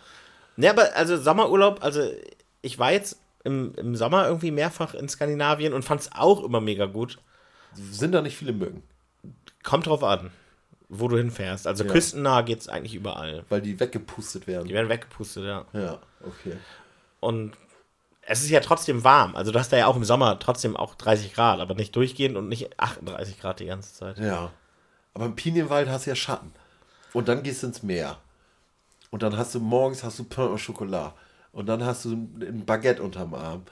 Ja, 0.58 0.72
aber 0.72 0.94
also 0.94 1.16
Sommerurlaub, 1.16 1.82
also 1.82 2.02
ich 2.60 2.78
war 2.78 2.92
jetzt 2.92 3.18
im, 3.44 3.74
im 3.76 3.96
Sommer 3.96 4.26
irgendwie 4.26 4.50
mehrfach 4.50 4.94
in 4.94 5.08
Skandinavien 5.08 5.72
und 5.72 5.84
fand 5.84 6.00
es 6.02 6.12
auch 6.12 6.42
immer 6.44 6.60
mega 6.60 6.86
gut. 6.86 7.18
Sind 7.74 8.12
da 8.12 8.22
nicht 8.22 8.36
viele 8.36 8.52
Mücken, 8.52 8.82
Kommt 9.62 9.86
drauf 9.86 10.02
an, 10.04 10.30
wo 10.88 11.08
du 11.08 11.16
hinfährst. 11.16 11.66
Also 11.66 11.84
Ja. 11.84 11.92
küstennah 11.92 12.42
geht 12.42 12.60
es 12.60 12.68
eigentlich 12.68 12.94
überall. 12.94 13.44
weil 13.48 13.60
die 13.62 13.78
weggepustet 13.80 14.46
werden. 14.46 14.66
Die 14.68 14.74
werden 14.74 14.88
weggepustet, 14.88 15.44
ja. 15.44 15.64
Ja, 15.72 15.98
okay. 16.26 16.56
Und 17.20 17.52
es 18.22 18.42
ist 18.42 18.50
ja 18.50 18.60
trotzdem 18.60 19.02
warm. 19.04 19.34
Also 19.36 19.52
du 19.52 19.58
hast 19.58 19.72
da 19.72 19.76
ja 19.76 19.86
auch 19.86 19.96
im 19.96 20.04
Sommer 20.04 20.38
trotzdem 20.38 20.76
auch 20.76 20.94
30 20.96 21.32
Grad, 21.34 21.60
aber 21.60 21.74
nicht 21.74 21.94
durchgehend 21.96 22.36
und 22.36 22.48
nicht 22.48 22.78
38 22.78 23.40
Grad 23.40 23.60
die 23.60 23.66
ganze 23.66 23.94
Zeit. 23.94 24.18
Ja. 24.18 24.50
Aber 25.14 25.26
im 25.26 25.34
Pinienwald 25.36 25.88
hast 25.88 26.06
du 26.06 26.10
ja 26.10 26.16
Schatten. 26.16 26.52
Und 27.12 27.28
dann 27.28 27.42
gehst 27.42 27.62
du 27.62 27.68
ins 27.68 27.82
Meer. 27.82 28.18
Und 29.10 29.22
dann 29.22 29.36
hast 29.36 29.54
du 29.54 29.60
morgens 29.60 30.02
hast 30.04 30.18
du 30.18 30.24
Pain 30.24 30.48
au 30.48 30.56
Chocolat. 30.56 31.14
Und 31.52 31.66
dann 31.66 31.84
hast 31.84 32.04
du 32.04 32.12
ein 32.12 32.64
Baguette 32.64 33.02
unterm 33.02 33.34
Arm. 33.34 33.62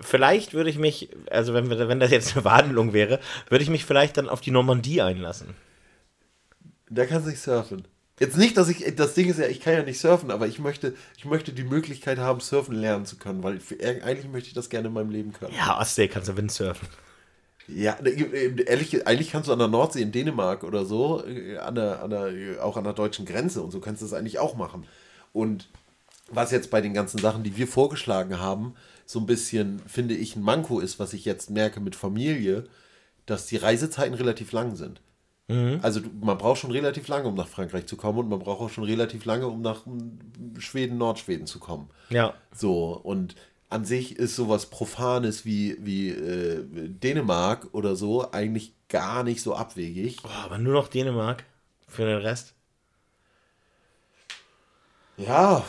Vielleicht 0.00 0.54
würde 0.54 0.70
ich 0.70 0.78
mich, 0.78 1.10
also 1.30 1.54
wenn, 1.54 1.70
wenn 1.70 2.00
das 2.00 2.10
jetzt 2.10 2.36
eine 2.36 2.44
Wandlung 2.44 2.92
wäre, 2.92 3.20
würde 3.48 3.64
ich 3.64 3.70
mich 3.70 3.84
vielleicht 3.84 4.16
dann 4.16 4.28
auf 4.28 4.40
die 4.40 4.50
Normandie 4.50 5.00
einlassen. 5.02 5.54
Da 6.90 7.04
kannst 7.06 7.26
du 7.26 7.30
nicht 7.30 7.42
surfen. 7.42 7.86
Jetzt 8.20 8.36
nicht, 8.36 8.56
dass 8.56 8.68
ich, 8.68 8.94
das 8.96 9.14
Ding 9.14 9.28
ist 9.28 9.38
ja, 9.38 9.46
ich 9.46 9.60
kann 9.60 9.74
ja 9.74 9.82
nicht 9.82 10.00
surfen, 10.00 10.30
aber 10.30 10.48
ich 10.48 10.58
möchte, 10.58 10.94
ich 11.16 11.24
möchte 11.24 11.52
die 11.52 11.62
Möglichkeit 11.62 12.18
haben, 12.18 12.40
surfen 12.40 12.74
lernen 12.74 13.06
zu 13.06 13.16
können, 13.16 13.44
weil 13.44 13.60
für, 13.60 13.76
eigentlich 13.80 14.28
möchte 14.28 14.48
ich 14.48 14.54
das 14.54 14.70
gerne 14.70 14.88
in 14.88 14.94
meinem 14.94 15.10
Leben 15.10 15.32
können. 15.32 15.54
Ja, 15.56 15.78
Ostsee 15.78 16.08
kannst 16.08 16.28
du 16.28 16.36
Windsurfen. 16.36 16.88
Ja, 17.68 17.96
äh, 18.02 18.64
ehrlich, 18.66 19.06
eigentlich 19.06 19.30
kannst 19.30 19.48
du 19.48 19.52
an 19.52 19.58
der 19.58 19.68
Nordsee 19.68 20.02
in 20.02 20.10
Dänemark 20.10 20.64
oder 20.64 20.84
so, 20.84 21.24
äh, 21.24 21.58
an 21.58 21.76
der, 21.76 22.02
an 22.02 22.10
der, 22.10 22.64
auch 22.64 22.76
an 22.76 22.84
der 22.84 22.94
deutschen 22.94 23.24
Grenze 23.24 23.62
und 23.62 23.70
so 23.70 23.78
kannst 23.78 24.02
du 24.02 24.06
das 24.06 24.14
eigentlich 24.14 24.38
auch 24.38 24.56
machen. 24.56 24.86
Und 25.32 25.68
was 26.30 26.50
jetzt 26.50 26.70
bei 26.70 26.80
den 26.80 26.94
ganzen 26.94 27.18
Sachen, 27.18 27.42
die 27.42 27.56
wir 27.56 27.66
vorgeschlagen 27.66 28.38
haben, 28.38 28.74
so 29.06 29.18
ein 29.18 29.26
bisschen, 29.26 29.80
finde 29.86 30.14
ich, 30.14 30.36
ein 30.36 30.42
Manko 30.42 30.80
ist, 30.80 30.98
was 30.98 31.12
ich 31.12 31.24
jetzt 31.24 31.50
merke 31.50 31.80
mit 31.80 31.96
Familie, 31.96 32.64
dass 33.26 33.46
die 33.46 33.56
Reisezeiten 33.56 34.14
relativ 34.14 34.52
lang 34.52 34.76
sind. 34.76 35.00
Also 35.80 36.00
du, 36.00 36.10
man 36.20 36.36
braucht 36.36 36.60
schon 36.60 36.70
relativ 36.70 37.08
lange, 37.08 37.26
um 37.26 37.34
nach 37.34 37.48
Frankreich 37.48 37.86
zu 37.86 37.96
kommen 37.96 38.18
und 38.18 38.28
man 38.28 38.38
braucht 38.38 38.60
auch 38.60 38.68
schon 38.68 38.84
relativ 38.84 39.24
lange, 39.24 39.46
um 39.46 39.62
nach 39.62 39.86
mm, 39.86 40.58
Schweden, 40.58 40.98
Nordschweden 40.98 41.46
zu 41.46 41.58
kommen. 41.58 41.88
Ja. 42.10 42.34
So, 42.54 42.92
und 42.92 43.34
an 43.70 43.86
sich 43.86 44.16
ist 44.16 44.36
sowas 44.36 44.66
Profanes 44.66 45.46
wie, 45.46 45.78
wie 45.80 46.10
äh, 46.10 46.62
Dänemark 46.62 47.68
oder 47.72 47.96
so 47.96 48.30
eigentlich 48.30 48.74
gar 48.90 49.22
nicht 49.22 49.40
so 49.40 49.54
abwegig. 49.54 50.22
Boah, 50.22 50.44
aber 50.44 50.58
nur 50.58 50.74
noch 50.74 50.88
Dänemark 50.88 51.44
für 51.86 52.04
den 52.04 52.18
Rest. 52.18 52.52
Ja, 55.16 55.64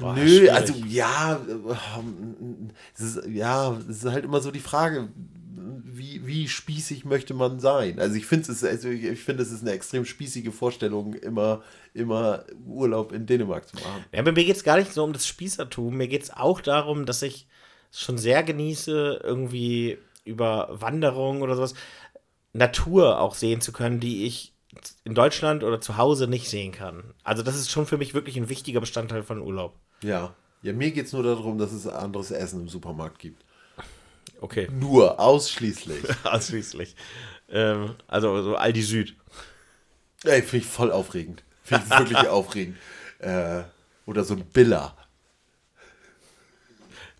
Boah, 0.00 0.14
nö, 0.14 0.26
schwierig. 0.26 0.52
also 0.52 0.74
ja, 0.86 1.40
ähm, 1.98 2.70
es 2.94 3.00
ist, 3.02 3.26
ja, 3.26 3.76
es 3.88 3.98
ist 3.98 4.04
halt 4.06 4.24
immer 4.24 4.40
so 4.40 4.50
die 4.50 4.60
Frage, 4.60 5.08
wie, 6.00 6.26
wie 6.26 6.48
spießig 6.48 7.04
möchte 7.04 7.34
man 7.34 7.60
sein? 7.60 7.98
Also 7.98 8.16
ich 8.16 8.26
finde 8.26 8.50
es, 8.50 8.64
also 8.64 8.88
ich 8.88 9.20
finde 9.20 9.42
es 9.42 9.52
ist 9.52 9.62
eine 9.62 9.72
extrem 9.72 10.04
spießige 10.04 10.52
Vorstellung, 10.52 11.14
immer, 11.14 11.62
immer 11.94 12.44
Urlaub 12.66 13.12
in 13.12 13.26
Dänemark 13.26 13.68
zu 13.68 13.76
machen. 13.76 14.04
Ja, 14.12 14.20
aber 14.20 14.32
mir 14.32 14.44
geht 14.44 14.56
es 14.56 14.64
gar 14.64 14.78
nicht 14.78 14.92
so 14.92 15.04
um 15.04 15.12
das 15.12 15.26
Spießertum. 15.26 15.96
Mir 15.96 16.08
geht 16.08 16.22
es 16.22 16.32
auch 16.32 16.60
darum, 16.60 17.06
dass 17.06 17.22
ich 17.22 17.46
es 17.92 18.00
schon 18.00 18.18
sehr 18.18 18.42
genieße, 18.42 19.20
irgendwie 19.22 19.98
über 20.24 20.68
Wanderung 20.70 21.42
oder 21.42 21.56
sowas 21.56 21.74
Natur 22.52 23.20
auch 23.20 23.34
sehen 23.34 23.60
zu 23.60 23.72
können, 23.72 24.00
die 24.00 24.26
ich 24.26 24.54
in 25.04 25.14
Deutschland 25.14 25.64
oder 25.64 25.80
zu 25.80 25.96
Hause 25.96 26.28
nicht 26.28 26.48
sehen 26.48 26.72
kann. 26.72 27.14
Also 27.24 27.42
das 27.42 27.56
ist 27.56 27.70
schon 27.70 27.86
für 27.86 27.98
mich 27.98 28.14
wirklich 28.14 28.36
ein 28.36 28.48
wichtiger 28.48 28.80
Bestandteil 28.80 29.22
von 29.22 29.40
Urlaub. 29.40 29.76
Ja. 30.02 30.34
Ja, 30.62 30.72
mir 30.72 30.90
geht 30.90 31.06
es 31.06 31.12
nur 31.12 31.22
darum, 31.22 31.58
dass 31.58 31.72
es 31.72 31.86
anderes 31.86 32.30
Essen 32.30 32.62
im 32.62 32.68
Supermarkt 32.68 33.18
gibt. 33.18 33.42
Okay, 34.40 34.68
Nur, 34.70 35.20
ausschließlich. 35.20 36.04
ausschließlich. 36.24 36.96
Ähm, 37.48 37.94
also 38.08 38.42
so 38.42 38.56
Aldi 38.56 38.82
Süd. 38.82 39.16
Ey, 40.24 40.42
finde 40.42 40.64
ich 40.64 40.70
voll 40.70 40.92
aufregend. 40.92 41.42
Finde 41.62 41.84
ich 41.84 41.98
wirklich 41.98 42.18
aufregend. 42.28 42.76
Äh, 43.18 43.62
oder 44.06 44.24
so 44.24 44.34
ein 44.34 44.44
Billa. 44.46 44.96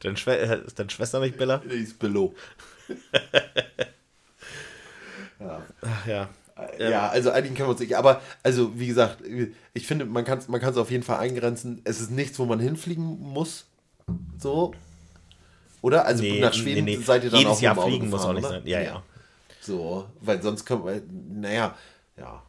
Deine 0.01 0.17
Schwe 0.17 0.39
äh, 0.39 0.65
ist 0.67 0.79
deine 0.79 0.91
Schwester 0.91 1.21
nicht 1.21 1.37
Bella? 1.37 1.59
Die 1.59 1.77
ist 1.77 1.99
Billo. 1.99 2.35
Ach 5.39 5.61
ja. 6.07 6.29
Ja, 6.79 7.09
also 7.09 7.31
einigen 7.31 7.55
können 7.55 7.69
wir 7.69 7.73
uns 7.73 7.81
nicht. 7.81 7.97
Aber, 7.97 8.21
also, 8.43 8.79
wie 8.79 8.87
gesagt, 8.87 9.19
ich 9.75 9.87
finde, 9.87 10.05
man 10.05 10.25
kann 10.25 10.39
es 10.39 10.49
man 10.49 10.61
kann's 10.61 10.77
auf 10.77 10.91
jeden 10.91 11.03
Fall 11.03 11.19
eingrenzen. 11.19 11.81
Es 11.85 12.01
ist 12.01 12.11
nichts, 12.11 12.39
wo 12.39 12.45
man 12.45 12.61
hinfliegen 12.61 13.05
muss. 13.21 13.67
So. 14.39 14.73
Oder? 15.83 16.05
Also 16.07 16.23
nach 16.25 16.53
Schweden 16.53 17.03
seid 17.03 17.25
ihr 17.25 17.31
dann 17.31 17.41
Jedes 17.41 17.57
auch 17.57 17.61
Jahr 17.63 17.75
fliegen 17.83 18.11
muss 18.11 18.21
auch 18.23 18.35
gefahren, 18.35 18.37
nicht 18.37 18.45
oder? 18.47 18.55
sein. 18.61 18.67
Ja, 18.67 18.81
ja. 18.81 19.03
So, 19.61 20.07
weil 20.21 20.43
sonst 20.43 20.65
können 20.65 20.85
wir, 20.85 21.03
naja, 21.33 21.75
ja. 22.19 22.43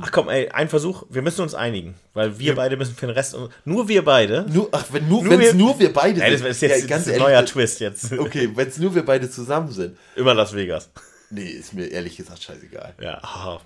Ach 0.00 0.10
komm, 0.10 0.28
ey, 0.28 0.48
ein 0.48 0.68
Versuch. 0.68 1.04
Wir 1.08 1.22
müssen 1.22 1.42
uns 1.42 1.54
einigen, 1.54 1.94
weil 2.14 2.36
wir 2.40 2.56
beide 2.56 2.76
müssen 2.76 2.96
für 2.96 3.06
den 3.06 3.14
Rest. 3.14 3.36
Nur 3.64 3.86
wir 3.88 4.04
beide. 4.04 4.44
Nur, 4.52 4.68
ach, 4.72 4.84
wenn 4.90 5.08
nur, 5.08 5.22
Nur 5.22 5.38
wir- 5.38 5.54
nur 5.54 5.78
wir 5.78 5.92
beide 5.92 6.20
Ey, 6.20 6.36
sind. 6.36 6.48
das 6.48 6.56
ist 6.56 6.60
jetzt 6.62 6.82
Ja, 6.82 6.96
das 6.96 7.06
ist 7.06 7.12
ein 7.14 7.18
neuer 7.20 7.44
Twist 7.46 7.78
jetzt. 7.80 8.12
Okay, 8.12 8.50
wenn 8.54 8.66
es 8.68 8.78
nur 8.78 8.92
wir 8.94 9.04
beide 9.04 9.30
zusammen 9.30 9.70
sind. 9.70 9.96
Immer 10.16 10.34
Las 10.34 10.52
Vegas. 10.52 10.90
Nee, 11.34 11.48
ist 11.48 11.74
mir 11.74 11.86
ehrlich 11.86 12.16
gesagt 12.16 12.42
scheißegal. 12.42 12.94
Ja. 13.00 13.18
ah. 13.22 13.60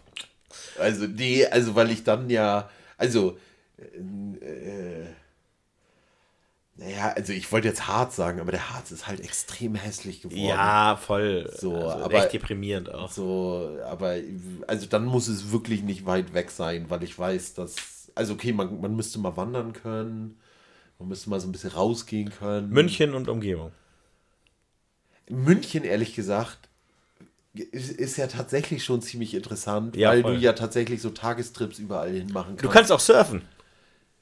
Also, 0.79 1.07
nee, 1.07 1.45
also 1.47 1.75
weil 1.75 1.91
ich 1.91 2.05
dann 2.05 2.31
ja, 2.31 2.71
also, 2.97 3.39
äh, 3.79 5.05
naja, 6.77 7.13
also 7.17 7.33
ich 7.33 7.51
wollte 7.51 7.69
jetzt 7.69 7.89
Harz 7.89 8.17
sagen, 8.17 8.41
aber 8.41 8.53
der 8.53 8.71
Harz 8.71 8.93
ist 8.93 9.07
halt 9.09 9.21
extrem 9.21 9.75
hässlich 9.75 10.23
geworden. 10.23 10.39
Ja, 10.47 10.97
voll. 10.97 11.53
So, 11.59 11.75
also 11.75 12.05
aber- 12.05 12.19
echt 12.25 12.33
deprimierend 12.33 12.95
auch. 12.95 13.11
So, 13.11 13.79
aber, 13.85 14.17
also 14.67 14.87
dann 14.87 15.05
muss 15.05 15.29
es 15.29 15.51
wirklich 15.51 15.83
nicht 15.83 16.07
weit 16.07 16.35
weg 16.35 16.51
sein, 16.51 16.89
weil 16.89 17.03
ich 17.03 17.19
weiß, 17.19 17.55
dass, 17.55 18.11
also 18.15 18.35
okay, 18.35 18.53
man, 18.53 18.81
man 18.81 18.95
müsste 18.95 19.19
mal 19.19 19.37
wandern 19.37 19.73
können, 19.73 20.39
man 20.99 21.09
müsste 21.09 21.31
mal 21.31 21.41
so 21.41 21.49
ein 21.49 21.53
bisschen 21.53 21.71
rausgehen 21.71 22.31
können. 22.31 22.71
München 22.71 23.13
und 23.15 23.29
Umgebung. 23.29 23.73
München, 25.29 25.85
ehrlich 25.85 26.15
gesagt, 26.15 26.68
ist, 27.55 28.17
ja 28.17 28.27
tatsächlich 28.27 28.85
schon 28.85 29.03
ziemlich 29.03 29.35
interessant, 29.35 29.97
Ja, 29.97 30.11
weil 30.11 30.23
voll. 30.23 30.35
du 30.37 30.41
ja 30.41 30.53
tatsächlich 30.53 31.03
so 31.03 31.11
Tagestrips 31.11 31.79
überall 31.79 32.11
hin 32.11 32.33
machen 32.33 32.51
kannst. 32.57 32.65
Du 32.65 32.69
kannst 32.69 32.93
auch 32.93 33.01
surfen. 33.01 33.43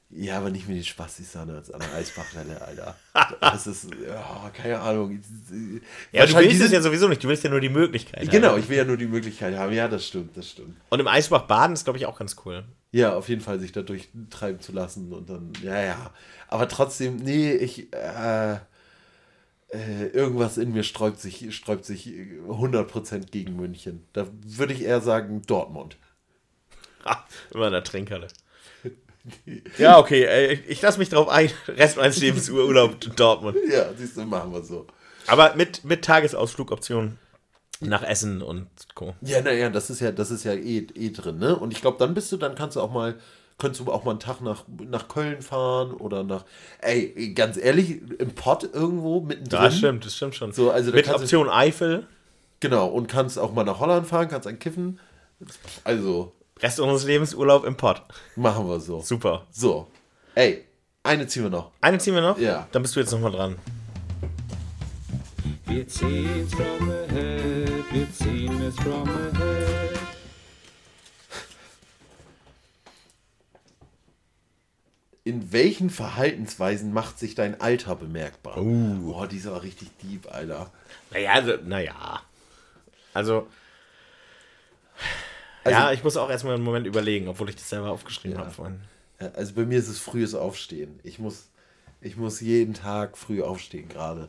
Ja, 0.08 0.38
aber 0.38 0.50
nicht 0.50 0.68
mit 0.68 0.76
den 0.76 0.84
Spastis 0.84 1.34
an 1.34 1.48
der 1.48 1.56
an 1.56 1.80
der 1.80 1.94
Eisbachwelle, 1.94 2.62
Alter. 2.62 2.96
Das 3.40 3.66
ist, 3.66 3.88
ja, 4.06 4.50
keine 4.54 4.78
Ahnung. 4.78 5.20
Ja, 6.12 6.26
du 6.26 6.36
willst 6.36 6.60
es 6.60 6.70
ja 6.70 6.80
sowieso 6.80 7.08
nicht. 7.08 7.24
Du 7.24 7.28
willst 7.28 7.42
ja 7.42 7.50
nur 7.50 7.60
die 7.60 7.68
Möglichkeit. 7.68 8.30
Genau, 8.30 8.50
haben. 8.50 8.60
ich 8.60 8.68
will 8.68 8.76
ja 8.76 8.84
nur 8.84 8.96
die 8.96 9.06
Möglichkeit 9.08 9.56
haben. 9.56 9.72
Ja, 9.72 9.88
das 9.88 10.06
stimmt, 10.06 10.36
das 10.36 10.48
stimmt. 10.48 10.76
Und 10.90 11.00
im 11.00 11.08
Eisbach 11.08 11.42
baden 11.42 11.72
ist, 11.72 11.84
glaube 11.84 11.98
ich, 11.98 12.06
auch 12.06 12.18
ganz 12.18 12.36
cool. 12.44 12.64
Ja, 12.92 13.14
auf 13.14 13.28
jeden 13.28 13.40
Fall 13.40 13.58
sich 13.58 13.72
da 13.72 13.82
durchtreiben 13.82 14.60
zu 14.60 14.70
lassen 14.72 15.12
und 15.12 15.28
dann, 15.28 15.52
ja, 15.62 15.80
ja. 15.82 16.10
Aber 16.46 16.68
trotzdem, 16.68 17.16
nee, 17.16 17.52
ich, 17.52 17.92
äh, 17.92 18.56
äh, 19.68 20.06
irgendwas 20.08 20.58
in 20.58 20.72
mir 20.72 20.82
sträubt 20.82 21.20
sich, 21.20 21.54
sträubt 21.54 21.84
sich 21.84 22.06
100% 22.06 23.30
gegen 23.30 23.56
München. 23.56 24.06
Da 24.12 24.26
würde 24.44 24.72
ich 24.72 24.82
eher 24.82 25.00
sagen 25.00 25.42
Dortmund. 25.46 25.96
Ha, 27.04 27.24
immer 27.52 27.66
in 27.66 27.72
der 27.72 27.84
Trinkhalle. 27.84 28.28
Ja, 29.76 29.98
okay, 29.98 30.22
ey, 30.24 30.62
ich 30.68 30.80
lasse 30.82 31.00
mich 31.00 31.08
drauf 31.08 31.28
ein. 31.28 31.50
Rest 31.66 31.96
meines 31.96 32.18
Lebens 32.18 32.48
Urlaub 32.48 33.04
in 33.04 33.16
Dortmund. 33.16 33.56
Ja, 33.68 33.92
siehst 33.92 34.16
du, 34.16 34.24
machen 34.24 34.52
wir 34.52 34.62
so. 34.62 34.86
Aber 35.26 35.56
mit, 35.56 35.84
mit 35.84 36.04
Tagesausflugoptionen 36.04 37.18
nach 37.80 38.04
Essen 38.04 38.40
und 38.40 38.68
Co. 38.94 39.16
Ja, 39.22 39.42
naja, 39.42 39.68
das 39.68 39.90
ist 39.90 39.98
ja, 39.98 40.12
das 40.12 40.30
ist 40.30 40.44
ja 40.44 40.52
eh, 40.52 40.86
eh 40.94 41.10
drin, 41.10 41.38
ne? 41.38 41.56
Und 41.56 41.72
ich 41.72 41.80
glaube, 41.80 41.98
dann 41.98 42.14
bist 42.14 42.30
du, 42.30 42.36
dann 42.36 42.54
kannst 42.54 42.76
du 42.76 42.80
auch 42.80 42.92
mal, 42.92 43.16
könntest 43.58 43.80
du 43.86 43.90
auch 43.92 44.04
mal 44.04 44.10
einen 44.12 44.20
Tag 44.20 44.40
nach, 44.42 44.64
nach 44.88 45.08
Köln 45.08 45.40
fahren 45.42 45.92
oder 45.92 46.22
nach, 46.24 46.44
ey, 46.80 47.32
ganz 47.34 47.56
ehrlich, 47.56 48.00
im 48.18 48.34
Pott 48.34 48.68
irgendwo 48.72 49.20
mittendrin. 49.20 49.62
Ja, 49.62 49.70
stimmt, 49.70 50.04
das 50.04 50.14
stimmt 50.16 50.34
schon. 50.34 50.52
So, 50.52 50.70
also 50.70 50.92
mit 50.92 51.04
kannst 51.06 51.20
du- 51.20 51.24
Option 51.24 51.48
Eifel, 51.48 52.06
Genau, 52.60 52.86
und 52.88 53.06
kannst 53.06 53.38
auch 53.38 53.52
mal 53.52 53.64
nach 53.64 53.80
Holland 53.80 54.06
fahren, 54.06 54.28
kannst 54.28 54.46
ein 54.48 54.58
Kiffen. 54.58 54.98
Also, 55.84 56.32
Rest 56.60 56.80
unseres 56.80 57.04
Lebens 57.04 57.34
Urlaub 57.34 57.64
im 57.66 57.76
Pott. 57.76 58.02
machen 58.34 58.66
wir 58.66 58.80
so. 58.80 59.00
Super. 59.00 59.46
So, 59.50 59.88
ey, 60.34 60.64
eine 61.02 61.26
ziehen 61.26 61.42
wir 61.42 61.50
noch. 61.50 61.70
Eine 61.82 61.98
ziehen 61.98 62.14
wir 62.14 62.22
noch? 62.22 62.38
Ja. 62.38 62.66
Dann 62.72 62.80
bist 62.80 62.96
du 62.96 63.00
jetzt 63.00 63.12
nochmal 63.12 63.30
dran. 63.32 63.56
Wir 65.66 65.86
ziehen's 65.86 66.54
from 66.54 66.88
ahead, 66.90 67.68
wir 67.92 68.10
ziehen 68.12 68.62
es 68.62 68.74
from 68.76 69.02
ahead. 69.08 69.95
In 75.26 75.52
welchen 75.52 75.90
Verhaltensweisen 75.90 76.92
macht 76.92 77.18
sich 77.18 77.34
dein 77.34 77.60
Alter 77.60 77.96
bemerkbar? 77.96 78.58
Uh. 78.58 79.10
Boah, 79.10 79.26
die 79.26 79.38
ist 79.38 79.48
aber 79.48 79.64
richtig 79.64 79.88
deep, 80.00 80.32
Alter. 80.32 80.70
Naja, 81.10 81.32
also, 81.32 81.52
naja. 81.64 82.20
Also, 83.12 83.48
Also- 85.64 85.76
ja, 85.80 85.90
ich 85.90 86.04
muss 86.04 86.16
auch 86.16 86.30
erstmal 86.30 86.54
einen 86.54 86.62
Moment 86.62 86.86
überlegen, 86.86 87.26
obwohl 87.26 87.48
ich 87.48 87.56
das 87.56 87.68
selber 87.68 87.90
aufgeschrieben 87.90 88.36
Ja. 88.38 88.44
habe 88.44 88.52
vorhin. 88.54 88.80
Also 89.34 89.54
bei 89.54 89.64
mir 89.64 89.78
ist 89.80 89.88
es 89.88 89.98
frühes 89.98 90.36
Aufstehen. 90.36 91.00
Ich 91.02 91.18
muss, 91.18 91.48
ich 92.00 92.16
muss 92.16 92.40
jeden 92.40 92.74
Tag 92.74 93.18
früh 93.18 93.42
aufstehen 93.42 93.88
gerade. 93.88 94.28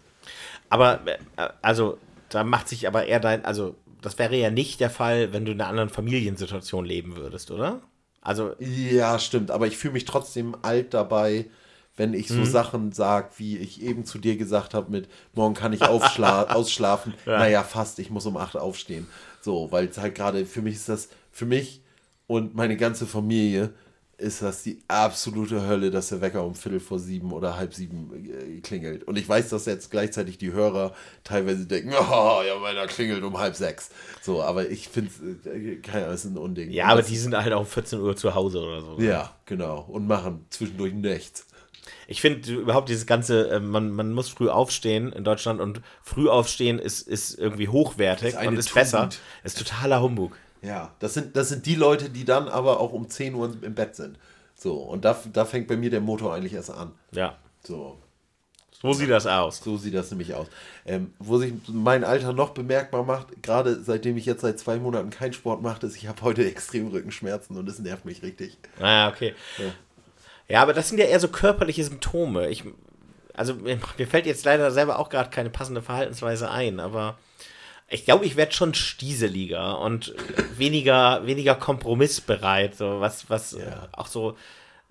Aber, 0.70 1.06
äh, 1.06 1.20
also, 1.62 2.00
da 2.30 2.44
macht 2.44 2.70
sich 2.70 2.88
aber 2.88 3.06
eher 3.06 3.20
dein, 3.20 3.46
also, 3.46 3.76
das 4.02 4.18
wäre 4.18 4.36
ja 4.36 4.50
nicht 4.50 4.80
der 4.80 4.90
Fall, 4.90 5.32
wenn 5.32 5.46
du 5.46 5.52
in 5.52 5.62
einer 5.62 5.70
anderen 5.70 5.90
Familiensituation 5.90 6.86
leben 6.86 7.16
würdest, 7.18 7.52
oder? 7.52 7.82
Also, 8.28 8.52
Ja, 8.60 9.20
stimmt, 9.20 9.52
aber 9.52 9.68
ich 9.68 9.78
fühle 9.78 9.94
mich 9.94 10.04
trotzdem 10.06 10.56
alt 10.62 10.94
dabei, 10.94 11.46
wenn 11.96 12.14
ich 12.14 12.30
Mhm. 12.30 12.34
so 12.36 12.46
Sachen 12.46 12.92
sage, 12.92 13.30
wie 13.38 13.58
ich 13.58 13.82
eben 13.82 14.04
zu 14.06 14.20
dir 14.20 14.36
gesagt 14.38 14.74
habe 14.74 14.92
mit 14.92 15.08
morgen 15.34 15.54
kann 15.56 15.72
ich 15.74 15.82
ausschlafen. 15.88 17.14
Naja, 17.26 17.64
fast, 17.64 18.00
ich 18.00 18.10
muss 18.10 18.26
um 18.26 18.36
8 18.38 18.58
aufstehen. 18.58 19.08
So, 19.42 19.72
weil 19.72 19.86
es 19.88 19.98
halt 19.98 20.14
gerade, 20.16 20.46
für 20.46 20.62
mich 20.62 20.76
ist 20.76 20.90
das, 20.90 21.08
für 21.32 21.46
mich 21.46 21.82
und 22.28 22.54
meine 22.54 22.76
ganze 22.76 23.08
Familie 23.08 23.74
ist 24.20 24.42
das 24.42 24.64
die 24.64 24.80
absolute 24.88 25.68
Hölle, 25.68 25.92
dass 25.92 26.10
der 26.10 26.22
Wecker 26.22 26.44
um 26.44 26.56
Viertel 26.56 26.80
vor 26.80 26.98
sieben 26.98 27.32
oder 27.32 27.56
halb 27.58 27.74
sieben 27.76 28.12
äh, 28.28 28.62
klingelt. 28.62 29.04
Und 29.04 29.16
ich 29.18 29.30
weiß, 29.30 29.50
dass 29.50 29.66
jetzt 29.68 29.92
gleichzeitig 29.92 30.38
die 30.40 30.52
Hörer 30.54 30.94
teilweise 31.24 31.68
denken, 31.68 31.90
oh, 32.00 32.42
ja, 32.48 32.58
meiner 32.60 32.88
klingelt 32.88 33.24
um 33.24 33.38
halb 33.38 33.56
sechs. 33.56 33.90
So, 34.22 34.42
aber 34.42 34.70
ich 34.70 34.88
finde 34.90 35.12
es, 35.46 35.46
äh, 35.94 36.14
ist 36.14 36.26
ein 36.26 36.38
Unding. 36.38 36.72
ja, 36.72 36.86
aber 36.88 37.02
das- 37.02 37.10
die 37.10 37.18
sind 37.18 37.36
halt 37.38 37.54
auch 37.54 37.60
um 37.62 37.66
14 37.68 38.00
Uhr 38.00 38.16
zu 38.16 38.34
Hause 38.34 38.62
oder 38.62 38.82
so. 38.82 38.98
ja, 39.00 39.36
genau. 39.46 39.82
Und 39.88 40.08
machen 40.08 40.46
zwischendurch 40.50 40.94
nichts. 40.94 41.46
Ich 42.10 42.20
finde 42.22 42.52
überhaupt 42.54 42.90
dieses 42.90 43.06
ganze, 43.06 43.50
äh, 43.50 43.60
man, 43.60 43.92
man 43.92 44.14
muss 44.14 44.30
früh 44.30 44.50
aufstehen 44.50 45.12
in 45.14 45.24
Deutschland 45.26 45.62
und 45.62 45.82
früh 46.02 46.28
aufstehen 46.28 46.80
ist, 46.80 47.02
ist 47.08 47.38
irgendwie 47.38 47.68
hochwertig 47.68 48.30
Ist 48.34 48.46
und 48.46 48.58
ist 48.58 48.70
Tugend. 48.70 48.74
besser. 48.84 49.10
Ist 49.44 49.58
totaler 49.60 50.02
Humbug. 50.02 50.36
Ja, 50.62 50.92
das 51.00 51.14
sind, 51.14 51.36
das 51.36 51.50
sind 51.50 51.66
die 51.66 51.76
Leute, 51.76 52.10
die 52.10 52.26
dann 52.26 52.48
aber 52.48 52.80
auch 52.80 52.94
um 52.94 53.10
10 53.10 53.34
Uhr 53.36 53.56
im 53.62 53.76
Bett 53.76 53.96
sind. 53.96 54.18
So, 54.56 54.76
und 54.78 55.06
da, 55.06 55.18
da 55.34 55.46
fängt 55.46 55.68
bei 55.68 55.78
mir 55.78 55.90
der 55.90 56.02
Motor 56.02 56.34
eigentlich 56.34 56.54
erst 56.54 56.72
an. 56.72 56.92
Ja. 57.12 57.36
So, 57.64 57.98
So 58.82 58.94
sieht 58.94 59.10
das 59.12 59.28
aus. 59.28 59.60
so 59.60 59.78
sieht 59.78 59.94
das 59.94 60.10
nämlich 60.10 60.34
aus. 60.34 60.48
Ähm, 60.86 61.14
wo 61.20 61.38
sich 61.38 61.54
mein 61.68 62.04
Alter 62.04 62.34
noch 62.34 62.52
bemerkbar 62.52 63.04
macht, 63.04 63.44
gerade 63.44 63.82
seitdem 63.84 64.18
ich 64.18 64.26
jetzt 64.26 64.42
seit 64.42 64.58
zwei 64.60 64.78
Monaten 64.78 65.10
keinen 65.12 65.34
Sport 65.34 65.62
mache, 65.62 65.86
ist, 65.86 65.96
ich 65.96 66.08
habe 66.08 66.22
heute 66.24 66.44
extrem 66.50 66.88
Rückenschmerzen 66.88 67.56
und 67.58 67.68
das 67.68 67.80
nervt 67.80 68.06
mich 68.06 68.24
richtig. 68.24 68.58
Ah, 68.80 69.10
okay. 69.10 69.36
Ja. 69.58 69.66
Ja. 70.50 70.62
aber 70.64 70.74
das 70.74 70.90
sind 70.90 70.98
ja 70.98 71.06
eher 71.06 71.20
so 71.20 71.28
körperliche 71.28 71.84
Symptome. 71.84 72.48
Ich, 72.50 72.64
also 73.34 73.54
mir 73.54 73.78
mir 73.98 74.08
fällt 74.08 74.26
jetzt 74.26 74.46
leider 74.46 74.72
selber 74.72 74.98
auch 74.98 75.10
gerade 75.10 75.30
keine 75.30 75.50
passende 75.52 75.82
Verhaltensweise 75.84 76.50
ein, 76.50 76.80
aber 76.80 77.18
ich 77.90 78.06
glaube, 78.06 78.26
ich 78.26 78.36
werde 78.36 78.52
schon 78.52 78.74
stieseliger 78.74 79.80
und 79.80 80.14
weniger, 80.58 81.26
weniger 81.26 81.56
kompromissbereit, 81.56 82.76
so 82.76 83.00
was, 83.00 83.30
was 83.30 83.54
äh, 83.54 83.66
Ja. 83.66 83.88
auch 83.94 84.08
so 84.08 84.38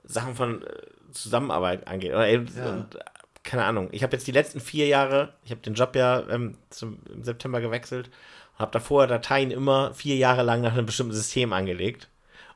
Sachen 0.04 0.34
von 0.34 0.62
äh, 0.62 0.66
Zusammenarbeit 1.12 1.86
angeht. 1.88 2.12
Oder 2.12 2.28
eben, 2.28 2.46
Ja. 2.56 2.70
und, 2.70 2.94
äh, 2.94 3.00
keine 3.42 3.64
Ahnung. 3.64 3.88
Ich 3.92 4.02
habe 4.02 4.14
jetzt 4.16 4.26
die 4.26 4.32
letzten 4.32 4.60
vier 4.60 4.86
Jahre, 4.86 5.32
ich 5.44 5.50
habe 5.50 5.60
den 5.60 5.74
Job 5.74 5.94
ja 5.94 6.22
ähm, 6.30 6.56
zum, 6.70 6.98
im 7.12 7.22
September 7.22 7.60
gewechselt 7.60 8.08
und 8.54 8.58
habe 8.60 8.72
davor 8.72 9.06
Dateien 9.06 9.50
immer 9.50 9.94
vier 9.94 10.16
Jahre 10.16 10.42
lang 10.42 10.62
nach 10.62 10.72
einem 10.72 10.86
bestimmten 10.86 11.12
System 11.14 11.52
angelegt. 11.52 12.08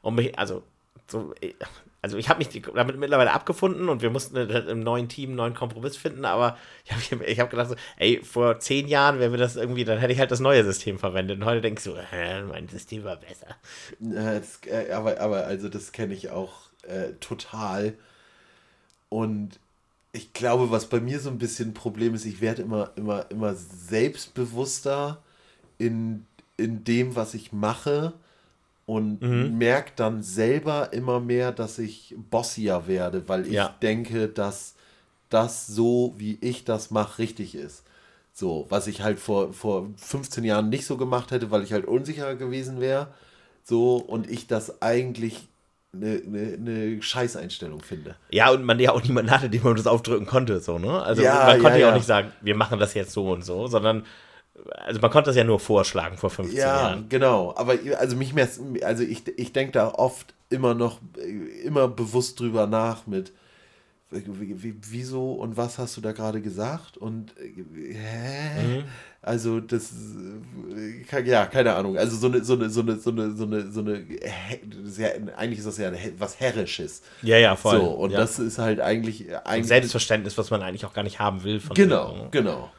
Und 0.02 0.14
mich, 0.16 0.38
also, 0.38 0.62
so, 1.06 1.34
äh, 1.40 1.52
also 2.02 2.16
ich 2.16 2.28
habe 2.28 2.38
mich 2.38 2.62
damit 2.74 2.96
mittlerweile 2.96 3.32
abgefunden 3.32 3.88
und 3.88 4.00
wir 4.00 4.10
mussten 4.10 4.36
im 4.36 4.80
neuen 4.80 5.08
Team 5.08 5.30
einen 5.30 5.36
neuen 5.36 5.54
Kompromiss 5.54 5.96
finden, 5.96 6.24
aber 6.24 6.56
ich 6.84 7.12
habe 7.12 7.24
hab 7.24 7.50
gedacht, 7.50 7.68
so, 7.68 7.76
ey, 7.96 8.20
vor 8.22 8.58
zehn 8.58 8.88
Jahren 8.88 9.18
wäre 9.18 9.30
mir 9.30 9.36
das 9.36 9.56
irgendwie, 9.56 9.84
dann 9.84 9.98
hätte 9.98 10.12
ich 10.12 10.18
halt 10.18 10.30
das 10.30 10.40
neue 10.40 10.64
System 10.64 10.98
verwendet. 10.98 11.38
Und 11.38 11.44
heute 11.44 11.66
ich 11.68 11.80
so, 11.80 11.96
hä, 11.96 12.42
mein 12.42 12.68
System 12.68 13.04
war 13.04 13.16
besser. 13.16 13.48
Äh, 14.00 14.40
das, 14.40 14.60
äh, 14.66 14.92
aber, 14.92 15.20
aber 15.20 15.46
also 15.46 15.68
das 15.68 15.92
kenne 15.92 16.14
ich 16.14 16.30
auch 16.30 16.70
äh, 16.82 17.12
total. 17.20 17.94
Und 19.10 19.58
ich 20.12 20.32
glaube, 20.32 20.70
was 20.70 20.86
bei 20.86 21.00
mir 21.00 21.20
so 21.20 21.28
ein 21.28 21.38
bisschen 21.38 21.70
ein 21.70 21.74
Problem 21.74 22.14
ist, 22.14 22.24
ich 22.24 22.40
werde 22.40 22.62
immer, 22.62 22.90
immer, 22.96 23.30
immer 23.30 23.54
selbstbewusster 23.54 25.22
in, 25.78 26.26
in 26.56 26.82
dem, 26.84 27.14
was 27.14 27.34
ich 27.34 27.52
mache 27.52 28.14
und 28.90 29.20
merke 29.56 29.92
dann 29.94 30.20
selber 30.20 30.92
immer 30.92 31.20
mehr, 31.20 31.52
dass 31.52 31.78
ich 31.78 32.12
bossier 32.28 32.88
werde, 32.88 33.28
weil 33.28 33.46
ich 33.46 33.52
Ja. 33.52 33.76
denke, 33.80 34.26
dass 34.26 34.74
das 35.28 35.68
so, 35.68 36.12
wie 36.16 36.38
ich 36.40 36.64
das 36.64 36.90
mache, 36.90 37.18
richtig 37.18 37.54
ist. 37.54 37.84
So, 38.32 38.66
was 38.68 38.88
ich 38.88 39.02
halt 39.02 39.20
vor, 39.20 39.52
vor 39.52 39.86
15 39.96 40.42
Jahren 40.42 40.70
nicht 40.70 40.86
so 40.86 40.96
gemacht 40.96 41.30
hätte, 41.30 41.52
weil 41.52 41.62
ich 41.62 41.72
halt 41.72 41.84
unsicher 41.84 42.34
gewesen 42.34 42.80
wäre. 42.80 43.06
So, 43.62 43.94
und 43.96 44.28
ich 44.28 44.48
das 44.48 44.82
eigentlich 44.82 45.46
eine, 45.92 46.20
eine, 46.26 46.54
eine 46.54 47.00
Scheißeinstellung 47.00 47.82
finde. 47.82 48.16
Ja, 48.30 48.50
und 48.50 48.64
man 48.64 48.80
ja 48.80 48.90
auch 48.90 49.02
niemanden 49.04 49.30
hatte, 49.30 49.48
dem 49.50 49.62
man 49.62 49.76
das 49.76 49.86
aufdrücken 49.86 50.26
konnte, 50.26 50.58
so, 50.58 50.80
ne? 50.80 51.00
Also 51.00 51.22
Ja, 51.22 51.46
man 51.46 51.60
konnte 51.60 51.78
ja, 51.78 51.86
ja, 51.86 51.92
auch 51.92 51.96
nicht 51.96 52.06
sagen, 52.06 52.32
wir 52.40 52.56
machen 52.56 52.80
das 52.80 52.94
jetzt 52.94 53.12
so 53.12 53.30
und 53.30 53.44
so, 53.44 53.68
sondern 53.68 54.04
also 54.68 55.00
man 55.00 55.10
konnte 55.10 55.30
das 55.30 55.36
ja 55.36 55.44
nur 55.44 55.60
vorschlagen 55.60 56.16
vor 56.16 56.30
15 56.30 56.56
Ja, 56.58 56.66
Jahren. 56.66 57.08
genau. 57.08 57.54
Aber 57.56 57.74
also 57.98 58.16
mich 58.16 58.32
mehr, 58.34 58.48
also 58.82 59.02
ich, 59.02 59.26
ich 59.38 59.52
denke 59.52 59.72
da 59.72 59.88
oft 59.88 60.34
immer 60.48 60.74
noch, 60.74 60.98
immer 61.64 61.88
bewusst 61.88 62.40
drüber 62.40 62.66
nach 62.66 63.06
mit, 63.06 63.32
wie, 64.10 64.62
wie, 64.62 64.74
wieso 64.90 65.34
und 65.34 65.56
was 65.56 65.78
hast 65.78 65.96
du 65.96 66.00
da 66.00 66.10
gerade 66.12 66.40
gesagt? 66.40 66.96
Und 66.96 67.32
hä? 67.38 68.82
Also 69.22 69.60
das, 69.60 69.92
ja, 71.24 71.46
keine 71.46 71.74
Ahnung. 71.74 71.96
Also 71.96 72.16
so 72.16 72.26
eine, 72.26 72.42
so 72.42 72.54
eine, 72.54 72.70
so 72.70 72.80
eine, 72.80 72.98
so 72.98 73.10
eine, 73.10 73.36
so 73.36 73.44
eine, 73.44 73.70
so 73.70 73.80
eine, 73.80 74.04
ja, 74.96 75.08
eigentlich 75.36 75.58
ist 75.58 75.66
das 75.68 75.76
ja 75.78 75.92
was 76.18 76.40
Herrisches. 76.40 77.02
Ja, 77.22 77.36
ja, 77.36 77.54
voll. 77.54 77.78
So, 77.78 77.86
und 77.86 78.10
ja. 78.10 78.18
das 78.18 78.38
ist 78.38 78.58
halt 78.58 78.80
eigentlich, 78.80 79.28
Ein 79.28 79.36
eigentlich 79.44 79.66
Selbstverständnis, 79.68 80.36
was 80.38 80.50
man 80.50 80.62
eigentlich 80.62 80.86
auch 80.86 80.94
gar 80.94 81.02
nicht 81.02 81.20
haben 81.20 81.44
will. 81.44 81.60
Von 81.60 81.74
Genau, 81.76 82.28
genau. 82.30 82.70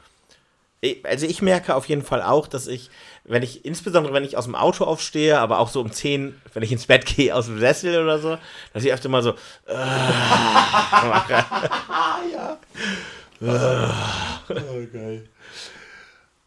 Also 1.04 1.26
ich 1.26 1.42
merke 1.42 1.74
auf 1.76 1.86
jeden 1.86 2.02
Fall 2.02 2.22
auch, 2.22 2.48
dass 2.48 2.66
ich, 2.66 2.90
wenn 3.24 3.42
ich, 3.42 3.64
insbesondere 3.64 4.12
wenn 4.12 4.24
ich 4.24 4.36
aus 4.36 4.46
dem 4.46 4.56
Auto 4.56 4.84
aufstehe, 4.84 5.38
aber 5.38 5.60
auch 5.60 5.68
so 5.68 5.80
um 5.80 5.92
10, 5.92 6.40
wenn 6.54 6.62
ich 6.62 6.72
ins 6.72 6.86
Bett 6.86 7.06
gehe 7.06 7.34
aus 7.34 7.46
dem 7.46 7.60
Sessel 7.60 8.02
oder 8.02 8.18
so, 8.18 8.36
dass 8.72 8.84
ich 8.84 8.92
öfter 8.92 9.08
mal 9.08 9.22
so, 9.22 9.34
Oh, 14.50 14.86
geil. 14.92 15.28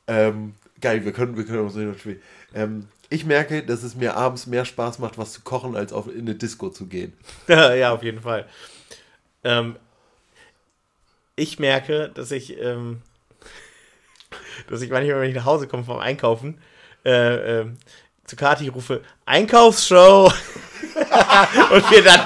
Ähm, 0.07 0.53
Geil, 0.81 1.05
wir 1.05 1.13
können, 1.13 1.38
wir 1.38 1.45
können 1.45 1.65
auch 1.65 1.71
so 1.71 1.79
hin 1.79 1.89
und 1.89 1.99
spielen. 1.99 2.21
Ähm, 2.53 2.88
ich 3.09 3.25
merke, 3.25 3.63
dass 3.63 3.81
es 3.83 3.95
mir 3.95 4.15
abends 4.15 4.45
mehr 4.45 4.65
Spaß 4.65 4.99
macht, 4.99 5.17
was 5.17 5.31
zu 5.31 5.41
kochen, 5.41 5.75
als 5.75 5.93
auf, 5.93 6.07
in 6.07 6.21
eine 6.21 6.36
Disco 6.36 6.69
zu 6.69 6.88
gehen. 6.88 7.13
ja, 7.47 7.91
auf 7.91 8.03
jeden 8.03 8.21
Fall. 8.21 8.45
Ähm, 9.43 9.77
ich 11.36 11.59
merke, 11.59 12.11
dass 12.13 12.31
ich, 12.31 12.59
ähm, 12.59 13.01
dass 14.70 14.82
ich 14.82 14.89
manchmal, 14.89 15.22
wenn 15.22 15.30
ich 15.30 15.36
nach 15.36 15.45
Hause 15.45 15.68
komme 15.68 15.84
vom 15.84 15.99
Einkaufen, 15.99 16.58
äh, 17.06 17.60
ähm, 17.60 17.78
zu 18.26 18.36
Kati 18.36 18.68
rufe, 18.68 19.01
Einkaufsshow! 19.26 20.32
Und 21.72 21.91
wir 21.91 22.03
dann, 22.03 22.22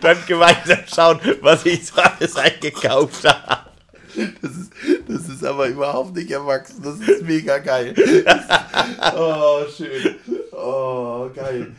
dann 0.00 0.18
gemeinsam 0.26 0.78
schauen, 0.92 1.20
was 1.40 1.64
ich 1.64 1.86
so 1.86 2.00
alles 2.00 2.36
eingekauft 2.36 3.24
habe. 3.24 3.70
Das 4.42 4.50
ist, 4.50 4.72
das 5.08 5.28
ist 5.28 5.44
aber 5.44 5.68
überhaupt 5.68 6.14
nicht 6.14 6.30
erwachsen. 6.30 6.82
Das 6.82 6.96
ist 6.96 7.22
mega 7.22 7.58
geil. 7.58 7.94
oh, 9.16 9.60
schön. 9.74 10.16
Oh, 10.52 11.30
geil. 11.34 11.72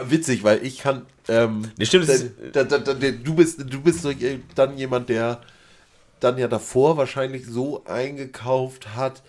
Witzig, 0.00 0.42
weil 0.42 0.64
ich 0.64 0.78
kann. 0.78 1.06
Ähm, 1.28 1.70
Nee, 1.76 1.84
stimmt, 1.84 2.08
da, 2.52 2.64
da, 2.64 2.78
da, 2.78 2.94
du 2.94 3.34
bist, 3.34 3.60
du 3.60 3.80
bist 3.80 4.04
äh, 4.04 4.38
dann 4.54 4.76
jemand, 4.78 5.08
der 5.08 5.40
dann 6.20 6.38
ja 6.38 6.48
davor 6.48 6.96
wahrscheinlich 6.96 7.46
so 7.46 7.84
eingekauft 7.84 8.94
hat, 8.94 9.22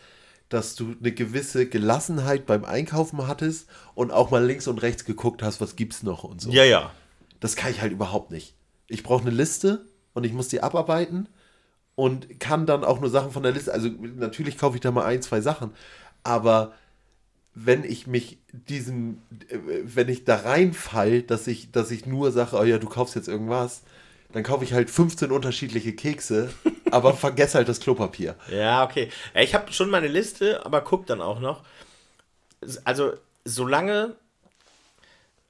dass 0.49 0.75
du 0.75 0.95
eine 0.99 1.11
gewisse 1.11 1.67
Gelassenheit 1.67 2.45
beim 2.45 2.65
Einkaufen 2.65 3.27
hattest 3.27 3.67
und 3.93 4.11
auch 4.11 4.31
mal 4.31 4.43
links 4.43 4.67
und 4.67 4.81
rechts 4.81 5.05
geguckt 5.05 5.43
hast, 5.43 5.61
was 5.61 5.75
gibt's 5.75 6.03
noch 6.03 6.23
und 6.23 6.41
so. 6.41 6.51
Ja, 6.51 6.63
ja. 6.63 6.91
Das 7.39 7.55
kann 7.55 7.71
ich 7.71 7.81
halt 7.81 7.91
überhaupt 7.91 8.31
nicht. 8.31 8.55
Ich 8.87 9.03
brauche 9.03 9.21
eine 9.21 9.31
Liste 9.31 9.85
und 10.13 10.23
ich 10.25 10.33
muss 10.33 10.47
die 10.47 10.61
abarbeiten 10.61 11.29
und 11.95 12.39
kann 12.39 12.65
dann 12.65 12.83
auch 12.83 12.99
nur 12.99 13.09
Sachen 13.09 13.31
von 13.31 13.43
der 13.43 13.51
Liste. 13.51 13.71
Also 13.71 13.89
natürlich 13.89 14.57
kaufe 14.57 14.75
ich 14.75 14.81
da 14.81 14.91
mal 14.91 15.05
ein, 15.05 15.21
zwei 15.21 15.41
Sachen, 15.41 15.71
aber 16.23 16.73
wenn 17.53 17.83
ich 17.83 18.07
mich 18.07 18.39
diesem, 18.51 19.21
äh, 19.49 19.57
wenn 19.83 20.09
ich 20.09 20.23
da 20.23 20.37
reinfall, 20.37 21.21
dass 21.21 21.47
ich, 21.47 21.71
dass 21.71 21.91
ich 21.91 22.05
nur 22.05 22.31
sage, 22.31 22.57
oh 22.57 22.63
ja, 22.63 22.77
du 22.77 22.87
kaufst 22.87 23.15
jetzt 23.15 23.27
irgendwas, 23.27 23.83
dann 24.31 24.43
kaufe 24.43 24.63
ich 24.63 24.73
halt 24.73 24.89
15 24.89 25.31
unterschiedliche 25.31 25.93
Kekse, 25.93 26.49
aber 26.91 27.13
vergesse 27.15 27.57
halt 27.57 27.67
das 27.69 27.79
Klopapier. 27.79 28.35
Ja, 28.51 28.83
okay. 28.83 29.09
Ja, 29.33 29.41
ich 29.41 29.53
habe 29.55 29.71
schon 29.73 29.89
meine 29.89 30.07
Liste, 30.07 30.65
aber 30.65 30.81
guck 30.81 31.05
dann 31.07 31.21
auch 31.21 31.39
noch. 31.39 31.63
Also, 32.83 33.13
solange. 33.45 34.15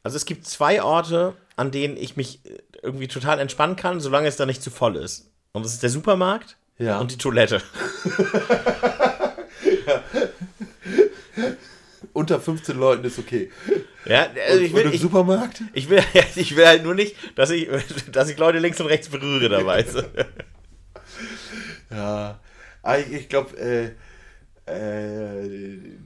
Also, 0.03 0.15
es 0.15 0.25
gibt 0.25 0.47
zwei 0.47 0.82
Orte, 0.82 1.34
an 1.57 1.71
denen 1.71 1.97
ich 1.97 2.15
mich 2.15 2.39
äh, 2.45 2.57
irgendwie 2.82 3.07
total 3.09 3.39
entspannen 3.39 3.75
kann, 3.75 3.99
solange 3.99 4.27
es 4.30 4.38
da 4.38 4.45
nicht 4.45 4.63
zu 4.63 4.69
voll 4.71 4.95
ist. 4.95 5.30
Und 5.51 5.65
das 5.65 5.73
ist 5.73 5.84
der 5.84 5.89
Supermarkt 5.89 6.55
Ja. 6.77 6.99
und 6.99 7.11
die 7.11 7.17
Toilette. 7.17 7.61
Unter 12.13 12.39
15 12.39 12.77
Leuten 12.77 13.03
ist 13.05 13.19
okay. 13.19 13.51
Ja, 14.06 14.28
also 14.47 14.62
ich 14.62 14.72
und 14.72 14.78
will, 14.78 14.86
im 14.86 14.93
ich, 14.93 15.02
Supermarkt? 15.02 15.62
ich, 15.74 15.89
will, 15.89 16.02
ich 16.36 16.56
will 16.56 16.66
halt 16.66 16.84
nur 16.84 16.95
nicht, 16.95 17.16
dass 17.36 17.50
ich, 17.50 17.68
dass 18.12 18.30
ich 18.30 18.38
Leute 18.38 18.60
links 18.60 18.80
und 18.80 18.88
rechts 18.88 19.10
berühre 19.10 19.50
dabei. 19.50 19.86
Ja, 21.89 22.39
Ah, 22.82 22.97
ich, 22.97 23.12
ich 23.12 23.30
glaube, 23.30 23.58
äh, 23.58 23.91
äh, 24.66 25.97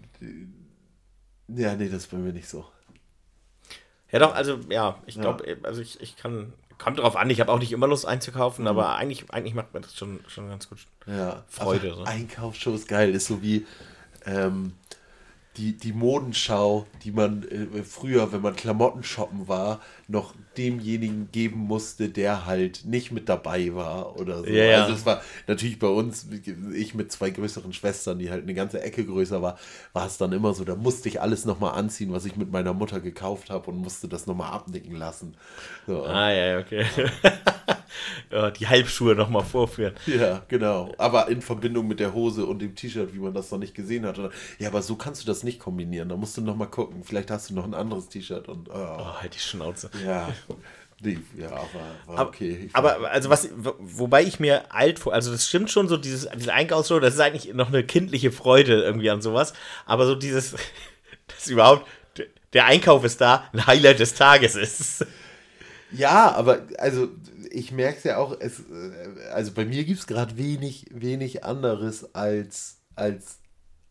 ja, 1.50 1.76
nee, 1.76 1.88
das 1.88 2.04
ist 2.04 2.12
bei 2.12 2.18
mir 2.18 2.34
nicht 2.34 2.50
so. 2.50 2.66
Ja, 4.12 4.20
doch, 4.20 4.34
also, 4.34 4.60
ja, 4.70 5.02
ich 5.06 5.20
glaube, 5.20 5.58
also 5.64 5.82
ich, 5.82 6.02
ich 6.02 6.16
kann. 6.16 6.54
Kommt 6.80 7.00
drauf 7.00 7.16
an, 7.16 7.30
ich 7.30 7.40
habe 7.40 7.52
auch 7.52 7.60
nicht 7.60 7.72
immer 7.72 7.88
Lust 7.88 8.06
einzukaufen, 8.06 8.68
aber 8.68 8.96
eigentlich, 8.96 9.32
eigentlich 9.32 9.54
macht 9.54 9.74
mir 9.74 9.82
das 9.82 9.96
schon, 9.96 10.20
schon 10.28 10.50
ganz 10.50 10.68
gut. 10.68 10.80
Ja, 11.06 11.44
Freude, 11.48 11.94
so. 11.94 12.04
Einkaufsshow 12.04 12.74
ist 12.74 12.88
geil, 12.88 13.14
ist 13.14 13.28
so 13.28 13.42
wie 13.42 13.66
ähm, 14.26 14.74
die, 15.58 15.78
die 15.78 15.94
Modenschau, 15.94 16.88
die 17.04 17.12
man 17.12 17.44
äh, 17.44 17.84
früher, 17.84 18.32
wenn 18.32 18.42
man 18.42 18.56
Klamotten 18.56 19.04
shoppen 19.04 19.48
war, 19.48 19.82
noch 20.08 20.34
demjenigen 20.58 21.30
geben 21.32 21.60
musste, 21.60 22.10
der 22.10 22.46
halt 22.46 22.86
nicht 22.86 23.12
mit 23.12 23.30
dabei 23.30 23.74
war 23.76 24.20
oder 24.20 24.40
so. 24.40 24.48
Ja, 24.48 24.64
ja. 24.64 24.82
Also 24.84 24.96
es 24.96 25.06
war 25.06 25.22
natürlich 25.48 25.78
bei 25.78 25.88
uns, 25.88 26.28
ich 26.74 26.96
mit 26.96 27.12
zwei 27.12 27.30
größeren 27.30 27.74
Schwestern, 27.74 28.20
die 28.20 28.32
halt 28.32 28.44
eine 28.44 28.54
ganze 28.54 28.82
Ecke 28.82 29.06
größer 29.06 29.42
war, 29.42 29.58
war 29.94 30.08
es 30.08 30.18
dann 30.18 30.32
immer 30.32 30.54
so, 30.54 30.64
da 30.64 30.76
musste 30.76 31.08
ich 31.08 31.22
alles 31.22 31.46
nochmal 31.46 31.76
anziehen, 31.76 32.12
was 32.12 32.26
ich 32.26 32.36
mit 32.36 32.52
meiner 32.52 32.74
Mutter 32.74 33.00
gekauft 33.00 33.50
habe 33.50 33.70
und 33.70 33.78
musste 33.78 34.08
das 34.08 34.26
nochmal 34.26 34.52
abnicken 34.52 34.96
lassen. 34.96 35.36
So. 35.86 36.04
Ah, 36.06 36.32
ja, 36.32 36.46
ja, 36.46 36.60
okay. 36.60 36.86
ja, 38.32 38.52
die 38.52 38.68
Halbschuhe 38.68 39.16
nochmal 39.16 39.44
vorführen. 39.44 39.94
Ja, 40.06 40.42
genau. 40.48 40.94
Aber 40.98 41.28
in 41.30 41.42
Verbindung 41.42 41.88
mit 41.88 42.00
der 42.00 42.14
Hose 42.14 42.46
und 42.46 42.60
dem 42.60 42.76
T-Shirt, 42.76 43.14
wie 43.14 43.20
man 43.20 43.34
das 43.34 43.52
noch 43.52 43.60
nicht 43.60 43.76
gesehen 43.76 44.06
hat. 44.06 44.20
Ja, 44.60 44.70
aber 44.70 44.82
so 44.82 44.96
kannst 44.96 45.22
du 45.24 45.26
das 45.28 45.44
nicht 45.44 45.60
kombinieren. 45.60 46.10
Da 46.10 46.16
musst 46.16 46.38
du 46.38 46.42
noch 46.42 46.56
mal 46.56 46.66
gucken. 46.68 47.04
Vielleicht 47.04 47.32
hast 47.32 47.50
du 47.50 47.54
noch 47.54 47.66
ein 47.66 47.74
anderes 47.74 48.10
T-Shirt 48.10 48.48
und 48.50 48.70
oh, 48.70 48.74
Oh, 48.74 49.14
halt 49.22 49.34
die 49.36 49.40
Schnauze. 49.40 49.90
ja. 50.06 50.30
Nee, 51.06 51.18
ja, 51.38 51.48
aber 51.50 52.16
war 52.16 52.28
okay. 52.28 52.70
Aber 52.72 53.12
also 53.12 53.30
was, 53.30 53.50
wo- 53.58 53.76
wobei 53.78 54.24
ich 54.24 54.40
mir 54.40 54.72
alt 54.74 55.00
vor, 55.00 55.14
also 55.14 55.34
das 55.34 55.46
stimmt 55.50 55.70
schon, 55.70 55.90
so 55.90 55.98
dieses, 55.98 56.30
diese 56.38 56.54
Einkaufsshow, 56.54 56.98
das 57.02 57.16
ist 57.16 57.20
eigentlich 57.20 57.54
noch 57.54 57.68
eine 57.68 57.84
kindliche 57.84 58.32
Freude 58.32 58.82
irgendwie 58.84 59.10
an 59.10 59.22
sowas, 59.22 59.52
aber 59.86 60.06
so 60.06 60.16
dieses, 60.16 60.56
dass 61.28 61.48
überhaupt, 61.48 61.86
der 62.54 62.68
Einkauf 62.68 63.04
ist 63.04 63.20
da, 63.20 63.44
ein 63.52 63.68
Highlight 63.68 64.00
des 64.00 64.14
Tages 64.14 64.56
ist. 64.56 65.06
Ja, 65.92 66.32
aber 66.36 66.62
also 66.78 67.10
ich 67.54 67.72
merke 67.72 67.98
es 68.00 68.04
ja 68.04 68.18
auch, 68.18 68.36
es, 68.40 68.60
äh, 68.62 69.30
also 69.32 69.52
bei 69.52 69.64
mir 69.66 69.84
gibt 69.86 70.00
es 70.00 70.08
gerade 70.08 70.38
wenig, 70.38 70.88
wenig 70.92 71.44
anderes 71.44 72.14
als, 72.16 72.82
als 72.96 73.40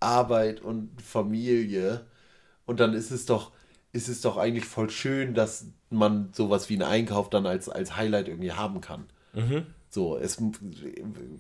Arbeit 0.01 0.61
und 0.61 1.01
Familie. 1.01 2.05
Und 2.67 2.81
dann 2.81 2.93
ist 2.93 3.11
es 3.13 3.25
doch, 3.25 3.53
ist 3.93 4.09
es 4.09 4.21
doch 4.21 4.37
eigentlich 4.37 4.65
voll 4.65 4.91
schön, 4.91 5.35
dass 5.35 5.67
man 5.91 6.31
sowas 6.33 6.69
wie 6.69 6.75
einen 6.75 6.83
Einkauf 6.83 7.31
dann 7.31 7.47
als, 7.47 7.69
als 7.69 7.97
Highlight 7.97 8.29
irgendwie 8.29 8.53
haben 8.53 8.81
kann. 8.81 9.05
So, 9.91 10.17
es, 10.17 10.39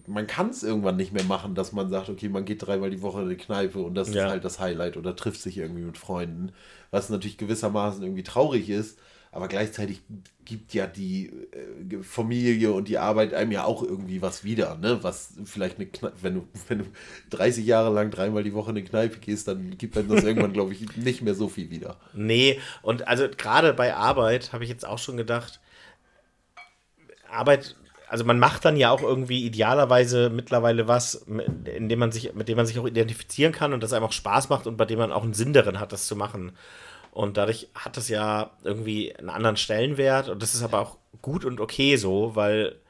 man 0.06 0.26
kann 0.26 0.50
es 0.50 0.62
irgendwann 0.62 0.96
nicht 0.96 1.12
mehr 1.12 1.24
machen, 1.24 1.54
dass 1.54 1.72
man 1.72 1.88
sagt, 1.88 2.08
okay, 2.10 2.28
man 2.28 2.44
geht 2.44 2.64
dreimal 2.66 2.90
die 2.90 3.00
Woche 3.02 3.20
in 3.20 3.26
eine 3.26 3.36
Kneipe 3.36 3.78
und 3.80 3.94
das 3.94 4.08
Ja. 4.08 4.26
ist 4.26 4.30
halt 4.30 4.44
das 4.44 4.60
Highlight 4.60 4.96
oder 4.96 5.16
trifft 5.16 5.40
sich 5.40 5.56
irgendwie 5.56 5.82
mit 5.82 5.96
Freunden, 5.98 6.52
was 6.90 7.08
natürlich 7.08 7.38
gewissermaßen 7.38 8.02
irgendwie 8.02 8.22
traurig 8.22 8.68
ist, 8.68 8.98
aber 9.32 9.48
gleichzeitig 9.48 10.02
gibt 10.44 10.74
ja 10.74 10.86
die 10.86 11.32
äh, 11.90 12.02
Familie 12.02 12.72
und 12.72 12.86
die 12.88 12.98
Arbeit 12.98 13.32
einem 13.32 13.50
ja 13.50 13.64
auch 13.64 13.82
irgendwie 13.82 14.20
was 14.20 14.44
wieder, 14.44 14.76
ne? 14.76 14.98
Was 15.02 15.32
vielleicht 15.46 15.76
eine 15.76 15.86
Kneipe, 15.86 16.16
wenn 16.20 16.34
du, 16.34 16.48
wenn 16.68 16.78
du 16.80 16.84
30 17.30 17.64
Jahre 17.66 17.92
lang 17.92 18.10
dreimal 18.10 18.44
die 18.44 18.52
Woche 18.52 18.70
in 18.70 18.76
eine 18.76 18.86
Kneipe 18.86 19.18
gehst, 19.18 19.48
dann 19.48 19.76
gibt 19.78 19.96
einem 19.96 20.08
das 20.10 20.22
irgendwann, 20.22 20.52
glaube 20.52 20.72
ich, 20.74 20.96
nicht 20.96 21.22
mehr 21.22 21.34
so 21.34 21.48
viel 21.48 21.70
wieder. 21.70 21.96
Nee, 22.12 22.60
und 22.82 23.08
also 23.08 23.26
gerade 23.28 23.72
bei 23.72 23.94
Arbeit 23.94 24.52
habe 24.52 24.64
ich 24.64 24.70
jetzt 24.70 24.86
auch 24.86 24.98
schon 24.98 25.16
gedacht, 25.16 25.60
Arbeit, 27.30 27.76
also 28.08 28.24
man 28.24 28.38
macht 28.38 28.64
dann 28.64 28.76
ja 28.76 28.90
auch 28.90 29.02
irgendwie 29.02 29.44
idealerweise 29.46 30.28
mittlerweile 30.28 30.88
was, 30.88 31.24
mit- 31.26 31.68
in 31.68 31.88
dem 31.88 31.98
man 31.98 32.12
sich, 32.12 32.34
mit 32.34 32.48
dem 32.48 32.56
man 32.56 32.66
sich 32.66 32.78
auch 32.78 32.86
identifizieren 32.86 33.52
kann 33.52 33.72
und 33.72 33.82
das 33.82 33.94
einem 33.94 34.04
auch 34.04 34.12
Spaß 34.12 34.50
macht 34.50 34.66
und 34.66 34.76
bei 34.76 34.84
dem 34.84 34.98
man 34.98 35.12
auch 35.12 35.22
einen 35.22 35.32
Sinn 35.34 35.54
darin 35.54 35.80
hat, 35.80 35.92
das 35.92 36.06
zu 36.06 36.16
machen. 36.16 36.52
Und 37.12 37.36
dadurch 37.36 37.68
hat 37.74 37.98
das 37.98 38.08
ja 38.08 38.56
irgendwie 38.64 39.14
einen 39.14 39.28
anderen 39.28 39.58
Stellenwert 39.58 40.30
und 40.30 40.42
das 40.42 40.54
ist 40.54 40.62
aber 40.62 40.80
auch 40.80 40.96
gut 41.20 41.44
und 41.44 41.60
okay 41.60 41.96
so, 41.96 42.34
weil 42.34 42.80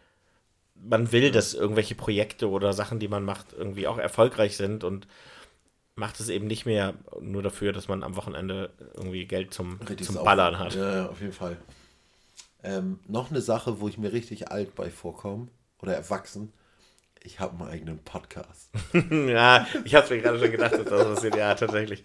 man 0.77 1.11
will, 1.11 1.33
dass 1.33 1.55
irgendwelche 1.55 1.97
Projekte 1.97 2.49
oder 2.49 2.73
Sachen, 2.73 3.01
die 3.01 3.09
man 3.09 3.25
macht, 3.25 3.53
irgendwie 3.53 3.89
auch 3.89 3.99
erfolgreich 3.99 4.57
sind 4.57 4.85
und 4.85 5.09
macht 5.97 6.20
es 6.20 6.29
eben 6.29 6.47
nicht 6.47 6.66
mehr 6.66 6.95
nur 7.20 7.43
dafür, 7.43 7.73
dass 7.73 7.89
man 7.89 8.05
am 8.05 8.14
Wochenende 8.16 8.70
irgendwie 8.95 9.27
Geld 9.27 9.53
zum, 9.53 9.81
Richtig 9.81 10.07
zum. 10.07 10.23
Ballern 10.23 10.57
hat. 10.57 10.77
Ja, 10.77 10.97
ja, 10.97 11.09
auf 11.09 11.20
jeden 11.20 11.33
Fall. 11.33 11.57
Ähm, 12.62 13.01
noch 13.09 13.31
eine 13.31 13.41
Sache, 13.41 13.81
wo 13.81 13.89
ich 13.89 13.99
mir 13.99 14.12
richtig 14.12 14.53
alt 14.53 14.77
bei 14.77 14.89
vorkomme 14.89 15.49
oder 15.81 15.95
erwachsen. 15.95 16.53
Ich 17.25 17.41
habe 17.41 17.61
einen 17.61 17.73
eigenen 17.73 17.99
Podcast. 17.99 18.70
Ja, 19.11 19.66
ich 19.85 19.97
habe 19.97 20.14
mir 20.14 20.23
gerade 20.23 20.39
schon 20.39 20.53
gedacht, 20.53 20.75
dass 20.75 20.85
das 20.85 21.14
passiert. 21.14 21.37
Ja, 21.37 21.55
tatsächlich. 21.57 22.05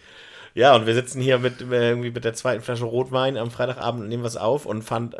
Ja, 0.57 0.75
und 0.75 0.87
wir 0.87 0.95
sitzen 0.95 1.21
hier 1.21 1.37
mit 1.37 1.61
äh, 1.61 1.89
irgendwie 1.89 2.09
mit 2.09 2.25
der 2.25 2.33
zweiten 2.33 2.63
Flasche 2.63 2.85
Rotwein 2.85 3.37
am 3.37 3.51
Freitagabend 3.51 4.01
und 4.01 4.09
nehmen 4.09 4.23
was 4.23 4.37
auf 4.37 4.65
und 4.65 4.81
fahren 4.81 5.13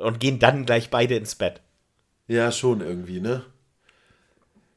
und 0.00 0.20
gehen 0.20 0.38
dann 0.38 0.64
gleich 0.64 0.88
beide 0.88 1.16
ins 1.16 1.34
Bett. 1.34 1.60
Ja, 2.28 2.50
schon 2.50 2.80
irgendwie, 2.80 3.20
ne? 3.20 3.44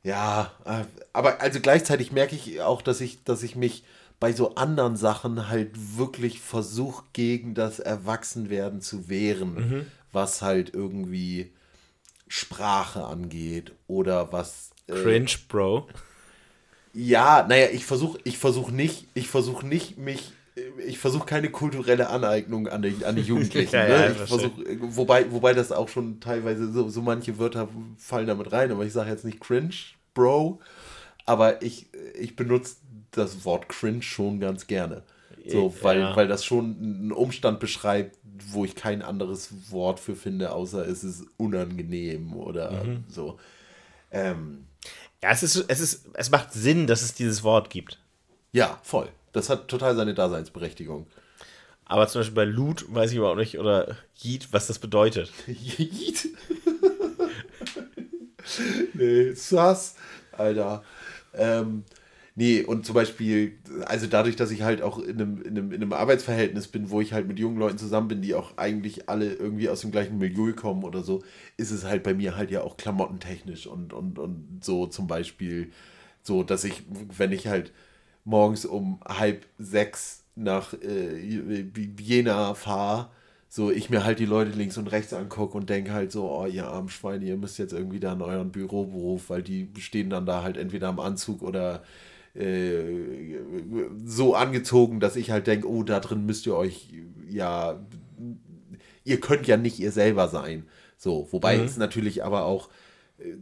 Ja, 0.03 0.51
äh, 0.65 0.83
aber 1.13 1.39
also 1.39 1.61
gleichzeitig 1.61 2.11
merke 2.11 2.35
ich 2.35 2.59
auch, 2.59 2.81
dass 2.81 2.99
ich, 2.99 3.23
dass 3.23 3.43
ich 3.43 3.55
mich 3.55 3.85
bei 4.19 4.33
so 4.33 4.55
anderen 4.55 4.97
Sachen 4.97 5.47
halt 5.47 5.71
wirklich 5.97 6.41
versuche, 6.41 7.05
gegen 7.13 7.53
das 7.53 7.79
Erwachsenwerden 7.79 8.81
zu 8.81 9.07
wehren, 9.07 9.85
was 10.11 10.41
halt 10.41 10.73
irgendwie 10.73 11.53
Sprache 12.27 13.05
angeht 13.05 13.71
oder 13.87 14.33
was. 14.33 14.71
äh, 14.87 15.01
Cringe, 15.01 15.31
Bro. 15.47 15.87
Ja, 16.93 17.45
naja, 17.47 17.67
ich 17.71 17.85
versuche 17.85 18.19
ich 18.23 18.37
versuch 18.37 18.69
nicht, 18.71 19.07
ich 19.13 19.27
versuche 19.27 19.65
nicht 19.65 19.97
mich, 19.97 20.31
ich 20.85 20.99
versuche 20.99 21.25
keine 21.25 21.49
kulturelle 21.49 22.09
Aneignung 22.09 22.67
an 22.67 22.83
die, 22.83 23.03
an 23.03 23.15
die 23.15 23.23
Jugendlichen. 23.23 23.75
Ja, 23.75 23.87
ne? 23.87 23.89
ja, 23.89 24.11
ich 24.11 24.17
verstehe. 24.17 24.51
versuche, 24.51 24.77
wobei, 24.95 25.31
wobei 25.31 25.53
das 25.53 25.71
auch 25.71 25.89
schon 25.89 26.19
teilweise 26.19 26.71
so, 26.71 26.89
so 26.89 27.01
manche 27.01 27.39
Wörter 27.39 27.67
fallen 27.97 28.27
damit 28.27 28.51
rein, 28.51 28.71
aber 28.71 28.85
ich 28.85 28.93
sage 28.93 29.09
jetzt 29.09 29.25
nicht 29.25 29.39
cringe, 29.39 29.73
Bro, 30.13 30.59
aber 31.25 31.63
ich, 31.63 31.87
ich 32.19 32.35
benutze 32.35 32.75
das 33.11 33.43
Wort 33.45 33.69
cringe 33.69 34.03
schon 34.03 34.39
ganz 34.39 34.67
gerne. 34.67 35.03
So, 35.47 35.73
weil, 35.81 35.99
Ja. 35.99 36.15
weil 36.15 36.27
das 36.27 36.45
schon 36.45 36.77
einen 36.79 37.11
Umstand 37.11 37.59
beschreibt, 37.59 38.17
wo 38.51 38.63
ich 38.65 38.75
kein 38.75 39.01
anderes 39.01 39.49
Wort 39.71 39.99
für 39.99 40.15
finde, 40.15 40.53
außer 40.53 40.87
es 40.87 41.03
ist 41.03 41.25
unangenehm 41.37 42.33
oder 42.35 42.85
so. 43.09 43.39
Ähm, 44.11 44.65
Ja, 45.24 45.32
es 45.32 45.41
ist, 45.41 45.55
es 45.69 45.80
ist, 45.80 46.05
es 46.15 46.32
macht 46.32 46.51
Sinn, 46.51 46.86
dass 46.86 47.01
es 47.01 47.13
dieses 47.13 47.43
Wort 47.43 47.69
gibt. 47.69 47.97
ja, 48.51 48.78
voll. 48.84 49.07
Das 49.32 49.49
hat 49.49 49.69
total 49.69 49.95
seine 49.95 50.13
Daseinsberechtigung. 50.13 51.07
Aber 51.86 52.07
zum 52.09 52.19
Beispiel 52.19 52.36
bei 52.36 52.43
Loot 52.43 52.86
weiß 52.93 53.11
ich 53.11 53.17
überhaupt 53.17 53.39
nicht, 53.39 53.57
oder 53.57 53.95
Yeet, 54.21 54.49
was 54.51 54.67
das 54.67 54.80
bedeutet. 54.80 55.32
Yeet. 55.47 56.28
nee, 58.93 59.32
sass, 59.34 59.95
Alter. 60.34 60.84
Ähm, 61.34 61.86
nee, 62.36 62.63
und 62.63 62.86
zum 62.86 62.95
Beispiel, 62.95 63.53
also 63.86 64.07
dadurch, 64.07 64.36
dass 64.36 64.51
ich 64.51 64.63
halt 64.63 64.81
auch 64.81 64.99
in 64.99 65.21
einem, 65.21 65.41
in, 65.41 65.57
einem, 65.57 65.71
in 65.71 65.81
einem 65.81 65.93
Arbeitsverhältnis 65.93 66.67
bin, 66.67 66.89
wo 66.89 67.01
ich 67.01 67.13
halt 67.13 67.27
mit 67.27 67.39
jungen 67.39 67.57
Leuten 67.57 67.77
zusammen 67.77 68.07
bin, 68.07 68.21
die 68.21 68.36
auch 68.36 68.57
eigentlich 68.57 69.09
alle 69.09 69.34
irgendwie 69.34 69.69
aus 69.69 69.81
dem 69.81 69.91
gleichen 69.91 70.17
Milieu 70.17 70.53
kommen 70.53 70.84
oder 70.84 71.03
so, 71.03 71.23
ist 71.57 71.71
es 71.71 71.86
halt 71.86 72.03
bei 72.03 72.13
mir 72.13 72.36
halt 72.36 72.51
ja 72.51 72.61
auch 72.61 72.77
klamottentechnisch 72.77 73.67
und, 73.67 73.93
und, 73.93 74.19
und 74.19 74.59
so 74.63 74.88
zum 74.88 75.07
Beispiel 75.07 75.71
so, 76.23 76.43
dass 76.43 76.63
ich, 76.63 76.84
wenn 77.17 77.31
ich 77.31 77.47
halt 77.47 77.71
morgens 78.25 78.65
um 78.65 78.99
halb 79.05 79.45
sechs 79.59 80.23
nach 80.36 80.73
äh, 80.73 81.19
Jena 81.99 82.53
fahre, 82.55 83.09
so 83.49 83.69
ich 83.69 83.89
mir 83.89 84.03
halt 84.03 84.19
die 84.19 84.25
Leute 84.25 84.51
links 84.51 84.77
und 84.77 84.88
rechts 84.88 85.13
angucke 85.13 85.57
und 85.57 85.69
denke 85.69 85.93
halt 85.93 86.11
so, 86.11 86.29
oh 86.29 86.47
ihr 86.47 86.67
armen 86.67 86.89
Schweine, 86.89 87.25
ihr 87.25 87.38
müsst 87.38 87.59
jetzt 87.59 87.73
irgendwie 87.73 87.99
da 87.99 88.13
in 88.13 88.21
euren 88.21 88.51
Büroberuf, 88.51 89.29
weil 89.29 89.43
die 89.43 89.69
stehen 89.77 90.09
dann 90.09 90.25
da 90.25 90.41
halt 90.41 90.57
entweder 90.57 90.88
am 90.88 90.99
Anzug 90.99 91.43
oder 91.43 91.84
äh, 92.36 93.39
so 94.05 94.36
angezogen, 94.36 94.99
dass 94.99 95.15
ich 95.15 95.31
halt 95.31 95.47
denke, 95.47 95.69
oh, 95.69 95.84
da 95.84 95.99
drin 95.99 96.25
müsst 96.25 96.45
ihr 96.45 96.55
euch 96.55 96.93
ja, 97.34 97.79
ihr 99.03 99.19
könnt 99.19 99.47
ja 99.47 99.57
nicht 99.57 99.79
ihr 99.79 99.91
selber 99.91 100.27
sein. 100.27 100.67
So, 100.97 101.27
wobei 101.31 101.57
es 101.57 101.77
natürlich 101.77 102.23
aber 102.23 102.45
auch 102.45 102.69
äh, 103.17 103.36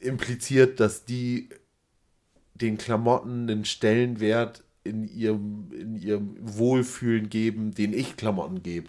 impliziert, 0.00 0.80
dass 0.80 1.04
die 1.04 1.48
den 2.54 2.78
Klamotten 2.78 3.48
einen 3.48 3.64
Stellenwert 3.64 4.64
in 4.84 5.04
ihrem, 5.04 5.70
in 5.72 5.96
ihrem 5.96 6.36
Wohlfühlen 6.40 7.28
geben, 7.28 7.74
den 7.74 7.92
ich 7.92 8.16
Klamotten 8.16 8.62
gebe. 8.62 8.88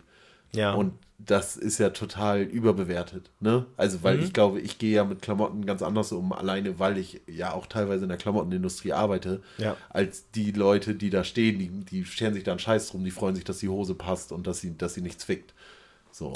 Ja. 0.54 0.74
Und 0.74 0.94
das 1.26 1.58
ist 1.58 1.78
ja 1.80 1.90
total 1.90 2.42
überbewertet. 2.42 3.30
Ne? 3.40 3.66
Also, 3.78 4.04
weil 4.04 4.24
ich 4.24 4.32
glaube, 4.34 4.62
ich 4.62 4.78
gehe 4.80 4.96
ja 4.96 5.04
mit 5.04 5.22
Klamotten 5.22 5.66
ganz 5.66 5.82
anders 5.82 6.12
um, 6.14 6.32
alleine 6.34 6.80
weil 6.80 6.98
ich 6.98 7.22
ja 7.28 7.54
auch 7.54 7.68
teilweise 7.68 8.04
in 8.04 8.10
der 8.10 8.18
Klamottenindustrie 8.18 8.94
arbeite, 8.94 9.42
Ja. 9.58 9.76
als 9.90 10.32
die 10.32 10.52
Leute, 10.52 10.96
die 10.96 11.10
da 11.10 11.24
stehen, 11.24 11.60
die, 11.60 11.70
die 11.70 12.06
scheren 12.06 12.34
sich 12.34 12.44
da 12.44 12.52
einen 12.52 12.60
Scheiß 12.60 12.90
drum, 12.90 13.04
die 13.04 13.12
freuen 13.12 13.36
sich, 13.36 13.44
dass 13.44 13.60
die 13.60 13.68
Hose 13.70 13.96
passt 13.96 14.32
und 14.32 14.48
dass 14.48 14.60
sie, 14.62 14.78
dass 14.78 14.94
sie 14.94 15.02
nicht 15.02 15.20
zwickt. 15.20 15.54
So. 16.12 16.34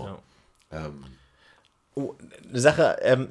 Ja. 0.71 0.85
Ähm, 0.87 1.03
Oh, 1.95 2.15
eine 2.49 2.59
Sache, 2.59 2.97
ähm, 3.03 3.29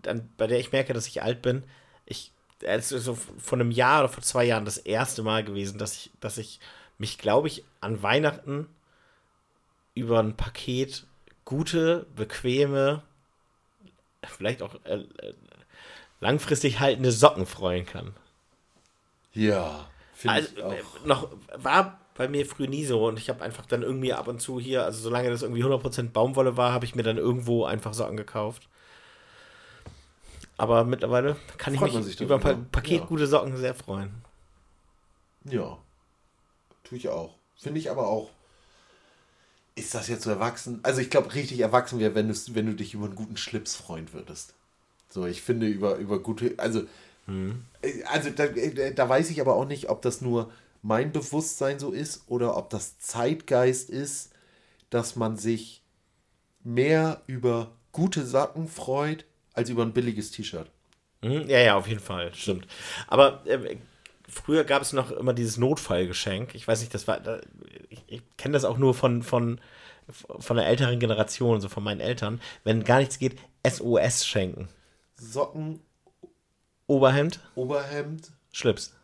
dann, 0.00 0.28
bei 0.38 0.46
der 0.46 0.58
ich 0.58 0.72
merke, 0.72 0.94
dass 0.94 1.06
ich 1.06 1.22
alt 1.22 1.42
bin. 1.42 1.64
Ich, 2.06 2.32
es 2.62 2.92
ist 2.92 3.04
so 3.04 3.14
vor 3.14 3.58
einem 3.58 3.70
Jahr 3.70 4.00
oder 4.00 4.08
vor 4.08 4.22
zwei 4.22 4.44
Jahren 4.44 4.64
das 4.64 4.78
erste 4.78 5.22
Mal 5.22 5.44
gewesen, 5.44 5.78
dass 5.78 5.92
ich, 5.94 6.10
dass 6.20 6.38
ich 6.38 6.60
mich, 6.96 7.18
glaube 7.18 7.46
ich, 7.48 7.64
an 7.82 8.02
Weihnachten 8.02 8.66
über 9.98 10.20
ein 10.20 10.36
Paket 10.36 11.06
gute, 11.44 12.06
bequeme, 12.16 13.02
vielleicht 14.26 14.62
auch 14.62 14.74
äh, 14.84 14.94
äh, 14.96 15.34
langfristig 16.20 16.80
haltende 16.80 17.12
Socken 17.12 17.46
freuen 17.46 17.86
kann. 17.86 18.14
ja, 19.34 19.90
finde 20.12 20.36
Also, 20.36 20.48
ich 20.56 20.62
auch. 20.62 20.84
äh, 21.04 21.06
noch 21.06 21.30
war 21.54 22.00
bei 22.14 22.28
mir 22.28 22.44
früher 22.46 22.68
nie 22.68 22.84
so 22.84 23.06
und 23.06 23.18
ich 23.18 23.28
habe 23.28 23.42
einfach 23.44 23.64
dann 23.66 23.82
irgendwie 23.82 24.12
ab 24.12 24.28
und 24.28 24.40
zu 24.40 24.58
hier, 24.60 24.84
also 24.84 25.00
solange 25.00 25.30
das 25.30 25.42
irgendwie 25.42 25.62
100% 25.64 26.12
Baumwolle 26.12 26.56
war, 26.56 26.72
habe 26.72 26.84
ich 26.84 26.94
mir 26.94 27.02
dann 27.04 27.16
irgendwo 27.18 27.64
einfach 27.64 27.94
Socken 27.94 28.16
gekauft. 28.16 28.68
Aber 30.58 30.84
mittlerweile 30.84 31.36
kann 31.56 31.72
ich 31.74 31.80
Freut 31.80 31.92
man 31.94 32.04
mich 32.04 32.20
über 32.20 32.34
ein 32.34 32.40
pa 32.40 32.52
Paket 32.54 33.06
ja. 33.06 33.06
gute 33.06 33.26
Socken 33.26 33.56
sehr 33.56 33.74
freuen. 33.74 34.22
Ja, 35.44 35.78
tue 36.82 36.98
ich 36.98 37.08
auch. 37.08 37.38
Finde 37.56 37.78
ich 37.78 37.90
aber 37.90 38.08
auch. 38.08 38.30
Ist 39.78 39.94
das 39.94 40.08
jetzt 40.08 40.24
so 40.24 40.30
erwachsen? 40.30 40.80
Also 40.82 41.00
ich 41.00 41.08
glaube, 41.08 41.34
richtig 41.34 41.60
erwachsen 41.60 42.00
wäre, 42.00 42.14
wenn, 42.14 42.28
wenn 42.28 42.66
du 42.66 42.74
dich 42.74 42.94
über 42.94 43.06
einen 43.06 43.14
guten 43.14 43.36
Schlips 43.36 43.76
freuen 43.76 44.12
würdest. 44.12 44.54
So, 45.08 45.24
ich 45.24 45.40
finde 45.40 45.66
über, 45.66 45.96
über 45.96 46.18
gute, 46.18 46.54
also, 46.56 46.82
äh, 47.82 48.02
also 48.06 48.30
da, 48.30 48.44
äh, 48.44 48.92
da 48.92 49.08
weiß 49.08 49.30
ich 49.30 49.40
aber 49.40 49.54
auch 49.54 49.66
nicht, 49.66 49.88
ob 49.88 50.02
das 50.02 50.20
nur 50.20 50.50
mein 50.82 51.12
Bewusstsein 51.12 51.78
so 51.78 51.92
ist 51.92 52.24
oder 52.26 52.56
ob 52.56 52.70
das 52.70 52.98
Zeitgeist 52.98 53.88
ist, 53.88 54.32
dass 54.90 55.16
man 55.16 55.36
sich 55.36 55.82
mehr 56.64 57.22
über 57.26 57.70
gute 57.92 58.26
Sachen 58.26 58.68
freut, 58.68 59.24
als 59.52 59.70
über 59.70 59.82
ein 59.82 59.92
billiges 59.92 60.30
T-Shirt. 60.30 60.70
Mhm, 61.22 61.48
ja, 61.48 61.60
ja, 61.60 61.76
auf 61.76 61.86
jeden 61.86 62.00
Fall, 62.00 62.34
stimmt. 62.34 62.66
Aber 63.06 63.46
äh, 63.46 63.76
früher 64.28 64.64
gab 64.64 64.82
es 64.82 64.92
noch 64.92 65.10
immer 65.10 65.34
dieses 65.34 65.56
Notfallgeschenk. 65.56 66.54
Ich 66.54 66.66
weiß 66.66 66.80
nicht, 66.80 66.94
das 66.94 67.08
war, 67.08 67.20
kenne 68.38 68.54
das 68.54 68.64
auch 68.64 68.78
nur 68.78 68.94
von, 68.94 69.22
von, 69.22 69.60
von 70.38 70.56
der 70.56 70.66
älteren 70.66 70.98
Generation, 70.98 71.60
so 71.60 71.68
von 71.68 71.84
meinen 71.84 72.00
Eltern. 72.00 72.40
Wenn 72.64 72.84
gar 72.84 73.00
nichts 73.00 73.18
geht, 73.18 73.36
SOS 73.66 74.26
schenken. 74.26 74.68
Socken, 75.16 75.80
Oberhemd, 76.86 77.40
Oberhemd, 77.54 78.30
Schlips. 78.52 78.94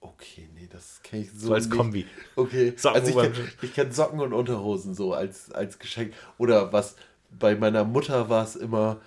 Okay, 0.00 0.48
nee, 0.54 0.68
das 0.70 1.02
kenne 1.02 1.22
ich 1.22 1.32
so, 1.32 1.48
So 1.48 1.54
als 1.54 1.66
nicht. 1.66 1.76
Kombi. 1.76 2.06
Okay, 2.36 2.72
Socken, 2.76 3.00
also 3.00 3.22
ich 3.22 3.34
kenne 3.34 3.72
kenn 3.74 3.92
Socken 3.92 4.20
und 4.20 4.32
Unterhosen 4.32 4.94
so 4.94 5.12
als, 5.12 5.50
als 5.52 5.78
Geschenk. 5.78 6.14
Oder 6.38 6.72
was, 6.72 6.94
bei 7.30 7.54
meiner 7.56 7.84
Mutter 7.84 8.28
war 8.28 8.44
es 8.44 8.56
immer... 8.56 9.00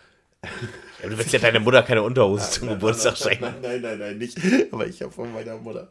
Ja, 1.01 1.09
du 1.09 1.17
willst 1.17 1.31
ja 1.31 1.39
deiner 1.39 1.59
Mutter 1.59 1.81
keine 1.83 2.03
Unterhose 2.03 2.49
zum 2.51 2.67
Geburtstag 2.67 3.17
schenken. 3.17 3.45
Nein, 3.45 3.61
nein, 3.61 3.81
nein, 3.81 3.99
nein, 3.99 4.17
nicht. 4.17 4.37
Aber 4.71 4.85
ich 4.85 5.01
habe 5.01 5.11
von 5.11 5.31
meiner 5.33 5.57
Mutter 5.57 5.89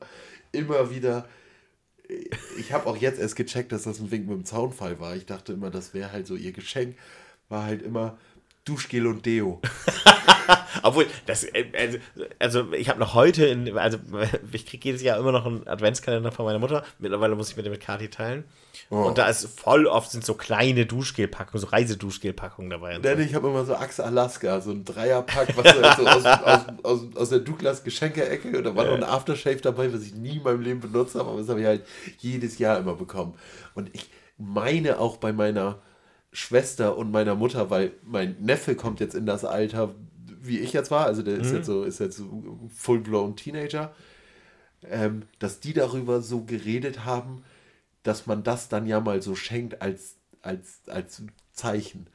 immer 0.52 0.90
wieder... 0.90 1.26
Ich 2.58 2.72
habe 2.72 2.86
auch 2.86 2.96
jetzt 2.96 3.20
erst 3.20 3.36
gecheckt, 3.36 3.72
dass 3.72 3.84
das 3.84 4.00
ein 4.00 4.10
Wink 4.10 4.26
mit 4.26 4.36
dem 4.36 4.44
Zaunfall 4.44 5.00
war. 5.00 5.16
Ich 5.16 5.26
dachte 5.26 5.52
immer, 5.52 5.70
das 5.70 5.94
wäre 5.94 6.12
halt 6.12 6.26
so 6.26 6.36
ihr 6.36 6.52
Geschenk. 6.52 6.96
War 7.48 7.64
halt 7.64 7.82
immer 7.82 8.18
Duschgel 8.64 9.06
und 9.06 9.24
Deo. 9.26 9.60
Obwohl, 10.82 11.06
das, 11.26 11.44
äh, 11.44 11.66
also, 11.76 11.98
also 12.38 12.72
ich 12.72 12.88
habe 12.88 13.00
noch 13.00 13.14
heute, 13.14 13.46
in, 13.46 13.76
also 13.76 13.98
ich 14.52 14.66
kriege 14.66 14.88
jedes 14.88 15.02
Jahr 15.02 15.18
immer 15.18 15.32
noch 15.32 15.46
einen 15.46 15.66
Adventskalender 15.66 16.32
von 16.32 16.44
meiner 16.44 16.58
Mutter. 16.58 16.84
Mittlerweile 16.98 17.36
muss 17.36 17.50
ich 17.50 17.56
mir 17.56 17.62
den 17.62 17.72
mit 17.72 17.80
Kati 17.80 18.08
teilen. 18.08 18.44
Oh. 18.90 19.04
Und 19.04 19.18
da 19.18 19.28
ist 19.28 19.46
voll 19.46 19.86
oft 19.86 20.10
sind 20.10 20.24
so 20.24 20.34
kleine 20.34 20.84
Duschgelpackungen, 20.86 21.60
so 21.60 21.68
Reiseduschgelpackungen 21.68 22.70
dabei. 22.70 22.96
Und 22.96 23.04
so. 23.04 23.08
Nein, 23.08 23.20
ich 23.20 23.34
habe 23.34 23.48
immer 23.48 23.64
so 23.64 23.74
Axe 23.74 24.04
Alaska, 24.04 24.60
so 24.60 24.72
ein 24.72 24.84
Dreierpack, 24.84 25.56
was 25.56 25.76
so 25.96 26.06
aus, 26.06 26.24
aus, 26.24 26.66
aus, 26.82 27.16
aus 27.16 27.28
der 27.28 27.38
Douglas 27.38 27.84
Geschenke-Ecke 27.84 28.56
und 28.58 28.64
da 28.64 28.74
war 28.74 28.86
noch 28.86 28.94
ein 28.94 29.04
Aftershave 29.04 29.60
dabei, 29.60 29.92
was 29.92 30.02
ich 30.02 30.14
nie 30.14 30.38
in 30.38 30.42
meinem 30.42 30.60
Leben 30.60 30.80
benutzt 30.80 31.14
habe, 31.14 31.28
aber 31.28 31.38
das 31.38 31.48
habe 31.48 31.60
ich 31.60 31.66
halt 31.66 31.84
jedes 32.18 32.58
Jahr 32.58 32.78
immer 32.78 32.94
bekommen. 32.94 33.34
Und 33.74 33.90
ich 33.94 34.10
meine 34.38 34.98
auch 34.98 35.18
bei 35.18 35.32
meiner 35.32 35.78
Schwester 36.32 36.96
und 36.96 37.10
meiner 37.10 37.34
Mutter, 37.34 37.70
weil 37.70 37.92
mein 38.04 38.36
Neffe 38.40 38.74
kommt 38.74 39.00
jetzt 39.00 39.14
in 39.14 39.26
das 39.26 39.44
Alter, 39.44 39.94
wie 40.42 40.58
ich 40.58 40.72
jetzt 40.72 40.90
war, 40.90 41.06
also 41.06 41.22
der 41.22 41.38
ist 41.38 41.52
jetzt 41.52 41.66
so, 41.66 41.84
ist 41.84 42.00
jetzt 42.00 42.16
so 42.16 42.70
full-blown 42.74 43.36
Teenager, 43.36 43.92
ähm, 44.88 45.22
dass 45.38 45.60
die 45.60 45.74
darüber 45.74 46.22
so 46.22 46.44
geredet 46.44 47.04
haben, 47.04 47.44
dass 48.02 48.26
man 48.26 48.42
das 48.42 48.68
dann 48.68 48.86
ja 48.86 49.00
mal 49.00 49.20
so 49.22 49.34
schenkt 49.34 49.80
als, 49.82 50.16
als, 50.42 50.80
als 50.88 51.22
Zeichen. 51.52 52.06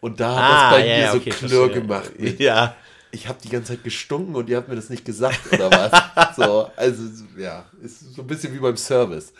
Und 0.00 0.20
da 0.20 0.34
hat 0.34 0.52
das 0.52 0.78
bei 0.80 0.84
mir 0.98 1.12
so 1.12 1.20
Klirr 1.20 1.32
verstehe. 1.34 1.70
gemacht. 1.82 2.12
Mit, 2.18 2.40
Ja. 2.40 2.74
ich 3.10 3.28
habe 3.28 3.38
die 3.42 3.48
ganze 3.50 3.74
Zeit 3.74 3.84
gestunken 3.84 4.34
und 4.34 4.48
ihr 4.48 4.56
habt 4.56 4.68
mir 4.68 4.76
das 4.76 4.88
nicht 4.90 5.04
gesagt 5.04 5.52
oder 5.52 5.70
was. 5.70 6.36
so, 6.36 6.70
also 6.76 7.02
ja, 7.36 7.66
ist 7.82 8.14
so 8.14 8.22
ein 8.22 8.26
bisschen 8.26 8.52
wie 8.54 8.58
beim 8.58 8.76
Service. 8.76 9.32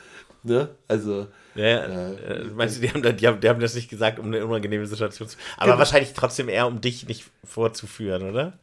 Ne? 0.44 0.68
Also, 0.88 1.28
Ja, 1.54 1.64
Äh, 1.86 2.12
äh, 2.14 2.44
meinst 2.54 2.76
du, 2.76 2.80
die 2.80 2.90
haben, 2.90 3.16
die, 3.16 3.26
haben, 3.26 3.40
die 3.40 3.48
haben 3.48 3.60
das 3.60 3.74
nicht 3.74 3.88
gesagt, 3.88 4.18
um 4.18 4.26
eine 4.26 4.44
unangenehme 4.44 4.86
Situation 4.86 5.28
zu. 5.28 5.36
Aber 5.56 5.66
Genau. 5.66 5.78
wahrscheinlich 5.78 6.12
trotzdem 6.14 6.48
eher, 6.48 6.66
um 6.66 6.80
dich 6.80 7.06
nicht 7.08 7.24
vorzuführen, 7.44 8.22
oder? 8.28 8.58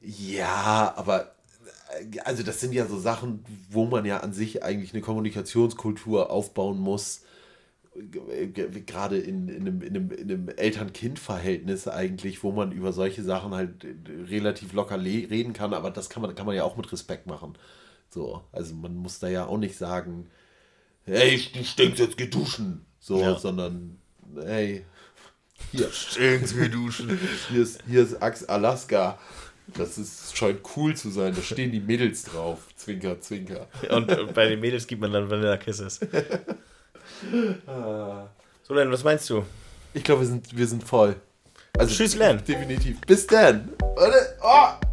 ja, 0.00 0.92
aber 0.96 1.34
also 2.24 2.42
das 2.42 2.60
sind 2.60 2.72
ja 2.74 2.86
so 2.86 2.98
Sachen, 2.98 3.44
wo 3.70 3.84
man 3.86 4.04
ja 4.04 4.18
an 4.18 4.32
sich 4.32 4.62
eigentlich 4.62 4.92
eine 4.92 5.02
Kommunikationskultur 5.02 6.30
aufbauen 6.30 6.78
muss. 6.78 7.22
Gerade 7.94 9.18
in, 9.18 9.48
in 9.48 9.60
einem, 9.62 9.82
in 9.82 9.96
einem, 9.96 10.10
in 10.10 10.30
einem 10.30 10.48
Eltern-Kind-Verhältnis 10.48 11.88
eigentlich, 11.88 12.42
wo 12.42 12.50
man 12.52 12.72
über 12.72 12.92
solche 12.92 13.22
Sachen 13.22 13.52
halt 13.52 13.86
relativ 14.30 14.72
locker 14.72 14.98
reden 15.02 15.52
kann, 15.52 15.74
aber 15.74 15.90
das 15.90 16.08
kann 16.08 16.22
man, 16.22 16.34
kann 16.34 16.46
man 16.46 16.56
ja 16.56 16.64
auch 16.64 16.76
mit 16.76 16.90
Respekt 16.90 17.26
machen. 17.26 17.54
So, 18.08 18.42
also 18.52 18.74
man 18.74 18.96
muss 18.96 19.18
da 19.18 19.28
ja 19.28 19.46
auch 19.46 19.58
nicht 19.58 19.76
sagen, 19.76 20.28
hey, 21.04 21.38
du 21.52 21.64
stinkst 21.64 21.98
jetzt 21.98 22.16
geduschen. 22.16 22.86
So, 22.98 23.20
Ja. 23.20 23.38
sondern, 23.38 23.98
hey, 24.42 24.84
hier, 25.70 25.90
stinkst 25.90 26.56
geduschen. 26.56 27.18
Hier 27.50 27.62
ist, 27.62 27.80
hier 27.88 28.02
ist 28.02 28.22
Axe 28.22 28.48
Alaska. 28.48 29.18
Das 29.68 29.96
ist, 29.96 30.36
scheint 30.36 30.60
cool 30.76 30.94
zu 30.94 31.10
sein. 31.10 31.34
Da 31.34 31.42
stehen 31.42 31.72
die 31.72 31.80
Mädels 31.80 32.24
drauf. 32.24 32.68
Zwinker, 32.76 33.20
zwinker. 33.20 33.68
Und 33.90 34.10
äh, 34.10 34.24
bei 34.34 34.48
den 34.48 34.60
Mädels 34.60 34.86
gibt 34.86 35.00
man 35.00 35.12
dann 35.12 35.30
Vanilla 35.30 35.56
Kisses. 35.56 36.00
So, 38.62 38.74
Len, 38.74 38.90
was 38.90 39.04
meinst 39.04 39.30
du? 39.30 39.44
Ich 39.94 40.02
glaube, 40.02 40.22
wir 40.22 40.28
sind, 40.28 40.56
wir 40.56 40.66
sind 40.66 40.82
voll. 40.82 41.16
Also, 41.78 41.94
Tschüss, 41.94 42.16
Len. 42.16 42.42
Definitiv. 42.44 43.00
Bis 43.02 43.26
dann. 43.26 43.70
Oh. 43.80 44.91